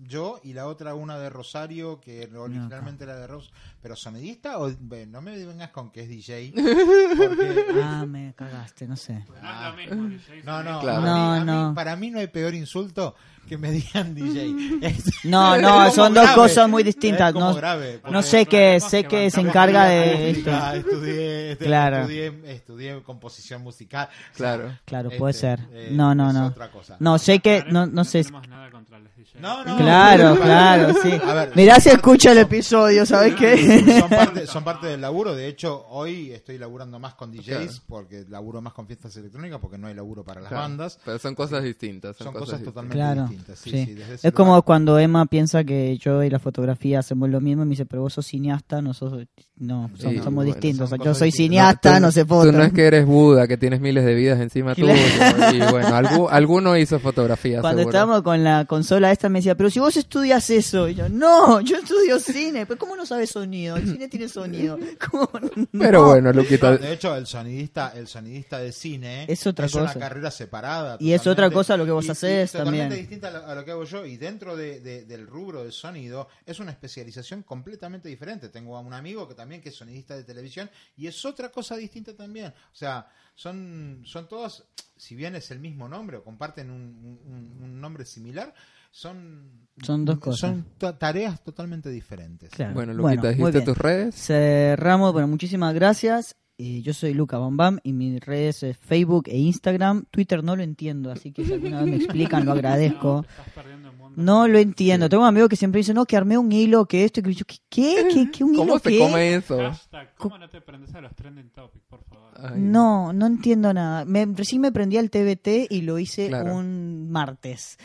yo 0.07 0.39
y 0.43 0.53
la 0.53 0.67
otra 0.67 0.95
una 0.95 1.17
de 1.19 1.29
Rosario, 1.29 1.99
que 2.01 2.29
originalmente 2.35 3.03
era 3.03 3.15
de 3.17 3.27
Ros, 3.27 3.51
pero 3.81 3.95
sonidista 3.95 4.57
o 4.59 4.69
no 5.07 5.21
me 5.21 5.45
vengas 5.45 5.69
con 5.71 5.91
que 5.91 6.01
es 6.01 6.09
DJ. 6.09 6.53
porque- 7.17 7.65
Ah, 7.83 8.05
me 8.07 8.33
cagaste, 8.35 8.87
no 8.87 8.95
sé. 8.95 9.13
No 9.41 9.49
es 9.49 9.89
lo 9.89 9.95
mismo, 9.95 10.09
DJ. 10.09 10.43
no, 10.43 10.63
no, 10.63 10.79
Claro. 10.81 11.01
mí- 11.01 11.07
No, 11.07 11.39
mí- 11.39 11.45
no. 11.45 11.73
para 11.75 11.95
mí 11.95 12.09
no 12.11 12.19
hay 12.19 12.27
peor 12.27 12.53
insulto 12.53 13.15
que 13.47 13.57
me 13.57 13.71
digan 13.71 14.13
DJ. 14.15 14.55
Es- 14.81 15.25
No, 15.25 15.57
no, 15.57 15.91
son 15.91 16.13
dos 16.13 16.29
cosas 16.31 16.67
muy 16.69 16.83
distintas. 16.83 17.33
No, 17.33 17.53
grave, 17.55 18.01
no 18.09 18.21
sé 18.21 18.45
qué, 18.45 18.79
sé 18.79 19.03
que 19.03 19.29
se 19.29 19.41
encarga 19.41 19.85
de 19.85 20.31
esto. 20.31 20.51
Estudié, 20.73 21.51
este, 21.53 21.65
Claro. 21.65 21.97
estudié, 21.97 22.41
estudié 22.45 23.03
composición 23.03 23.61
musical. 23.61 24.09
Claro. 24.35 24.77
Claro, 24.85 25.09
este, 25.09 25.19
puede 25.19 25.33
ser. 25.33 25.59
eh, 25.71 25.89
No, 25.91 26.15
no, 26.15 26.31
no. 26.33 26.47
otra 26.47 26.71
cosa. 26.71 26.97
No, 26.99 27.17
sé 27.17 27.39
que, 27.39 27.63
no, 27.69 27.85
no 27.85 28.03
sé. 28.03 28.23
tenemos 28.23 28.47
nada 28.47 28.69
contra 28.71 28.99
los 28.99 29.15
DJ. 29.15 29.20
No, 29.39 29.63
no. 29.65 29.77
Claro, 29.77 30.33
para- 30.39 30.45
claro, 30.45 30.93
sí. 31.01 31.11
A 31.23 31.33
ver, 31.33 31.51
Mirá 31.55 31.79
si 31.79 31.89
escucha 31.89 32.31
el 32.31 32.37
son- 32.37 32.45
episodio, 32.47 33.05
¿sabes 33.05 33.35
qué? 33.35 33.99
Son 33.99 34.09
parte, 34.09 34.47
son 34.47 34.63
parte 34.63 34.87
del 34.87 35.01
laburo. 35.01 35.35
De 35.35 35.47
hecho, 35.47 35.85
hoy 35.89 36.31
estoy 36.31 36.57
laburando 36.57 36.99
más 36.99 37.13
con 37.15 37.31
DJs 37.31 37.45
Claro. 37.45 37.71
porque 37.87 38.25
laburo 38.29 38.61
más 38.61 38.73
con 38.73 38.87
fiestas 38.87 39.15
electrónicas 39.17 39.59
porque 39.59 39.77
no 39.77 39.87
hay 39.87 39.93
laburo 39.93 40.23
para 40.23 40.41
las 40.41 40.49
Claro. 40.49 40.63
bandas. 40.63 40.99
Pero 41.05 41.19
son 41.19 41.35
cosas 41.35 41.63
distintas. 41.63 42.15
Son, 42.17 42.25
Son 42.25 42.33
cosas, 42.33 42.49
cosas 42.49 42.63
totalmente 42.65 42.97
Claro, 42.97 43.21
distintas. 43.23 43.59
Sí, 43.59 43.69
sí. 43.71 43.85
sí, 43.85 43.93
desde 43.93 44.27
Es 44.27 44.33
como 44.33 44.51
lugar. 44.51 44.63
cuando 44.63 44.99
Emma 44.99 45.25
piensa 45.25 45.63
que 45.63 45.97
yo 45.97 46.23
y 46.23 46.29
la 46.29 46.39
fotografía 46.39 46.99
hacemos 46.99 47.29
lo 47.29 47.39
mismo 47.41 47.63
y 47.63 47.65
me 47.65 47.69
dice, 47.71 47.85
pero 47.85 48.01
vos 48.03 48.13
sos 48.13 48.25
cineasta, 48.25 48.81
nosotros 48.81 49.25
no, 49.57 49.89
Sí, 49.95 50.01
somos, 50.01 50.23
somos 50.23 50.33
bueno, 50.45 50.53
distintos. 50.53 50.89
son 50.89 50.99
yo 51.03 51.13
soy 51.13 51.31
cineasta, 51.31 51.99
no, 51.99 52.07
tú- 52.07 52.13
sé 52.13 52.21
Tú 52.23 52.27
foto. 52.29 52.51
no 52.51 52.63
es 52.63 52.73
que 52.73 52.85
eres 52.85 53.05
Buda, 53.05 53.47
que 53.47 53.57
tienes 53.57 53.79
miles 53.79 54.03
de 54.05 54.15
vidas 54.15 54.39
encima 54.39 54.73
Claro. 54.75 54.99
tuyo. 54.99 55.65
Y 55.67 55.71
bueno, 55.71 55.89
algu- 55.89 56.27
alguno 56.31 56.75
hizo 56.77 56.99
fotografía, 56.99 57.61
Cuando 57.61 57.79
seguro. 57.81 57.95
estábamos 57.97 58.21
con 58.23 58.43
la 58.43 58.65
consola 58.65 59.10
esta 59.11 59.29
me 59.29 59.39
decía, 59.39 59.55
pero 59.55 59.69
si 59.69 59.79
vos 59.79 59.95
estudias 59.97 60.49
eso, 60.49 60.87
y 60.89 60.95
yo, 60.95 61.09
no, 61.09 61.61
yo 61.61 61.77
estudio 61.77 62.19
cine, 62.19 62.65
pero 62.65 62.77
¿cómo 62.79 62.95
no 62.95 63.05
sabes 63.05 63.29
sonido? 63.31 63.77
El 63.77 63.87
cine 63.91 64.07
tiene 64.07 64.27
sonido. 64.27 64.77
¿Cómo 65.11 65.29
no? 65.39 65.67
Pero 65.79 66.05
bueno, 66.05 66.31
Luquita, 66.33 66.77
de 66.77 66.93
hecho, 66.93 67.15
el 67.15 67.25
sonidista, 67.27 67.93
el 67.95 68.07
sonidista 68.07 68.59
de 68.59 68.71
cine 68.71 69.25
Es 69.29 69.45
otra 69.47 69.67
una 69.73 69.87
cosa. 69.87 69.99
carrera 69.99 70.31
separada. 70.31 70.97
Y 70.99 71.13
es 71.13 71.25
otra 71.27 71.49
cosa 71.49 71.77
lo 71.77 71.85
que 71.85 71.91
vos 71.91 72.05
Y- 72.05 72.07
y 72.07 72.11
hacés 72.11 72.51
totalmente 72.51 72.79
también. 72.83 72.99
distinta 73.01 73.27
a 73.27 73.31
lo, 73.31 73.45
a 73.47 73.55
lo 73.55 73.65
que 73.65 73.71
hago 73.71 73.83
yo. 73.83 74.05
Y 74.05 74.17
dentro 74.17 74.55
de- 74.55 74.79
de- 74.79 75.05
del 75.05 75.27
rubro 75.27 75.63
del 75.63 75.71
sonido 75.71 76.27
es 76.45 76.59
una 76.59 76.71
especialización 76.71 77.43
completamente 77.43 78.09
diferente. 78.09 78.49
Tengo 78.49 78.77
a 78.77 78.79
un 78.81 78.93
amigo 78.93 79.27
que 79.27 79.35
también 79.35 79.61
que 79.61 79.69
es 79.69 79.75
sonidista 79.75 80.15
de 80.15 80.23
televisión 80.23 80.69
y 80.97 81.07
es 81.07 81.25
otra 81.25 81.49
cosa 81.49 81.75
distinta 81.75 82.15
también. 82.15 82.47
O 82.47 82.75
sea, 82.75 83.07
son, 83.35 84.01
son 84.05 84.27
todas, 84.27 84.63
si 84.97 85.15
bien 85.15 85.35
es 85.35 85.49
el 85.51 85.59
mismo 85.59 85.87
nombre 85.87 86.17
o 86.17 86.23
comparten 86.23 86.69
un, 86.69 87.19
un- 87.25 87.63
un 87.63 87.81
nombre 87.81 88.05
similar, 88.05 88.53
son, 88.91 89.67
Son 89.81 90.05
dos 90.05 90.19
cosas. 90.19 90.39
Son 90.41 90.65
ta- 90.77 90.97
tareas 90.97 91.41
totalmente 91.43 91.89
diferentes. 91.89 92.49
Claro. 92.51 92.73
bueno, 92.73 92.93
Bueno, 92.93 93.21
Luquita, 93.23 93.35
muy 93.41 93.51
dijiste 93.51 93.61
tus 93.65 93.77
redes. 93.77 94.15
Cerramos, 94.15 95.13
bueno, 95.13 95.27
muchísimas 95.27 95.73
gracias. 95.73 96.35
Eh, 96.63 96.81
yo 96.83 96.93
soy 96.93 97.15
Luca 97.15 97.39
Bam 97.39 97.79
y 97.81 97.91
mis 97.91 98.19
redes 98.19 98.61
es 98.61 98.77
Facebook 98.77 99.23
e 99.27 99.37
Instagram. 99.39 100.03
Twitter 100.11 100.43
no 100.43 100.55
lo 100.55 100.61
entiendo, 100.61 101.11
así 101.11 101.31
que 101.31 101.43
si 101.43 101.53
alguna 101.53 101.81
vez 101.81 101.89
me 101.89 101.95
explican, 101.95 102.45
lo 102.45 102.51
agradezco. 102.51 103.25
Estás 103.27 103.49
perdiendo 103.55 103.89
el 103.89 103.95
mundo. 103.97 104.13
No 104.21 104.47
lo 104.47 104.59
entiendo. 104.59 105.09
Tengo 105.09 105.23
un 105.23 105.29
amigo 105.29 105.49
que 105.49 105.55
siempre 105.55 105.79
dice, 105.79 105.93
no, 105.95 106.05
que 106.05 106.17
armé 106.17 106.37
un 106.37 106.51
hilo, 106.51 106.85
que 106.85 107.03
esto, 107.03 107.21
y 107.21 107.23
que 107.23 107.33
yo, 107.33 107.45
¿qué? 107.47 107.57
¿Qué? 107.69 108.07
¿Qué, 108.13 108.29
qué 108.31 108.43
un 108.43 108.53
¿Cómo 108.53 108.63
hilo 108.73 108.79
se 108.79 108.89
qué? 108.89 108.99
come 108.99 109.33
eso? 109.35 109.57
Hashtag, 109.57 110.13
¿cómo 110.17 110.37
no 110.37 110.49
te 110.49 110.61
prendes 110.61 110.93
a 110.93 111.01
los 111.01 111.15
trending 111.15 111.49
topics, 111.49 111.85
por 111.89 112.03
favor? 112.03 112.29
Ay, 112.35 112.59
No, 112.59 113.11
no 113.13 113.25
entiendo 113.25 113.73
nada. 113.73 114.05
Me, 114.05 114.25
recién 114.25 114.61
me 114.61 114.71
prendí 114.71 114.97
al 114.97 115.09
TBT 115.09 115.67
y 115.69 115.81
lo 115.81 115.97
hice 115.97 116.27
Claro. 116.27 116.55
un 116.55 117.09
martes. 117.09 117.77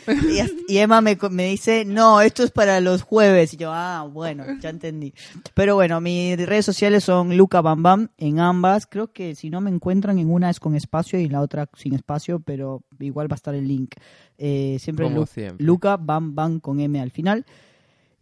Y, 0.67 0.77
Emma 0.77 1.01
me, 1.01 1.17
me 1.31 1.47
dice, 1.47 1.83
no, 1.85 2.21
esto 2.21 2.43
es 2.43 2.51
para 2.51 2.79
los 2.81 3.01
jueves. 3.01 3.53
Y 3.53 3.57
yo, 3.57 3.71
ah, 3.73 4.07
bueno, 4.11 4.43
ya 4.61 4.69
entendí. 4.69 5.13
Pero 5.53 5.75
bueno, 5.75 5.99
mis 6.01 6.37
redes 6.45 6.65
sociales 6.65 7.03
son 7.05 7.35
Luca 7.37 7.61
Bam 7.61 7.81
Bam 7.81 8.09
en 8.17 8.39
ambas. 8.39 8.66
Creo 8.89 9.11
que 9.11 9.35
si 9.35 9.49
no 9.49 9.61
me 9.61 9.69
encuentran 9.69 10.19
en 10.19 10.29
una 10.31 10.49
es 10.49 10.59
con 10.59 10.75
espacio 10.75 11.19
y 11.19 11.25
en 11.25 11.31
la 11.31 11.41
otra 11.41 11.69
sin 11.75 11.93
espacio, 11.93 12.39
pero 12.39 12.83
igual 12.99 13.31
va 13.31 13.35
a 13.35 13.37
estar 13.37 13.55
el 13.55 13.67
link. 13.67 13.95
Eh, 14.37 14.77
siempre, 14.79 15.05
Como 15.05 15.19
Lu- 15.21 15.25
siempre. 15.25 15.65
Luca 15.65 15.97
Bam 15.97 16.35
Bam 16.35 16.59
con 16.59 16.79
M 16.79 16.99
al 16.99 17.11
final. 17.11 17.45